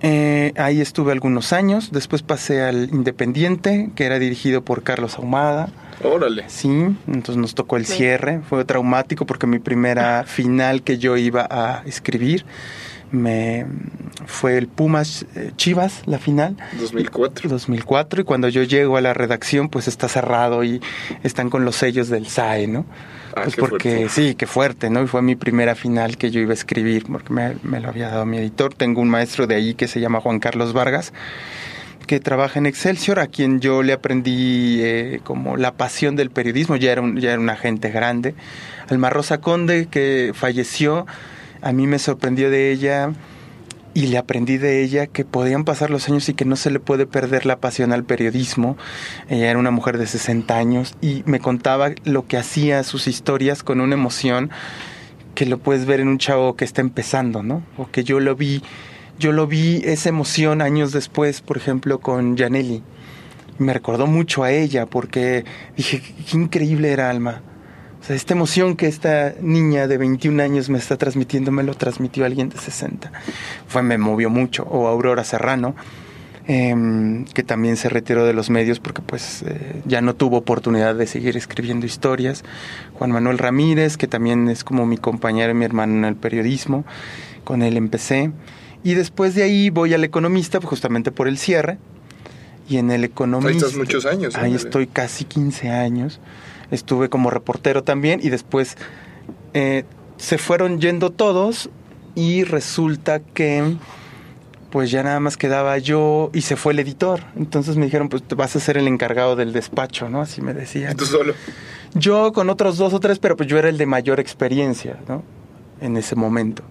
Eh, 0.00 0.52
ahí 0.56 0.80
estuve 0.80 1.12
algunos 1.12 1.52
años, 1.52 1.90
después 1.92 2.22
pasé 2.22 2.62
al 2.62 2.88
Independiente, 2.90 3.90
que 3.94 4.04
era 4.04 4.18
dirigido 4.18 4.62
por 4.62 4.82
Carlos 4.82 5.18
Ahumada. 5.18 5.70
Órale. 6.02 6.44
Sí, 6.46 6.68
entonces 7.06 7.36
nos 7.36 7.54
tocó 7.54 7.76
el 7.76 7.84
cierre, 7.84 8.40
fue 8.48 8.64
traumático 8.64 9.26
porque 9.26 9.46
mi 9.48 9.58
primera 9.58 10.24
final 10.24 10.82
que 10.82 10.98
yo 10.98 11.16
iba 11.16 11.46
a 11.50 11.82
escribir 11.86 12.44
me 13.10 13.66
fue 14.26 14.58
el 14.58 14.68
Pumas 14.68 15.26
eh, 15.34 15.52
Chivas, 15.56 16.02
la 16.06 16.18
final. 16.18 16.56
2004. 16.78 17.48
2004 17.48 18.22
y 18.22 18.24
cuando 18.24 18.48
yo 18.48 18.62
llego 18.62 18.96
a 18.96 19.00
la 19.00 19.14
redacción 19.14 19.68
pues 19.68 19.88
está 19.88 20.08
cerrado 20.08 20.64
y 20.64 20.80
están 21.22 21.50
con 21.50 21.64
los 21.64 21.76
sellos 21.76 22.08
del 22.08 22.26
SAE, 22.26 22.66
¿no? 22.66 22.84
Ah, 23.34 23.42
pues 23.44 23.56
porque 23.56 23.96
fuerte. 23.96 24.08
sí, 24.08 24.34
qué 24.34 24.46
fuerte, 24.46 24.90
¿no? 24.90 25.02
Y 25.02 25.06
fue 25.06 25.22
mi 25.22 25.36
primera 25.36 25.74
final 25.74 26.16
que 26.16 26.30
yo 26.30 26.40
iba 26.40 26.50
a 26.50 26.54
escribir 26.54 27.04
porque 27.06 27.32
me, 27.32 27.56
me 27.62 27.80
lo 27.80 27.88
había 27.88 28.08
dado 28.08 28.26
mi 28.26 28.38
editor. 28.38 28.74
Tengo 28.74 29.00
un 29.00 29.08
maestro 29.08 29.46
de 29.46 29.54
ahí 29.54 29.74
que 29.74 29.88
se 29.88 30.00
llama 30.00 30.20
Juan 30.20 30.40
Carlos 30.40 30.72
Vargas 30.72 31.12
que 32.08 32.18
trabaja 32.18 32.58
en 32.58 32.66
Excelsior, 32.66 33.20
a 33.20 33.28
quien 33.28 33.60
yo 33.60 33.84
le 33.84 33.92
aprendí 33.92 34.80
eh, 34.80 35.20
como 35.22 35.56
la 35.56 35.74
pasión 35.74 36.16
del 36.16 36.30
periodismo, 36.30 36.74
ya 36.74 36.90
era, 36.90 37.02
un, 37.02 37.20
ya 37.20 37.32
era 37.32 37.38
una 37.38 37.54
gente 37.54 37.90
grande. 37.90 38.34
Alma 38.88 39.10
Rosa 39.10 39.38
Conde, 39.38 39.86
que 39.86 40.32
falleció, 40.34 41.06
a 41.62 41.72
mí 41.72 41.86
me 41.86 41.98
sorprendió 41.98 42.50
de 42.50 42.70
ella 42.70 43.12
y 43.94 44.06
le 44.06 44.18
aprendí 44.18 44.58
de 44.58 44.82
ella 44.82 45.06
que 45.06 45.24
podían 45.24 45.64
pasar 45.64 45.90
los 45.90 46.08
años 46.08 46.28
y 46.28 46.34
que 46.34 46.44
no 46.44 46.56
se 46.56 46.70
le 46.70 46.78
puede 46.78 47.06
perder 47.06 47.46
la 47.46 47.58
pasión 47.58 47.92
al 47.92 48.04
periodismo. 48.04 48.76
Ella 49.28 49.50
era 49.50 49.58
una 49.58 49.70
mujer 49.70 49.98
de 49.98 50.06
60 50.06 50.56
años 50.56 50.94
y 51.00 51.22
me 51.26 51.40
contaba 51.40 51.90
lo 52.04 52.26
que 52.26 52.36
hacía, 52.36 52.84
sus 52.84 53.08
historias 53.08 53.62
con 53.62 53.80
una 53.80 53.94
emoción 53.94 54.50
que 55.34 55.46
lo 55.46 55.58
puedes 55.58 55.84
ver 55.84 56.00
en 56.00 56.08
un 56.08 56.18
chavo 56.18 56.54
que 56.54 56.64
está 56.64 56.80
empezando, 56.80 57.42
¿no? 57.42 57.62
O 57.76 57.90
que 57.90 58.04
yo 58.04 58.20
lo 58.20 58.36
vi, 58.36 58.62
yo 59.18 59.32
lo 59.32 59.46
vi 59.46 59.82
esa 59.84 60.08
emoción 60.08 60.62
años 60.62 60.92
después, 60.92 61.40
por 61.40 61.56
ejemplo, 61.56 62.00
con 62.00 62.36
Janelli. 62.36 62.82
Me 63.58 63.72
recordó 63.72 64.06
mucho 64.06 64.44
a 64.44 64.52
ella 64.52 64.86
porque 64.86 65.44
dije, 65.76 66.00
qué 66.00 66.36
increíble 66.36 66.92
era 66.92 67.10
Alma. 67.10 67.42
O 68.00 68.04
sea, 68.04 68.16
esta 68.16 68.34
emoción 68.34 68.76
que 68.76 68.86
esta 68.86 69.34
niña 69.40 69.86
de 69.86 69.98
21 69.98 70.42
años 70.42 70.70
me 70.70 70.78
está 70.78 70.96
transmitiendo, 70.96 71.50
me 71.50 71.62
lo 71.62 71.74
transmitió 71.74 72.24
alguien 72.24 72.48
de 72.48 72.58
60. 72.58 73.10
Fue, 73.66 73.82
me 73.82 73.98
movió 73.98 74.30
mucho. 74.30 74.64
O 74.64 74.86
Aurora 74.86 75.24
Serrano, 75.24 75.74
eh, 76.46 77.24
que 77.34 77.42
también 77.42 77.76
se 77.76 77.90
retiró 77.90 78.24
de 78.24 78.32
los 78.32 78.48
medios 78.48 78.80
porque 78.80 79.02
pues 79.02 79.42
eh, 79.42 79.82
ya 79.84 80.00
no 80.00 80.14
tuvo 80.14 80.38
oportunidad 80.38 80.94
de 80.94 81.06
seguir 81.06 81.36
escribiendo 81.36 81.84
historias. 81.84 82.44
Juan 82.94 83.10
Manuel 83.10 83.36
Ramírez, 83.36 83.96
que 83.96 84.06
también 84.06 84.48
es 84.48 84.64
como 84.64 84.86
mi 84.86 84.96
compañero 84.96 85.50
y 85.50 85.54
mi 85.54 85.64
hermano 85.64 85.94
en 85.94 86.04
el 86.04 86.16
periodismo. 86.16 86.84
Con 87.44 87.62
él 87.62 87.76
empecé. 87.76 88.30
Y 88.82 88.94
después 88.94 89.34
de 89.34 89.42
ahí 89.42 89.70
voy 89.70 89.92
al 89.92 90.04
economista, 90.04 90.60
justamente 90.60 91.10
por 91.10 91.28
el 91.28 91.36
cierre. 91.36 91.78
Y 92.68 92.76
en 92.76 92.90
el 92.90 93.04
economista... 93.04 93.50
Ahí 93.50 93.56
estás 93.56 93.76
muchos 93.76 94.06
años. 94.06 94.34
Ahí 94.36 94.54
estoy 94.54 94.86
casi 94.86 95.24
15 95.24 95.70
años. 95.70 96.20
Estuve 96.70 97.08
como 97.08 97.30
reportero 97.30 97.82
también 97.82 98.20
y 98.22 98.28
después 98.28 98.76
eh, 99.54 99.84
se 100.16 100.38
fueron 100.38 100.80
yendo 100.80 101.10
todos 101.10 101.70
y 102.14 102.44
resulta 102.44 103.20
que 103.20 103.76
pues 104.70 104.90
ya 104.90 105.02
nada 105.02 105.20
más 105.20 105.36
quedaba 105.36 105.78
yo 105.78 106.30
y 106.34 106.42
se 106.42 106.56
fue 106.56 106.72
el 106.72 106.80
editor. 106.80 107.20
Entonces 107.36 107.76
me 107.76 107.86
dijeron, 107.86 108.08
pues 108.08 108.22
te 108.22 108.34
vas 108.34 108.54
a 108.54 108.60
ser 108.60 108.76
el 108.76 108.86
encargado 108.86 109.36
del 109.36 109.52
despacho, 109.52 110.08
¿no? 110.08 110.20
Así 110.20 110.42
me 110.42 110.52
decían. 110.52 110.96
Tú 110.96 111.06
solo. 111.06 111.34
Yo 111.94 112.32
con 112.32 112.50
otros 112.50 112.76
dos 112.76 112.92
o 112.92 113.00
tres, 113.00 113.18
pero 113.18 113.36
pues 113.36 113.48
yo 113.48 113.58
era 113.58 113.68
el 113.68 113.78
de 113.78 113.86
mayor 113.86 114.20
experiencia, 114.20 114.98
¿no? 115.08 115.22
En 115.80 115.96
ese 115.96 116.16
momento. 116.16 116.62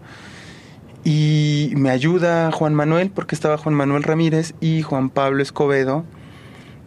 Y 1.03 1.71
me 1.75 1.89
ayuda 1.89 2.51
Juan 2.51 2.75
Manuel, 2.75 3.09
porque 3.09 3.33
estaba 3.33 3.57
Juan 3.57 3.73
Manuel 3.73 4.03
Ramírez 4.03 4.53
y 4.59 4.81
Juan 4.81 5.09
Pablo 5.09 5.41
Escobedo. 5.41 6.03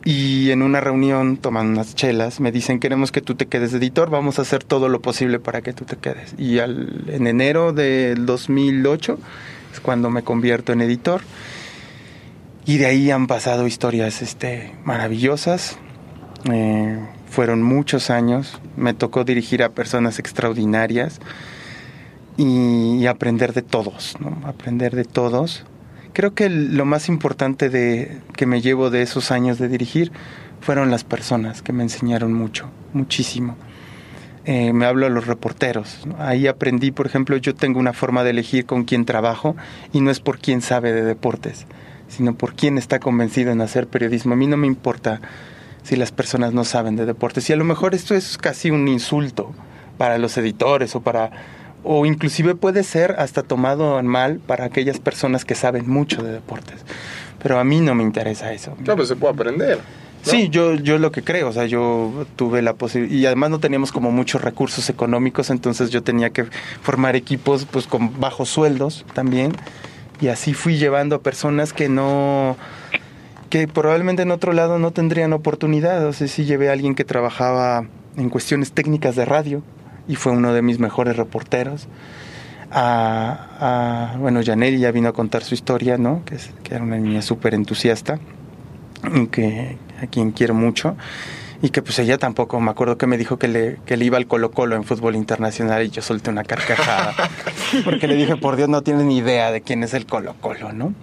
Y 0.05 0.51
en 0.51 0.63
una 0.63 0.81
reunión, 0.81 1.37
tomando 1.37 1.73
unas 1.73 1.95
chelas, 1.95 2.41
me 2.41 2.53
dicen, 2.53 2.81
queremos 2.81 3.13
que 3.13 3.21
tú 3.21 3.35
te 3.35 3.47
quedes 3.47 3.73
de 3.73 3.79
editor, 3.79 4.09
vamos 4.09 4.39
a 4.39 4.43
hacer 4.43 4.65
todo 4.65 4.89
lo 4.89 5.03
posible 5.03 5.39
para 5.39 5.61
que 5.61 5.75
tú 5.75 5.85
te 5.85 5.97
quedes. 5.97 6.35
Y 6.39 6.59
al, 6.59 7.05
en 7.09 7.27
enero 7.27 7.75
del 7.75 8.25
2008 8.25 9.19
es 9.73 9.81
cuando 9.81 10.09
me 10.09 10.23
convierto 10.23 10.73
en 10.73 10.81
editor. 10.81 11.21
Y 12.65 12.79
de 12.79 12.87
ahí 12.87 13.11
han 13.11 13.27
pasado 13.27 13.67
historias 13.67 14.23
este, 14.23 14.75
maravillosas. 14.85 15.79
Eh, 16.51 16.99
fueron 17.29 17.63
muchos 17.63 18.09
años. 18.09 18.59
Me 18.77 18.95
tocó 18.95 19.25
dirigir 19.25 19.63
a 19.63 19.71
personas 19.71 20.19
extraordinarias 20.19 21.21
y, 22.39 22.97
y 22.97 23.07
aprender 23.07 23.53
de 23.53 23.63
todos, 23.63 24.17
¿no? 24.19 24.41
Aprender 24.47 24.97
de 24.97 25.05
todos. 25.05 25.65
Creo 26.13 26.35
que 26.35 26.51
lo 26.51 26.85
más 26.85 27.09
importante 27.09 27.71
de, 27.71 28.19
que 28.37 28.47
me 28.47 28.61
llevo 28.61 28.91
de 28.91 29.03
esos 29.03 29.31
años 29.31 29.59
de 29.59 29.69
dirigir 29.69 30.13
fueron 30.61 30.91
las 30.91 31.05
personas 31.05 31.63
que 31.63 31.73
me 31.73 31.83
enseñaron 31.83 32.33
mucho, 32.33 32.69
muchísimo. 32.93 33.57
Eh, 34.45 34.73
me 34.73 34.87
hablo 34.87 35.07
a 35.07 35.11
los 35.11 35.27
reporteros. 35.27 36.01
Ahí 36.19 36.47
aprendí, 36.47 36.91
por 36.91 37.07
ejemplo, 37.07 37.37
yo 37.37 37.55
tengo 37.55 37.79
una 37.79 37.93
forma 37.93 38.25
de 38.25 38.31
elegir 38.31 38.67
con 38.67 38.85
quién 38.85 39.05
trabajo 39.05 39.55
y 39.93 40.01
no 40.01 40.11
es 40.11 40.21
por 40.21 40.39
quién 40.39 40.63
sabe 40.63 40.93
de 40.93 41.03
deportes, 41.03 41.67
sino 42.09 42.35
por 42.35 42.55
quién 42.55 42.79
está 42.79 42.99
convencido 42.99 43.53
en 43.53 43.61
hacer 43.61 43.87
periodismo. 43.87 44.35
A 44.35 44.37
mí 44.37 44.47
no 44.47 44.57
me 44.57 44.67
importa 44.67 45.21
si 45.83 45.97
las 45.97 46.11
personas 46.11 46.53
no 46.53 46.65
saben 46.65 46.97
de 46.97 47.07
deportes. 47.07 47.49
Y 47.49 47.53
a 47.53 47.57
lo 47.57 47.65
mejor 47.65 47.95
esto 47.95 48.15
es 48.15 48.39
casi 48.39 48.71
un 48.71 48.89
insulto 48.89 49.53
para 49.99 50.19
los 50.19 50.37
editores 50.39 50.97
o 50.97 51.01
para 51.03 51.31
o 51.85 52.07
inclusive 52.07 52.55
puede 52.55 52.83
ser 52.83 53.17
hasta 53.19 53.43
tomado 53.43 54.03
mal 54.03 54.39
para 54.39 54.65
aquellas 54.65 54.99
personas 54.99 55.45
que 55.45 55.55
saben 55.55 55.89
mucho 55.89 56.23
de 56.23 56.33
deportes. 56.33 56.81
Pero 57.43 57.59
a 57.59 57.65
mí 57.65 57.81
no 57.81 57.95
me 57.95 58.03
interesa 58.03 58.53
eso. 58.53 58.75
Claro, 58.85 58.97
pues 58.97 59.09
se 59.09 59.17
puede 59.17 59.35
aprender. 59.35 59.79
¿no? 59.79 60.31
Sí, 60.31 60.49
yo, 60.51 60.75
yo 60.75 60.99
lo 60.99 61.13
que 61.13 61.23
creo, 61.23 61.49
o 61.49 61.53
sea, 61.53 61.65
yo 61.65 62.27
tuve 62.37 62.61
la 62.61 62.75
posibilidad, 62.75 63.19
y 63.19 63.27
además 63.27 63.51
no 63.51 63.59
teníamos 63.59 63.91
como 63.91 64.11
muchos 64.11 64.43
recursos 64.43 64.91
económicos, 64.91 65.49
entonces 65.49 65.91
yo 65.91 66.03
tenía 66.03 66.31
que 66.31 66.45
formar 66.83 67.17
equipos 67.17 67.65
pues 67.65 67.87
con 67.87 68.21
bajos 68.21 68.51
sueldos 68.51 69.07
también, 69.15 69.53
y 70.21 70.29
así 70.29 70.53
fui 70.53 70.77
llevando 70.77 71.17
a 71.17 71.23
personas 71.23 71.73
que 71.73 71.89
no, 71.89 72.57
que 73.49 73.67
probablemente 73.67 74.23
en 74.23 74.31
otro 74.31 74.53
lado 74.53 74.79
no 74.79 74.91
tendrían 74.91 75.33
oportunidad, 75.33 76.07
o 76.07 76.13
sea, 76.13 76.29
sí 76.29 76.45
llevé 76.45 76.69
a 76.69 76.73
alguien 76.73 76.95
que 76.95 77.05
trabajaba 77.05 77.87
en 78.19 78.29
cuestiones 78.29 78.73
técnicas 78.73 79.17
de 79.17 79.25
radio, 79.25 79.63
y 80.11 80.17
fue 80.17 80.33
uno 80.33 80.53
de 80.53 80.61
mis 80.61 80.81
mejores 80.81 81.17
reporteros. 81.17 81.87
A, 82.73 84.13
a, 84.15 84.19
bueno, 84.19 84.41
Janelli 84.45 84.79
ya 84.79 84.91
vino 84.91 85.09
a 85.09 85.13
contar 85.13 85.45
su 85.45 85.55
historia, 85.55 85.99
¿no? 85.99 86.25
Que, 86.25 86.35
es, 86.35 86.51
que 86.65 86.75
era 86.75 86.83
una 86.83 86.99
niña 86.99 87.23
súper 87.23 87.55
entusiasta, 87.55 88.19
y 89.15 89.27
que 89.29 89.77
a 90.03 90.07
quien 90.09 90.33
quiero 90.33 90.55
mucho 90.55 90.97
y 91.63 91.71
que 91.71 91.83
pues 91.83 91.99
ella 91.99 92.17
tampoco, 92.19 92.59
me 92.61 92.71
acuerdo 92.71 92.97
que 92.97 93.07
me 93.07 93.19
dijo 93.19 93.39
que 93.39 93.47
le, 93.47 93.79
que 93.85 93.97
le 93.97 94.05
iba 94.07 94.17
al 94.17 94.27
Colo 94.27 94.51
Colo 94.51 94.77
en 94.77 94.85
fútbol 94.85 95.15
internacional 95.15 95.85
y 95.85 95.91
yo 95.91 96.01
solté 96.01 96.31
una 96.31 96.43
carcajada 96.43 97.15
porque 97.85 98.09
le 98.09 98.15
dije, 98.15 98.37
por 98.37 98.57
Dios, 98.57 98.69
no 98.69 98.83
tienes 98.83 99.05
ni 99.05 99.19
idea 99.19 99.53
de 99.53 99.61
quién 99.61 99.83
es 99.83 99.93
el 99.93 100.07
Colo 100.07 100.35
Colo, 100.41 100.73
¿no? 100.73 100.95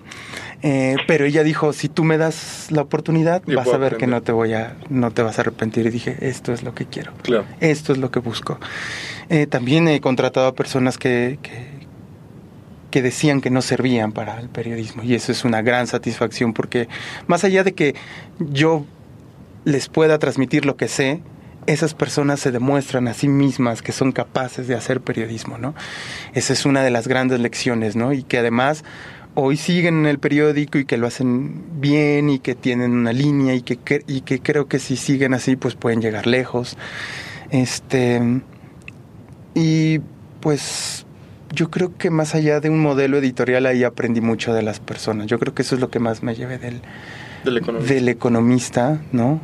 Eh, 0.63 0.95
pero 1.05 1.25
ella 1.25 1.43
dijo, 1.43 1.71
si 1.71 1.87
tú 1.87 2.03
me 2.03 2.17
das 2.17 2.67
la 2.71 2.81
oportunidad, 2.81 3.43
Yo 3.45 3.57
vas 3.57 3.67
a 3.67 3.77
ver 3.77 3.91
que 3.91 4.05
aprender. 4.05 4.09
no 4.09 4.21
te 4.23 4.31
voy 4.31 4.53
a, 4.53 4.75
no 4.89 5.11
te 5.11 5.21
vas 5.21 5.37
a 5.37 5.41
arrepentir. 5.41 5.85
Y 5.85 5.89
dije, 5.91 6.17
esto 6.21 6.51
es 6.53 6.63
lo 6.63 6.73
que 6.73 6.85
quiero. 6.85 7.13
Claro. 7.21 7.45
Esto 7.59 7.91
es 7.93 7.99
lo 7.99 8.09
que 8.11 8.19
busco. 8.19 8.59
Eh, 9.29 9.45
también 9.45 9.87
he 9.87 10.01
contratado 10.01 10.47
a 10.47 10.55
personas 10.55 10.97
que, 10.97 11.37
que, 11.41 11.67
que 12.89 13.01
decían 13.01 13.41
que 13.41 13.49
no 13.49 13.61
servían 13.61 14.11
para 14.13 14.39
el 14.39 14.49
periodismo 14.49 15.03
y 15.03 15.13
eso 15.13 15.31
es 15.31 15.43
una 15.43 15.61
gran 15.61 15.87
satisfacción 15.87 16.53
porque 16.53 16.87
más 17.27 17.43
allá 17.43 17.63
de 17.65 17.73
que 17.73 17.95
yo 18.39 18.85
les 19.65 19.89
pueda 19.89 20.17
transmitir 20.17 20.65
lo 20.65 20.77
que 20.77 20.87
sé, 20.87 21.21
esas 21.65 21.93
personas 21.93 22.39
se 22.39 22.51
demuestran 22.51 23.09
a 23.09 23.13
sí 23.13 23.27
mismas 23.27 23.81
que 23.81 23.91
son 23.91 24.13
capaces 24.13 24.69
de 24.69 24.75
hacer 24.75 25.01
periodismo, 25.01 25.57
¿no? 25.57 25.75
Esa 26.33 26.53
es 26.53 26.65
una 26.65 26.81
de 26.81 26.91
las 26.91 27.09
grandes 27.09 27.41
lecciones, 27.41 27.97
¿no? 27.97 28.13
Y 28.13 28.23
que 28.23 28.37
además 28.37 28.85
hoy 29.39 29.55
siguen 29.55 29.99
en 29.99 30.05
el 30.07 30.17
periódico 30.17 30.79
y 30.79 30.85
que 30.85 30.97
lo 30.97 31.05
hacen 31.05 31.79
bien 31.79 32.27
y 32.31 32.39
que 32.39 32.55
tienen 32.55 32.91
una 32.93 33.13
línea 33.13 33.53
y 33.53 33.61
que, 33.61 34.03
y 34.07 34.21
que 34.21 34.39
creo 34.39 34.67
que 34.67 34.79
si 34.79 34.95
siguen 34.95 35.35
así 35.35 35.55
pues 35.55 35.75
pueden 35.75 36.01
llegar 36.01 36.25
lejos. 36.25 36.75
Este 37.51 38.19
y 39.53 39.99
pues 40.41 41.05
yo 41.53 41.69
creo 41.69 41.95
que 41.95 42.09
más 42.09 42.33
allá 42.33 42.59
de 42.61 42.71
un 42.71 42.79
modelo 42.79 43.19
editorial 43.19 43.67
ahí 43.67 43.83
aprendí 43.83 44.21
mucho 44.21 44.55
de 44.55 44.63
las 44.63 44.79
personas. 44.79 45.27
Yo 45.27 45.37
creo 45.37 45.53
que 45.53 45.61
eso 45.61 45.75
es 45.75 45.81
lo 45.81 45.91
que 45.91 45.99
más 45.99 46.23
me 46.23 46.33
llevé 46.33 46.57
del, 46.57 46.81
Del 47.45 47.57
economista. 47.57 47.93
del 47.93 48.09
economista, 48.09 49.01
¿no? 49.11 49.39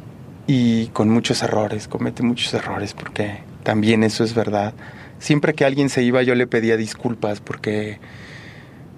Y 0.48 0.88
con 0.88 1.08
muchos 1.10 1.44
errores, 1.44 1.88
comete 1.88 2.24
muchos 2.24 2.52
errores 2.56 2.96
porque 2.96 3.42
también 3.62 4.04
eso 4.04 4.24
es 4.24 4.34
verdad. 4.34 4.74
Siempre 5.20 5.54
que 5.54 5.66
alguien 5.66 5.90
se 5.90 6.02
iba 6.02 6.24
yo 6.24 6.34
le 6.34 6.48
pedía 6.48 6.78
disculpas 6.78 7.42
porque 7.42 8.00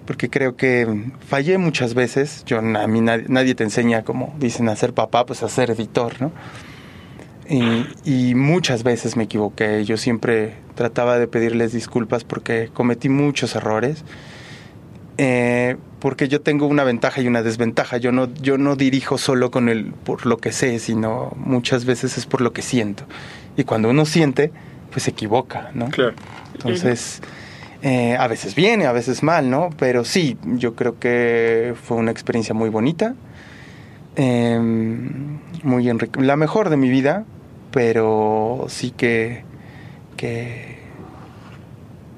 porque 0.06 0.30
creo 0.30 0.56
que 0.56 1.10
fallé 1.26 1.58
muchas 1.58 1.94
veces. 1.94 2.44
Yo 2.46 2.58
a 2.58 2.86
mí 2.86 3.00
nadie, 3.00 3.26
nadie 3.28 3.54
te 3.54 3.64
enseña 3.64 4.02
como 4.02 4.34
dicen 4.38 4.68
a 4.68 4.76
ser 4.76 4.94
papá, 4.94 5.26
pues 5.26 5.42
a 5.42 5.48
ser 5.48 5.70
editor, 5.70 6.20
¿no? 6.20 6.32
Y, 7.48 7.86
y 8.04 8.34
muchas 8.34 8.82
veces 8.82 9.16
me 9.16 9.24
equivoqué. 9.24 9.84
Yo 9.84 9.96
siempre 9.96 10.54
trataba 10.74 11.18
de 11.18 11.28
pedirles 11.28 11.72
disculpas 11.72 12.24
porque 12.24 12.70
cometí 12.72 13.08
muchos 13.08 13.54
errores. 13.54 14.04
Eh, 15.18 15.76
porque 16.00 16.28
yo 16.28 16.40
tengo 16.40 16.66
una 16.66 16.84
ventaja 16.84 17.20
y 17.20 17.26
una 17.26 17.42
desventaja. 17.42 17.96
Yo 17.96 18.12
no, 18.12 18.32
yo 18.34 18.58
no 18.58 18.76
dirijo 18.76 19.18
solo 19.18 19.50
con 19.50 19.68
el 19.68 19.86
por 19.92 20.26
lo 20.26 20.38
que 20.38 20.52
sé, 20.52 20.78
sino 20.78 21.32
muchas 21.36 21.84
veces 21.84 22.18
es 22.18 22.26
por 22.26 22.40
lo 22.40 22.52
que 22.52 22.62
siento. 22.62 23.04
Y 23.56 23.64
cuando 23.64 23.90
uno 23.90 24.04
siente, 24.04 24.52
pues 24.90 25.04
se 25.04 25.10
equivoca, 25.10 25.70
¿no? 25.74 25.88
Claro. 25.88 26.14
Entonces, 26.54 27.22
eh, 27.86 28.16
a 28.18 28.26
veces 28.26 28.56
bien, 28.56 28.82
a 28.82 28.90
veces 28.90 29.22
mal, 29.22 29.48
¿no? 29.48 29.70
Pero 29.78 30.04
sí, 30.04 30.36
yo 30.42 30.74
creo 30.74 30.98
que 30.98 31.72
fue 31.80 31.96
una 31.96 32.10
experiencia 32.10 32.52
muy 32.52 32.68
bonita, 32.68 33.14
eh, 34.16 34.58
muy 35.62 35.88
enrique 35.88 36.20
la 36.20 36.34
mejor 36.34 36.68
de 36.68 36.76
mi 36.76 36.90
vida, 36.90 37.24
pero 37.70 38.66
sí 38.66 38.90
que, 38.90 39.44
que, 40.16 40.80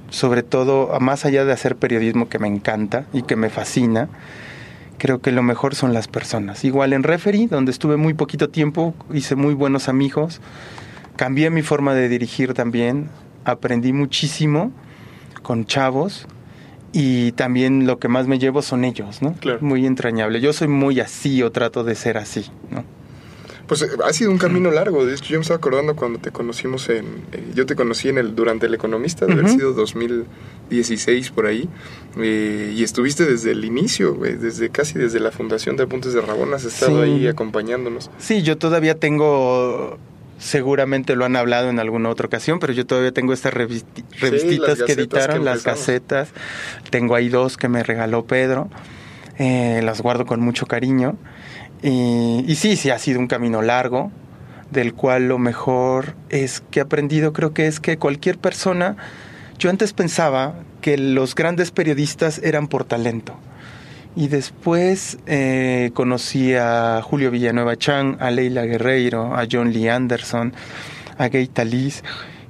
sobre 0.08 0.42
todo, 0.42 0.98
más 1.00 1.26
allá 1.26 1.44
de 1.44 1.52
hacer 1.52 1.76
periodismo 1.76 2.30
que 2.30 2.38
me 2.38 2.48
encanta 2.48 3.04
y 3.12 3.20
que 3.20 3.36
me 3.36 3.50
fascina, 3.50 4.08
creo 4.96 5.20
que 5.20 5.32
lo 5.32 5.42
mejor 5.42 5.74
son 5.74 5.92
las 5.92 6.08
personas. 6.08 6.64
Igual 6.64 6.94
en 6.94 7.02
Referee, 7.02 7.46
donde 7.46 7.72
estuve 7.72 7.98
muy 7.98 8.14
poquito 8.14 8.48
tiempo, 8.48 8.94
hice 9.12 9.34
muy 9.34 9.52
buenos 9.52 9.90
amigos, 9.90 10.40
cambié 11.16 11.50
mi 11.50 11.60
forma 11.60 11.92
de 11.92 12.08
dirigir 12.08 12.54
también, 12.54 13.10
aprendí 13.44 13.92
muchísimo 13.92 14.72
con 15.48 15.64
chavos 15.64 16.26
y 16.92 17.32
también 17.32 17.86
lo 17.86 17.98
que 17.98 18.08
más 18.08 18.26
me 18.26 18.38
llevo 18.38 18.60
son 18.60 18.84
ellos, 18.84 19.22
¿no? 19.22 19.32
Claro. 19.40 19.60
Muy 19.62 19.86
entrañable. 19.86 20.42
Yo 20.42 20.52
soy 20.52 20.68
muy 20.68 21.00
así 21.00 21.42
o 21.42 21.50
trato 21.50 21.84
de 21.84 21.94
ser 21.94 22.18
así, 22.18 22.44
¿no? 22.70 22.84
Pues 23.66 23.80
eh, 23.80 23.86
ha 24.04 24.12
sido 24.12 24.30
un 24.30 24.36
camino 24.36 24.70
largo. 24.70 25.06
De 25.06 25.14
hecho, 25.14 25.24
yo 25.30 25.38
me 25.38 25.42
estaba 25.42 25.56
acordando 25.56 25.96
cuando 25.96 26.18
te 26.18 26.30
conocimos 26.32 26.88
en. 26.90 27.06
eh, 27.32 27.52
yo 27.54 27.64
te 27.64 27.76
conocí 27.76 28.10
en 28.10 28.18
el 28.18 28.34
durante 28.36 28.66
el 28.66 28.74
Economista, 28.74 29.24
de 29.24 29.32
haber 29.32 29.46
Ujú. 29.46 29.54
sido 29.54 29.72
2016 29.72 31.30
por 31.30 31.46
ahí. 31.46 31.66
eh, 32.20 32.74
y 32.76 32.82
estuviste 32.82 33.24
desde 33.24 33.52
el 33.52 33.64
inicio, 33.64 34.12
desde 34.14 34.68
casi 34.70 34.98
desde 34.98 35.18
la 35.20 35.30
fundación 35.30 35.76
de 35.76 35.84
Apuntes 35.84 36.12
de 36.12 36.20
Rabón. 36.20 36.52
Has 36.52 36.64
estado 36.64 37.04
Sí. 37.04 37.10
ahí 37.10 37.26
acompañándonos. 37.26 38.10
Sí, 38.18 38.42
yo 38.42 38.58
todavía 38.58 38.94
tengo, 38.98 39.96
seguramente 40.38 41.16
lo 41.16 41.24
han 41.24 41.36
hablado 41.36 41.68
en 41.68 41.78
alguna 41.78 42.08
otra 42.08 42.26
ocasión, 42.26 42.58
pero 42.58 42.72
yo 42.72 42.86
todavía 42.86 43.12
tengo 43.12 43.32
estas 43.32 43.52
revisti- 43.52 44.04
revistitas 44.20 44.82
que 44.82 44.92
editaron, 44.92 45.38
que 45.38 45.44
las 45.44 45.62
casetas. 45.62 46.30
Tengo 46.90 47.14
ahí 47.14 47.28
dos 47.28 47.56
que 47.56 47.68
me 47.68 47.82
regaló 47.82 48.24
Pedro. 48.24 48.68
Eh, 49.38 49.80
las 49.84 50.00
guardo 50.00 50.26
con 50.26 50.40
mucho 50.40 50.66
cariño. 50.66 51.16
Y, 51.82 52.44
y 52.46 52.54
sí, 52.56 52.76
sí, 52.76 52.90
ha 52.90 52.98
sido 52.98 53.20
un 53.20 53.28
camino 53.28 53.62
largo, 53.62 54.10
del 54.70 54.94
cual 54.94 55.28
lo 55.28 55.38
mejor 55.38 56.14
es 56.28 56.62
que 56.70 56.80
he 56.80 56.82
aprendido, 56.82 57.32
creo 57.32 57.54
que 57.54 57.66
es 57.66 57.78
que 57.78 57.98
cualquier 57.98 58.38
persona, 58.38 58.96
yo 59.58 59.70
antes 59.70 59.92
pensaba 59.92 60.54
que 60.80 60.98
los 60.98 61.34
grandes 61.34 61.70
periodistas 61.70 62.38
eran 62.42 62.68
por 62.68 62.84
talento. 62.84 63.36
Y 64.18 64.26
después 64.26 65.16
eh, 65.26 65.92
conocí 65.94 66.52
a 66.52 67.00
Julio 67.04 67.30
Villanueva 67.30 67.76
Chan, 67.76 68.16
a 68.18 68.32
Leila 68.32 68.64
Guerreiro, 68.64 69.36
a 69.36 69.46
John 69.48 69.72
Lee 69.72 69.86
Anderson, 69.88 70.52
a 71.18 71.28
Gay 71.28 71.46
Talis. 71.46 72.02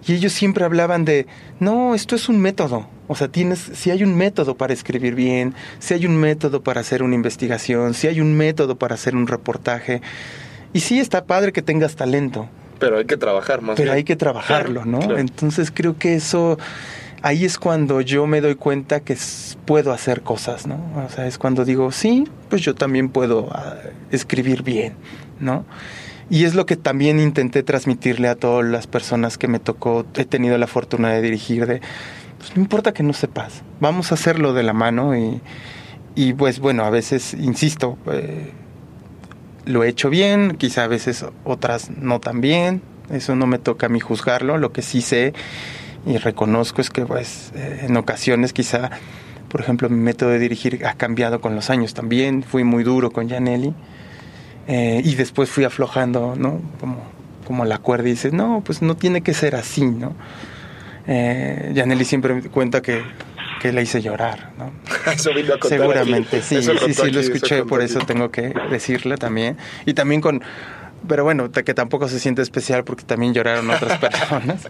Y 0.06 0.14
ellos 0.14 0.32
siempre 0.32 0.64
hablaban 0.64 1.04
de, 1.04 1.26
no, 1.60 1.94
esto 1.94 2.16
es 2.16 2.30
un 2.30 2.40
método. 2.40 2.88
O 3.06 3.14
sea, 3.14 3.28
tienes, 3.28 3.58
si 3.74 3.90
hay 3.90 4.02
un 4.02 4.16
método 4.16 4.56
para 4.56 4.72
escribir 4.72 5.14
bien, 5.14 5.52
si 5.78 5.92
hay 5.92 6.06
un 6.06 6.16
método 6.16 6.62
para 6.62 6.80
hacer 6.80 7.02
una 7.02 7.14
investigación, 7.14 7.92
si 7.92 8.06
hay 8.06 8.22
un 8.22 8.34
método 8.34 8.76
para 8.76 8.94
hacer 8.94 9.14
un 9.14 9.26
reportaje. 9.26 10.00
Y 10.72 10.80
sí, 10.80 10.98
está 11.00 11.26
padre 11.26 11.52
que 11.52 11.60
tengas 11.60 11.96
talento, 11.96 12.48
Pero 12.78 12.96
hay 12.96 13.04
que 13.04 13.18
trabajar 13.18 13.60
más. 13.60 13.76
pero 13.76 13.88
bien. 13.88 13.96
hay 13.96 14.04
que 14.04 14.16
trabajarlo, 14.16 14.86
¿no? 14.86 15.00
claro. 15.00 15.18
Entonces 15.18 15.70
creo 15.70 15.98
que 15.98 16.14
eso, 16.14 16.58
ahí 17.22 17.44
es 17.44 17.58
cuando 17.58 18.00
yo 18.00 18.26
me 18.26 18.40
doy 18.40 18.54
cuenta 18.54 19.00
que 19.00 19.16
puedo 19.64 19.92
hacer 19.92 20.22
cosas, 20.22 20.66
¿no? 20.66 20.80
O 21.04 21.08
sea, 21.08 21.26
es 21.26 21.38
cuando 21.38 21.64
digo, 21.64 21.92
sí, 21.92 22.24
pues 22.48 22.62
yo 22.62 22.74
también 22.74 23.08
puedo 23.08 23.48
ah, 23.52 23.76
escribir 24.10 24.62
bien, 24.62 24.94
¿no? 25.40 25.64
Y 26.30 26.44
es 26.44 26.54
lo 26.54 26.66
que 26.66 26.76
también 26.76 27.20
intenté 27.20 27.62
transmitirle 27.62 28.28
a 28.28 28.34
todas 28.34 28.66
las 28.66 28.86
personas 28.86 29.38
que 29.38 29.48
me 29.48 29.58
tocó, 29.58 30.04
he 30.14 30.24
tenido 30.24 30.58
la 30.58 30.66
fortuna 30.66 31.10
de 31.10 31.22
dirigir, 31.22 31.66
de, 31.66 31.80
pues 32.38 32.54
no 32.54 32.62
importa 32.62 32.92
que 32.92 33.02
no 33.02 33.12
sepas, 33.12 33.62
vamos 33.80 34.12
a 34.12 34.14
hacerlo 34.14 34.52
de 34.52 34.62
la 34.62 34.74
mano 34.74 35.16
y, 35.16 35.40
y 36.14 36.34
pues 36.34 36.60
bueno, 36.60 36.84
a 36.84 36.90
veces, 36.90 37.34
insisto, 37.34 37.96
eh, 38.12 38.52
lo 39.64 39.84
he 39.84 39.88
hecho 39.88 40.10
bien, 40.10 40.56
quizá 40.56 40.84
a 40.84 40.88
veces 40.88 41.24
otras 41.44 41.90
no 41.90 42.20
tan 42.20 42.40
bien, 42.42 42.82
eso 43.10 43.34
no 43.34 43.46
me 43.46 43.58
toca 43.58 43.86
a 43.86 43.88
mí 43.88 44.00
juzgarlo, 44.00 44.58
lo 44.58 44.72
que 44.72 44.82
sí 44.82 45.00
sé 45.00 45.32
y 46.08 46.16
reconozco 46.16 46.80
es 46.80 46.90
que 46.90 47.04
pues 47.04 47.52
eh, 47.54 47.84
en 47.86 47.96
ocasiones 47.96 48.52
quizá, 48.52 48.90
por 49.48 49.60
ejemplo, 49.60 49.88
mi 49.90 49.98
método 50.00 50.30
de 50.30 50.38
dirigir 50.38 50.84
ha 50.86 50.94
cambiado 50.94 51.40
con 51.40 51.54
los 51.54 51.70
años 51.70 51.94
también, 51.94 52.42
fui 52.42 52.64
muy 52.64 52.82
duro 52.82 53.10
con 53.10 53.28
Janelli 53.28 53.74
eh, 54.66 55.02
y 55.04 55.14
después 55.16 55.50
fui 55.50 55.64
aflojando, 55.64 56.34
¿no? 56.36 56.60
Como, 56.80 57.02
como 57.46 57.64
la 57.64 57.78
cuerda 57.78 58.08
y 58.08 58.12
dices, 58.12 58.32
no, 58.32 58.62
pues 58.64 58.82
no 58.82 58.96
tiene 58.96 59.20
que 59.22 59.34
ser 59.34 59.54
así, 59.54 59.84
¿no? 59.84 60.14
Eh, 61.06 61.72
Janelli 61.76 62.04
siempre 62.04 62.42
cuenta 62.50 62.82
que, 62.82 63.02
que 63.60 63.72
la 63.72 63.80
hice 63.82 64.00
llorar, 64.02 64.52
¿no? 64.58 64.72
Eso 65.12 65.32
vino 65.34 65.54
a 65.54 65.58
contar 65.58 65.78
Seguramente, 65.78 66.38
aquí. 66.38 66.46
sí, 66.46 66.56
Eso 66.56 66.72
sí, 66.78 66.94
sí, 66.94 67.10
lo 67.10 67.20
aquí, 67.20 67.30
escuché, 67.30 67.58
contó 67.58 67.68
por 67.70 67.80
aquí. 67.82 67.90
eso 67.90 68.00
tengo 68.00 68.30
que 68.30 68.52
decirle 68.70 69.16
también. 69.16 69.56
Y 69.86 69.94
también 69.94 70.20
con, 70.20 70.42
pero 71.06 71.24
bueno, 71.24 71.50
que 71.50 71.74
tampoco 71.74 72.08
se 72.08 72.18
siente 72.20 72.42
especial 72.42 72.84
porque 72.84 73.04
también 73.04 73.32
lloraron 73.32 73.70
otras 73.70 73.98
personas. 74.00 74.68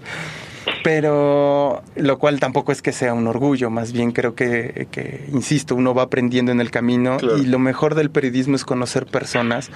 Pero 0.85 1.83
lo 1.97 2.19
cual 2.19 2.41
tampoco 2.41 2.73
es 2.73 2.83
que 2.83 2.93
sea 2.93 3.15
un 3.15 3.27
orgullo, 3.27 3.71
más 3.71 3.93
bien 3.93 4.13
creo 4.13 4.35
que, 4.35 4.89
que, 4.91 5.25
insisto, 5.33 5.75
uno 5.75 5.95
va 5.95 6.05
aprendiendo 6.05 6.53
en 6.53 6.61
el 6.61 6.71
camino 6.71 7.17
Claro. 7.19 7.39
y 7.39 7.47
lo 7.47 7.59
mejor 7.59 7.95
del 7.95 8.11
periodismo 8.11 8.57
es 8.57 8.65
conocer 8.65 9.07
personas 9.07 9.71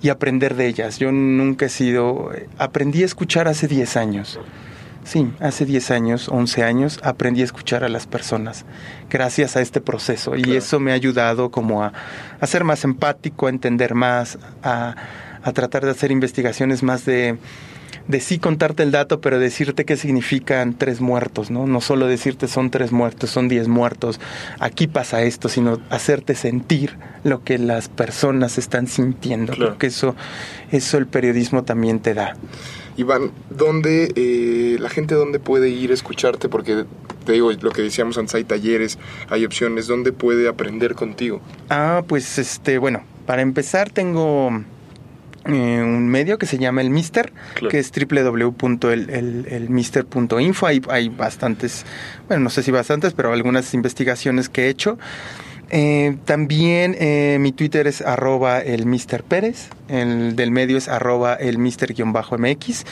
y 0.00 0.10
aprender 0.10 0.54
de 0.54 0.66
ellas. 0.68 0.98
Yo 0.98 1.10
nunca 1.12 1.66
he 1.66 1.68
sido, 1.68 2.30
aprendí 2.58 3.02
a 3.02 3.06
escuchar 3.06 3.48
hace 3.48 3.66
10 3.68 3.96
años. 3.96 4.38
Sí, 5.04 5.30
hace 5.40 5.64
10 5.64 5.90
años, 5.90 6.28
11 6.28 6.64
años, 6.64 7.00
aprendí 7.02 7.40
a 7.40 7.44
escuchar 7.44 7.82
a 7.82 7.88
las 7.88 8.06
personas 8.06 8.66
gracias 9.08 9.56
a 9.56 9.62
este 9.62 9.80
proceso 9.80 10.36
y 10.36 10.42
Claro. 10.42 10.58
eso 10.58 10.80
me 10.80 10.90
ha 10.90 10.94
ayudado 10.94 11.50
como 11.50 11.82
a, 11.82 11.92
a 12.40 12.46
ser 12.46 12.62
más 12.64 12.84
empático, 12.84 13.46
a 13.46 13.50
entender 13.50 13.94
más, 13.94 14.38
a, 14.62 14.94
a 15.42 15.52
tratar 15.52 15.84
de 15.86 15.92
hacer 15.92 16.10
investigaciones 16.10 16.82
más 16.82 17.06
de, 17.06 17.38
de 18.08 18.20
sí 18.20 18.38
contarte 18.38 18.82
el 18.82 18.90
dato, 18.90 19.20
pero 19.20 19.38
decirte 19.38 19.84
qué 19.84 19.96
significan 19.96 20.74
tres 20.74 21.00
muertos, 21.00 21.50
¿no? 21.50 21.66
No 21.66 21.80
solo 21.80 22.06
decirte 22.06 22.48
son 22.48 22.70
tres 22.70 22.90
muertos, 22.90 23.30
son 23.30 23.48
diez 23.48 23.68
muertos, 23.68 24.18
aquí 24.58 24.86
pasa 24.86 25.22
esto, 25.22 25.48
sino 25.48 25.78
hacerte 25.90 26.34
sentir 26.34 26.96
lo 27.22 27.44
que 27.44 27.58
las 27.58 27.88
personas 27.88 28.58
están 28.58 28.86
sintiendo. 28.86 29.52
Claro. 29.52 29.70
Creo 29.70 29.78
que 29.78 29.86
eso, 29.88 30.16
eso 30.72 30.98
el 30.98 31.06
periodismo 31.06 31.64
también 31.64 32.00
te 32.00 32.14
da. 32.14 32.34
Iván, 32.96 33.30
¿dónde 33.50 34.12
eh, 34.16 34.76
la 34.80 34.88
gente 34.88 35.14
dónde 35.14 35.38
puede 35.38 35.68
ir 35.68 35.92
a 35.92 35.94
escucharte? 35.94 36.48
Porque 36.48 36.84
te 37.24 37.32
digo 37.32 37.52
lo 37.52 37.70
que 37.70 37.82
decíamos 37.82 38.18
antes, 38.18 38.34
hay 38.34 38.44
talleres, 38.44 38.98
hay 39.28 39.44
opciones, 39.44 39.86
¿dónde 39.86 40.12
puede 40.12 40.48
aprender 40.48 40.94
contigo? 40.94 41.40
Ah, 41.68 42.02
pues 42.08 42.38
este, 42.38 42.78
bueno, 42.78 43.04
para 43.26 43.42
empezar 43.42 43.90
tengo 43.90 44.64
eh, 45.48 45.82
un 45.82 46.06
medio 46.08 46.38
que 46.38 46.46
se 46.46 46.58
llama 46.58 46.80
El 46.82 46.90
Mister, 46.90 47.32
Claro. 47.54 47.70
que 47.70 47.78
es 47.80 47.90
www.elmister.info. 47.90 50.66
Hay, 50.66 50.80
hay 50.88 51.08
bastantes, 51.08 51.84
bueno, 52.28 52.44
no 52.44 52.50
sé 52.50 52.62
si 52.62 52.70
bastantes, 52.70 53.14
pero 53.14 53.32
algunas 53.32 53.74
investigaciones 53.74 54.48
que 54.48 54.66
he 54.66 54.68
hecho. 54.68 54.96
Eh, 55.70 56.16
también 56.24 56.96
eh, 56.98 57.36
mi 57.40 57.52
Twitter 57.52 57.86
es 57.86 58.00
arroba 58.00 58.60
el 58.60 58.86
Mister 58.86 59.22
Pérez, 59.22 59.68
el 59.88 60.34
del 60.34 60.50
medio 60.50 60.78
es 60.78 60.88
arroba 60.88 61.34
el 61.34 61.58
Mister-MX. 61.58 62.84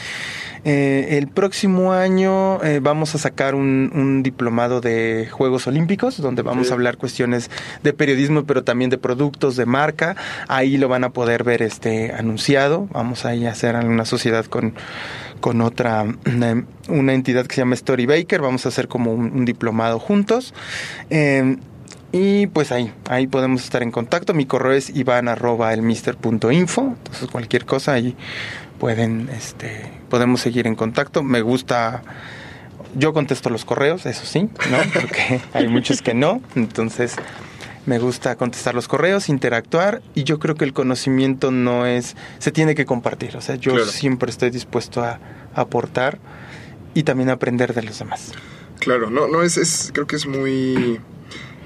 Eh, 0.68 1.16
el 1.16 1.28
próximo 1.28 1.92
año 1.92 2.58
vamos 2.82 3.14
a 3.14 3.18
sacar 3.18 3.54
un, 3.54 3.90
un 3.94 4.22
diplomado 4.24 4.80
de 4.80 5.28
Juegos 5.30 5.66
Olímpicos, 5.68 6.20
donde 6.20 6.42
vamos 6.42 6.66
Sí. 6.66 6.72
a 6.72 6.74
hablar 6.74 6.96
cuestiones 6.96 7.50
de 7.84 7.92
periodismo, 7.92 8.44
pero 8.44 8.64
también 8.64 8.90
de 8.90 8.98
productos, 8.98 9.54
de 9.56 9.64
marca. 9.64 10.16
Ahí 10.48 10.76
lo 10.76 10.88
van 10.88 11.04
a 11.04 11.10
poder 11.10 11.44
ver 11.44 11.62
este 11.62 12.12
anunciado. 12.12 12.88
Vamos 12.92 13.24
a 13.24 13.34
ir 13.36 13.46
a 13.46 13.52
hacer 13.52 13.76
una 13.76 14.04
sociedad 14.04 14.44
con, 14.46 14.74
con 15.40 15.60
otra, 15.60 16.04
una, 16.26 16.64
una 16.88 17.14
entidad 17.14 17.46
que 17.46 17.54
se 17.54 17.60
llama 17.60 17.74
Story 17.74 18.06
Baker. 18.06 18.40
Vamos 18.40 18.66
a 18.66 18.70
hacer 18.70 18.88
como 18.88 19.12
un, 19.12 19.32
un 19.32 19.44
diplomado 19.44 20.00
juntos. 20.00 20.52
Y 22.12 22.46
pues 22.46 22.72
ahí, 22.72 22.92
ahí 23.08 23.26
podemos 23.26 23.62
estar 23.64 23.82
en 23.82 23.90
contacto. 23.90 24.32
Mi 24.32 24.46
correo 24.46 24.72
es 24.72 24.90
ivan 24.90 25.28
arroba. 25.28 25.74
Entonces 25.74 27.30
cualquier 27.30 27.66
cosa 27.66 27.92
ahí 27.92 28.16
pueden, 28.78 29.28
este, 29.30 29.90
podemos 30.08 30.40
seguir 30.40 30.66
en 30.66 30.74
contacto. 30.76 31.22
Me 31.22 31.42
gusta, 31.42 32.02
yo 32.94 33.12
contesto 33.12 33.50
los 33.50 33.64
correos, 33.64 34.06
eso 34.06 34.24
sí, 34.24 34.42
¿no? 34.70 34.78
Porque 35.00 35.40
hay 35.52 35.68
muchos 35.68 36.00
que 36.02 36.14
no. 36.14 36.40
Entonces, 36.54 37.16
me 37.86 37.98
gusta 37.98 38.36
contestar 38.36 38.74
los 38.74 38.88
correos, 38.88 39.28
interactuar 39.28 40.02
y 40.14 40.24
yo 40.24 40.38
creo 40.38 40.54
que 40.54 40.64
el 40.64 40.72
conocimiento 40.72 41.50
no 41.50 41.86
es, 41.86 42.16
se 42.38 42.50
tiene 42.50 42.74
que 42.74 42.84
compartir, 42.84 43.36
o 43.36 43.40
sea, 43.40 43.54
yo 43.56 43.72
Claro. 43.74 43.86
siempre 43.86 44.30
estoy 44.30 44.50
dispuesto 44.50 45.04
a, 45.04 45.20
a 45.54 45.60
aportar 45.60 46.18
y 46.94 47.04
también 47.04 47.30
aprender 47.30 47.74
de 47.74 47.82
los 47.84 47.98
demás. 48.00 48.32
Claro, 48.80 49.08
no, 49.10 49.28
no 49.28 49.42
es, 49.42 49.56
es 49.56 49.90
creo 49.94 50.06
que 50.08 50.16
es 50.16 50.26
muy, 50.26 50.98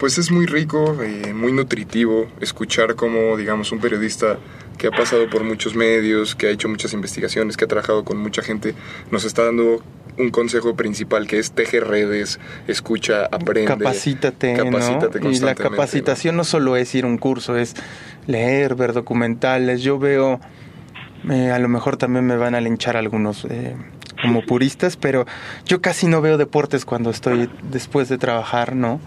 pues 0.01 0.17
es 0.17 0.31
muy 0.31 0.47
rico, 0.47 0.97
eh, 1.03 1.35
muy 1.35 1.53
nutritivo 1.53 2.27
escuchar 2.41 2.95
cómo, 2.95 3.37
digamos, 3.37 3.71
un 3.71 3.81
periodista 3.81 4.39
que 4.79 4.87
ha 4.87 4.91
pasado 4.91 5.29
por 5.29 5.45
muchos 5.45 5.77
medios, 5.77 6.35
que 6.35 6.47
ha 6.47 6.51
hecho 6.51 6.71
muchas 6.71 6.95
investigaciones, 6.95 7.59
que 7.59 7.67
ha 7.67 7.69
trabajado 7.69 8.03
con 8.03 8.17
mucha 8.17 8.41
gente, 8.41 8.75
nos 9.11 9.27
está 9.27 9.45
dando 9.45 9.85
un 10.17 10.31
consejo 10.31 10.75
principal 10.75 11.27
que 11.27 11.39
es 11.39 11.53
teje 11.53 11.81
redes, 11.81 12.41
escucha, 12.67 13.27
aprende. 13.27 13.67
Capacítate, 13.67 14.55
capacítate 14.55 15.21
¿no? 15.21 15.31
Y 15.31 15.39
la 15.39 15.55
capacitación 15.55 16.35
¿no? 16.35 16.45
solo 16.45 16.77
es 16.77 16.95
ir 16.95 17.05
a 17.05 17.07
un 17.07 17.19
curso, 17.19 17.59
es 17.59 17.75
leer, 18.27 18.77
ver 18.77 18.95
documentales. 18.95 19.83
Yo 19.83 19.99
veo, 19.99 20.41
eh, 21.29 21.51
a 21.51 21.59
lo 21.59 21.69
mejor 21.69 21.99
también 21.99 22.25
me 22.25 22.39
van 22.39 22.55
a 22.55 22.63
linchar 22.63 22.97
algunos 22.97 23.45
eh, 23.51 23.77
como 24.23 24.47
puristas, 24.47 24.97
pero 24.97 25.27
yo 25.67 25.83
casi 25.83 26.07
no 26.07 26.23
veo 26.23 26.39
deportes 26.39 26.87
cuando 26.87 27.11
estoy 27.11 27.51
después 27.71 28.09
de 28.09 28.17
trabajar, 28.17 28.75
¿no? 28.75 28.99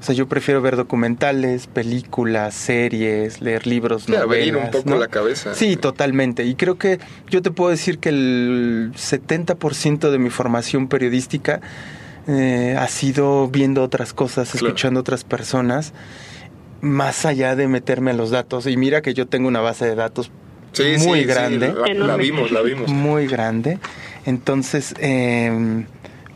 O 0.00 0.02
sea, 0.04 0.14
yo 0.14 0.28
prefiero 0.28 0.62
ver 0.62 0.76
documentales, 0.76 1.66
películas, 1.66 2.54
series, 2.54 3.40
leer 3.40 3.66
libros, 3.66 4.04
Sí, 4.04 4.14
abrir 4.14 4.52
novelas. 4.52 4.74
un 4.74 4.80
poco 4.82 4.90
¿no? 4.90 4.96
la 5.00 5.08
cabeza. 5.08 5.54
Sí, 5.54 5.76
totalmente. 5.76 6.44
Y 6.44 6.54
creo 6.54 6.78
que 6.78 7.00
yo 7.28 7.42
te 7.42 7.50
puedo 7.50 7.70
decir 7.70 7.98
que 7.98 8.10
el 8.10 8.92
70% 8.94 10.10
de 10.10 10.18
mi 10.18 10.30
formación 10.30 10.86
periodística 10.88 11.60
eh, 12.28 12.76
ha 12.78 12.86
sido 12.88 13.48
viendo 13.48 13.82
otras 13.82 14.12
cosas, 14.12 14.50
Claro. 14.52 14.66
escuchando 14.68 15.00
otras 15.00 15.24
personas, 15.24 15.92
más 16.80 17.24
allá 17.26 17.56
de 17.56 17.66
meterme 17.68 18.12
a 18.12 18.14
los 18.14 18.30
datos. 18.30 18.66
Y 18.66 18.76
mira 18.76 19.00
que 19.02 19.14
yo 19.14 19.26
tengo 19.26 19.48
una 19.48 19.60
base 19.60 19.84
de 19.86 19.94
datos 19.96 20.30
Sí, 20.72 20.82
muy 20.98 20.98
sí, 20.98 21.08
sí, 21.20 21.24
grande. 21.24 21.72
la- 21.74 21.94
la, 22.06 22.16
vimos, 22.16 22.52
la 22.52 22.60
vimos. 22.60 22.88
muy 22.90 23.26
grande. 23.26 23.78
Entonces, 24.26 24.94
eh, 25.00 25.84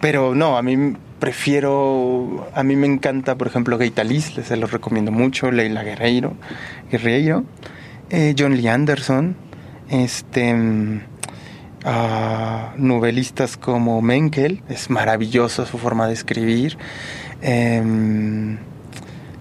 pero 0.00 0.34
no, 0.34 0.56
a 0.56 0.62
mí 0.62 0.96
prefiero, 1.22 2.48
a 2.52 2.64
mí 2.64 2.74
me 2.74 2.88
encanta, 2.88 3.36
por 3.36 3.46
ejemplo, 3.46 3.78
Gaitalis, 3.78 4.36
les 4.36 4.48
se 4.48 4.56
los 4.56 4.72
recomiendo 4.72 5.12
mucho, 5.12 5.52
Leila 5.52 5.84
Guerreiro, 5.84 6.32
Guerreiro, 6.90 7.44
eh, 8.10 8.34
John 8.36 8.56
Lee 8.56 8.66
Anderson, 8.66 9.36
este, 9.88 10.52
mm, 10.52 11.00
ah, 11.84 12.72
novelistas 12.76 13.56
como 13.56 14.02
Menkel, 14.02 14.62
es 14.68 14.90
maravillosa 14.90 15.64
su 15.64 15.78
forma 15.78 16.08
de 16.08 16.14
escribir. 16.14 16.76
em, 17.40 18.58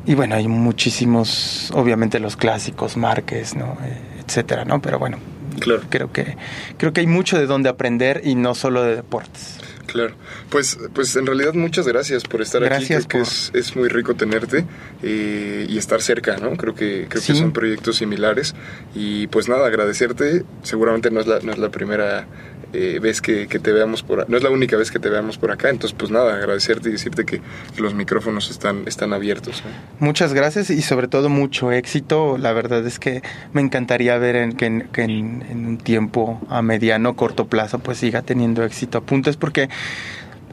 y 0.06 0.14
bueno, 0.14 0.36
hay 0.36 0.48
muchísimos, 0.48 1.72
obviamente 1.74 2.20
los 2.20 2.36
clásicos, 2.38 2.96
Márquez, 2.96 3.56
¿no? 3.56 3.76
Eh, 3.84 3.98
etcétera, 4.24 4.66
¿no? 4.66 4.84
Pero 4.84 5.00
bueno, 5.00 5.18
Claro. 5.60 5.82
creo 5.90 6.12
que 6.12 6.38
creo 6.78 6.94
que 6.94 7.02
hay 7.02 7.08
mucho 7.08 7.40
de 7.40 7.48
dónde 7.48 7.70
aprender 7.70 8.22
y 8.24 8.36
no 8.36 8.54
solo 8.54 8.84
de 8.84 8.96
deportes. 8.98 9.61
Claro, 9.92 10.14
pues, 10.50 10.78
pues 10.94 11.16
en 11.16 11.26
realidad 11.26 11.54
muchas 11.54 11.88
gracias 11.88 12.24
por 12.24 12.42
estar 12.42 12.62
Gracias 12.64 13.06
aquí. 13.06 13.08
Creo 13.10 13.24
por- 13.24 13.32
que 13.32 13.36
es, 13.36 13.52
es 13.54 13.76
muy 13.76 13.90
rico 13.90 14.14
tenerte 14.16 14.66
eh, 15.04 15.66
y 15.70 15.78
estar 15.78 16.02
cerca, 16.02 16.38
¿no? 16.38 16.56
Creo 16.58 16.76
que 16.76 17.08
creo 17.10 17.22
Sí. 17.22 17.34
que 17.34 17.40
son 17.40 17.52
proyectos 17.52 17.98
similares 17.98 18.56
y 18.96 19.28
pues 19.28 19.50
nada, 19.50 19.68
agradecerte. 19.68 20.44
Seguramente 20.64 21.12
no 21.12 21.20
es 21.20 21.28
la, 21.28 21.40
no 21.42 21.52
es 21.52 21.58
la 21.58 21.70
primera 21.70 22.26
eh, 22.74 23.00
vez 23.02 23.22
que, 23.22 23.48
que 23.48 23.60
te 23.60 23.72
veamos 23.72 24.04
por, 24.04 24.30
no 24.30 24.38
es 24.38 24.44
la 24.44 24.50
única 24.50 24.78
vez 24.78 24.92
que 24.92 25.00
te 25.00 25.10
veamos 25.10 25.38
por 25.38 25.52
acá. 25.52 25.70
Entonces 25.70 25.96
pues 25.98 26.12
nada, 26.12 26.36
agradecerte 26.36 26.90
y 26.90 26.94
decirte 26.94 27.26
que, 27.26 27.42
los 27.78 27.94
micrófonos 27.94 28.50
están 28.52 28.84
están 28.86 29.14
abiertos. 29.14 29.64
¿no? 29.66 30.06
Muchas 30.08 30.34
gracias 30.34 30.70
y 30.70 30.82
sobre 30.82 31.08
todo 31.08 31.30
mucho 31.30 31.72
éxito. 31.72 32.38
La 32.38 32.54
verdad 32.54 32.86
es 32.86 33.00
que 33.00 33.22
me 33.54 33.62
encantaría 33.62 34.18
ver 34.18 34.36
en, 34.36 34.54
que, 34.54 34.66
en, 34.66 34.82
que 34.94 35.02
en- 35.04 35.44
en 35.50 35.66
un 35.66 35.78
tiempo 35.78 36.40
a 36.50 36.62
mediano, 36.62 37.16
corto 37.16 37.48
plazo, 37.48 37.80
pues 37.80 37.98
siga 38.00 38.22
teniendo 38.22 38.64
éxito. 38.64 39.00
Apuntes 39.00 39.38
porque, 39.38 39.70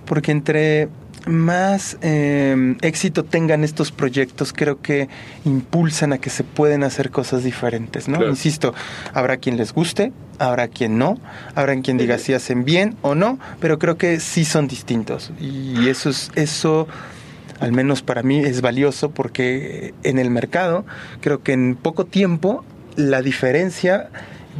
porque 0.07 0.33
entre 0.33 0.89
más 1.27 1.99
eh, 2.03 2.77
éxito 2.83 3.25
tengan 3.25 3.65
estos 3.65 3.93
proyectos, 3.93 4.53
creo 4.53 4.81
que 4.81 5.09
impulsan 5.45 6.13
a 6.13 6.19
que 6.19 6.31
se 6.31 6.45
pueden 6.45 6.85
hacer 6.85 7.11
cosas 7.11 7.45
diferentes, 7.45 8.09
¿no? 8.09 8.19
Claro. 8.19 8.31
Insisto, 8.31 8.75
habrá 9.13 9.37
quien 9.39 9.57
les 9.57 9.73
guste, 9.73 10.13
habrá 10.39 10.69
quien 10.69 10.99
no, 10.99 11.19
habrá 11.55 11.79
quien 11.81 11.99
diga 11.99 12.19
si 12.19 12.35
hacen 12.35 12.65
bien 12.65 12.97
o 13.03 13.15
no, 13.15 13.39
pero 13.61 13.79
creo 13.79 13.97
que 13.97 14.21
sí 14.21 14.45
son 14.45 14.69
distintos 14.69 15.33
y 15.41 15.89
eso 15.89 16.11
es 16.11 16.31
eso 16.35 16.87
al 17.61 17.73
menos 17.73 18.03
para 18.03 18.23
mí 18.23 18.39
es 18.39 18.61
valioso 18.61 19.11
porque 19.11 19.95
en 20.05 20.19
el 20.19 20.31
mercado 20.31 20.85
creo 21.21 21.43
que 21.43 21.53
en 21.53 21.77
poco 21.77 22.07
tiempo 22.07 22.65
la 22.97 23.21
diferencia 23.21 24.11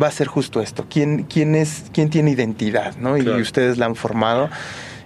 va 0.01 0.09
a 0.09 0.11
ser 0.11 0.27
justo 0.27 0.61
esto, 0.61 0.87
quién 0.89 1.25
quién 1.25 1.55
es 1.55 1.85
quién 1.93 2.11
tiene 2.11 2.31
identidad, 2.31 2.97
¿no? 2.97 3.15
Claro. 3.15 3.39
Y 3.39 3.43
ustedes 3.43 3.79
la 3.79 3.87
han 3.87 3.97
formado. 3.97 4.51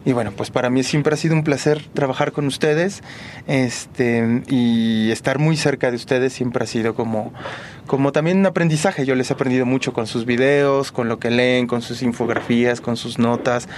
Y 0.05 0.13
bueno, 0.13 0.33
pues 0.33 0.51
para 0.51 0.69
mí 0.69 0.83
siempre 0.83 1.15
ha 1.15 1.17
sido 1.17 1.35
un 1.35 1.45
placer 1.45 1.85
trabajar 1.95 2.33
con 2.33 2.47
ustedes, 2.47 3.03
este, 3.47 4.43
y 4.49 5.11
estar 5.13 5.39
muy 5.39 5.57
cerca 5.57 5.91
de 5.91 5.97
ustedes 5.97 6.33
siempre 6.33 6.65
ha 6.65 6.67
sido 6.67 6.95
como, 6.95 7.33
como 7.87 8.11
también 8.11 8.39
un 8.39 8.47
aprendizaje. 8.47 9.07
Yo 9.07 9.15
les 9.15 9.31
he 9.31 9.35
aprendido 9.35 9.65
mucho 9.65 9.93
con 9.93 10.07
sus 10.09 10.25
videos, 10.25 10.91
con 10.91 11.09
lo 11.09 11.19
que 11.19 11.31
leen, 11.31 11.67
con 11.69 11.83
sus 11.83 12.03
infografías, 12.03 12.81
con 12.81 12.97
sus 12.97 13.19
notas, 13.19 13.69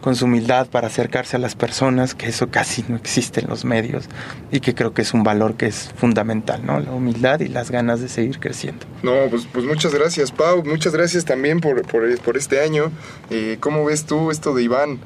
con 0.00 0.16
su 0.16 0.24
humildad 0.24 0.68
para 0.68 0.86
acercarse 0.86 1.36
a 1.36 1.38
las 1.38 1.54
personas, 1.54 2.14
que 2.14 2.28
eso 2.28 2.48
casi 2.48 2.84
no 2.88 2.96
existe 2.96 3.40
en 3.40 3.48
los 3.48 3.64
medios 3.64 4.08
y 4.50 4.60
que 4.60 4.74
creo 4.74 4.94
que 4.94 5.02
es 5.02 5.12
un 5.12 5.22
valor 5.22 5.56
que 5.56 5.66
es 5.66 5.90
fundamental, 5.96 6.64
¿no? 6.64 6.80
La 6.80 6.92
humildad 6.92 7.40
y 7.40 7.48
las 7.48 7.70
ganas 7.70 8.00
de 8.00 8.08
seguir 8.08 8.38
creciendo. 8.40 8.86
No, 9.02 9.12
pues, 9.28 9.46
pues 9.52 9.66
muchas 9.66 9.94
gracias, 9.94 10.32
Pau. 10.32 10.64
Muchas 10.64 10.94
gracias 10.94 11.24
también 11.24 11.60
por, 11.60 11.82
por, 11.86 12.36
este 12.36 12.60
año. 12.60 12.90
Eh, 13.30 13.58
¿Cómo 13.60 13.84
ves 13.84 14.06
tú 14.06 14.30
esto 14.30 14.54
de 14.54 14.62
Iván? 14.62 14.98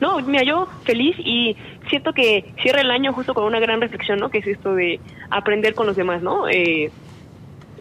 No, 0.00 0.20
mira, 0.20 0.42
yo 0.44 0.66
feliz 0.84 1.16
y 1.18 1.56
siento 1.88 2.12
que 2.12 2.52
cierra 2.62 2.80
el 2.82 2.90
año 2.90 3.12
justo 3.12 3.34
con 3.34 3.44
una 3.44 3.60
gran 3.60 3.80
reflexión, 3.80 4.18
¿no? 4.18 4.30
Que 4.30 4.38
es 4.38 4.46
esto 4.46 4.74
de 4.74 5.00
aprender 5.30 5.74
con 5.74 5.86
los 5.86 5.96
demás, 5.96 6.22
¿no? 6.22 6.48
Eh, 6.48 6.90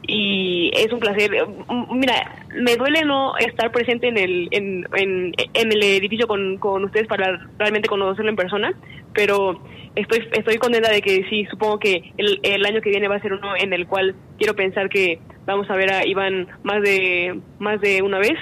y 0.07 0.72
es 0.74 0.91
un 0.91 0.99
placer. 0.99 1.32
Mm, 1.68 1.97
Mira, 1.97 2.45
me 2.53 2.76
duele 2.76 3.03
no 3.03 3.38
estar 3.38 3.72
presente 3.72 4.07
en 4.07 4.18
el 4.18 4.47
en, 4.51 4.86
en, 4.93 5.72
el 5.72 5.84
edificio 5.84 6.28
con, 6.28 6.57
con 6.57 6.84
ustedes 6.84 7.07
para 7.07 7.47
realmente 7.57 7.89
conocerlo 7.89 8.30
en 8.30 8.36
persona, 8.36 8.74
pero 9.13 9.61
estoy 9.95 10.28
estoy 10.32 10.57
contenta 10.57 10.91
de 10.91 11.01
que 11.01 11.26
sí, 11.30 11.45
supongo 11.49 11.80
que 11.80 12.13
el, 12.18 12.39
el 12.43 12.66
año 12.66 12.82
que 12.82 12.89
viene 12.89 13.07
va 13.07 13.16
a 13.16 13.22
ser 13.22 13.34
uno 13.34 13.55
en 13.57 13.74
el 13.74 13.88
cual 13.88 14.16
quiero 14.38 14.55
pensar 14.55 14.89
que 14.89 15.20
vamos 15.45 15.70
a 15.70 15.76
ver 15.76 15.91
a 15.91 16.05
Iván 16.05 16.47
más 16.63 16.82
de 16.82 17.39
más 17.59 17.82
de 17.82 18.01
una 18.01 18.20
vez 18.20 18.38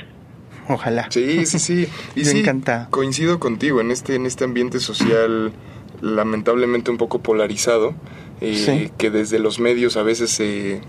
Ojalá. 0.69 1.07
Sí, 1.11 1.45
sí, 1.45 1.59
sí. 1.59 1.87
Y 2.15 2.19
Me 2.21 2.25
sí, 2.25 2.39
encanta. 2.39 2.87
coincido 2.89 3.39
contigo 3.39 3.81
en 3.81 3.91
este, 3.91 4.15
en 4.15 4.25
este 4.25 4.43
ambiente 4.43 4.79
social 4.79 5.51
lamentablemente 6.01 6.91
un 6.91 6.97
poco 6.97 7.19
polarizado, 7.21 7.93
eh, 8.41 8.55
Sí. 8.55 8.91
que 8.97 9.09
desde 9.09 9.39
los 9.39 9.59
medios 9.59 9.97
a 9.97 10.03
veces 10.03 10.31
se 10.31 10.81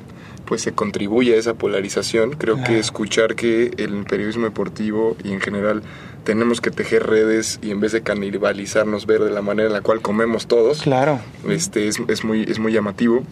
pues 0.44 0.60
se 0.60 0.72
contribuye 0.72 1.34
a 1.34 1.38
esa 1.38 1.54
polarización. 1.54 2.32
Creo 2.32 2.62
que 2.62 2.78
escuchar 2.78 3.34
que 3.34 3.70
el 3.78 4.04
periodismo 4.04 4.44
deportivo 4.44 5.16
y 5.24 5.32
en 5.32 5.40
general 5.40 5.82
tenemos 6.24 6.60
que 6.60 6.70
tejer 6.70 7.06
redes 7.06 7.58
y 7.62 7.70
en 7.70 7.80
vez 7.80 7.92
de 7.92 8.02
canibalizarnos 8.02 9.06
ver 9.06 9.22
de 9.22 9.30
la 9.30 9.40
manera 9.40 9.68
en 9.68 9.72
la 9.72 9.80
cual 9.80 10.02
comemos 10.02 10.46
todos, 10.46 10.82
Claro. 10.82 11.18
este 11.48 11.88
es, 11.88 11.98
es 12.08 12.24
muy 12.24 12.42
es 12.42 12.58
muy 12.58 12.74
llamativo 12.74 13.22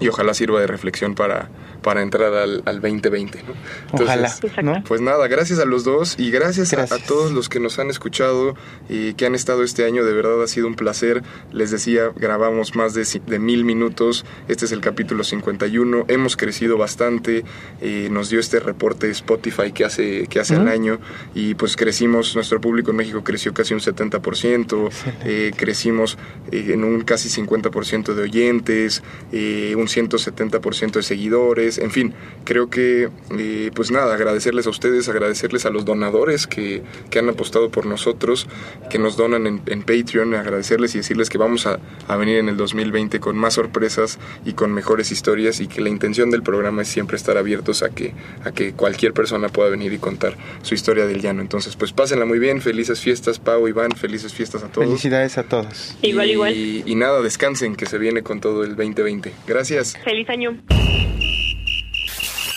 y 0.00 0.08
ojalá 0.08 0.32
sirva 0.32 0.58
de 0.60 0.66
reflexión 0.66 1.14
para, 1.14 1.50
para 1.86 2.02
entrar 2.02 2.34
al, 2.34 2.62
al 2.64 2.80
2020. 2.80 3.44
¿no? 3.44 3.54
Ojalá, 3.92 4.26
Exacto. 4.26 4.60
¿no? 4.62 4.82
Pues 4.82 5.00
nada, 5.00 5.28
gracias 5.28 5.60
a 5.60 5.64
los 5.64 5.84
dos 5.84 6.16
y 6.18 6.32
gracias, 6.32 6.72
a- 6.72 6.98
todos 6.98 7.30
los 7.30 7.48
que 7.48 7.60
nos 7.60 7.78
han 7.78 7.90
escuchado 7.90 8.56
y 8.88 9.14
que 9.14 9.24
han 9.24 9.36
estado 9.36 9.62
este 9.62 9.84
año. 9.84 10.04
De 10.04 10.12
verdad 10.12 10.42
ha 10.42 10.48
sido 10.48 10.66
un 10.66 10.74
placer. 10.74 11.22
Les 11.52 11.70
decía, 11.70 12.10
grabamos 12.16 12.74
más 12.74 12.92
de, 12.94 13.06
de 13.24 13.38
mil 13.38 13.64
minutos. 13.64 14.24
Este 14.48 14.64
es 14.64 14.72
el 14.72 14.80
capítulo 14.80 15.22
51. 15.22 16.06
Hemos 16.08 16.36
crecido 16.36 16.76
bastante. 16.76 17.44
eh, 17.80 18.08
nos 18.10 18.30
dio 18.30 18.40
este 18.40 18.58
reporte 18.58 19.08
Spotify 19.10 19.70
que 19.72 19.84
hace, 19.84 20.26
que 20.26 20.40
hace 20.40 20.54
el 20.56 20.66
año 20.66 20.98
y 21.36 21.54
pues 21.54 21.76
crecimos, 21.76 22.34
nuestro 22.34 22.60
público 22.60 22.90
en 22.90 22.96
México 22.96 23.22
creció 23.22 23.54
casi 23.54 23.74
un 23.74 23.80
70%. 23.80 24.90
eh, 25.24 25.52
crecimos 25.56 26.18
eh, 26.50 26.70
en 26.72 26.82
un 26.82 27.02
casi 27.02 27.28
50% 27.28 28.12
de 28.14 28.22
oyentes, 28.22 29.04
eh, 29.30 29.74
un 29.76 29.86
170% 29.86 30.92
de 30.92 31.02
seguidores, 31.04 31.75
en 31.78 31.90
fin, 31.90 32.14
creo 32.44 32.70
que, 32.70 33.08
eh, 33.38 33.70
pues 33.74 33.90
nada, 33.90 34.14
agradecerles 34.14 34.66
a 34.66 34.70
ustedes, 34.70 35.08
agradecerles 35.08 35.66
a 35.66 35.70
los 35.70 35.84
donadores 35.84 36.46
que, 36.46 36.82
que 37.10 37.18
han 37.18 37.28
apostado 37.28 37.70
por 37.70 37.86
nosotros, 37.86 38.46
que 38.90 38.98
nos 38.98 39.16
donan 39.16 39.46
en, 39.46 39.62
en 39.66 39.82
Patreon, 39.82 40.34
agradecerles 40.34 40.94
y 40.94 40.98
decirles 40.98 41.28
que 41.28 41.38
vamos 41.38 41.66
a, 41.66 41.80
a 42.08 42.16
venir 42.16 42.38
en 42.38 42.48
el 42.48 42.56
2020 42.56 43.20
con 43.20 43.36
más 43.36 43.54
sorpresas 43.54 44.18
y 44.44 44.52
con 44.52 44.72
mejores 44.72 45.12
historias 45.12 45.60
y 45.60 45.66
que 45.66 45.80
la 45.80 45.88
intención 45.88 46.30
del 46.30 46.42
programa 46.42 46.82
es 46.82 46.88
siempre 46.88 47.16
estar 47.16 47.36
abiertos 47.36 47.82
a 47.82 47.90
que, 47.90 48.14
a 48.44 48.52
que 48.52 48.72
cualquier 48.72 49.12
persona 49.12 49.48
pueda 49.48 49.70
venir 49.70 49.92
y 49.92 49.98
contar 49.98 50.36
su 50.62 50.74
historia 50.74 51.06
del 51.06 51.20
llano. 51.20 51.42
Entonces, 51.42 51.76
pues 51.76 51.92
pásenla 51.92 52.24
muy 52.24 52.38
bien, 52.38 52.60
felices 52.60 53.00
fiestas, 53.00 53.38
Pau, 53.38 53.66
Iván, 53.68 53.92
felices 53.92 54.32
fiestas 54.32 54.62
a 54.62 54.68
todos. 54.68 54.86
Felicidades 54.86 55.38
a 55.38 55.42
todos. 55.42 55.96
Igual, 56.02 56.28
y, 56.28 56.32
igual. 56.32 56.54
Y 56.54 56.94
nada, 56.94 57.20
descansen, 57.22 57.76
que 57.76 57.86
se 57.86 57.98
viene 57.98 58.22
con 58.22 58.40
todo 58.40 58.64
el 58.64 58.76
2020. 58.76 59.32
Gracias. 59.46 59.96
Feliz 60.04 60.28
año. 60.28 60.56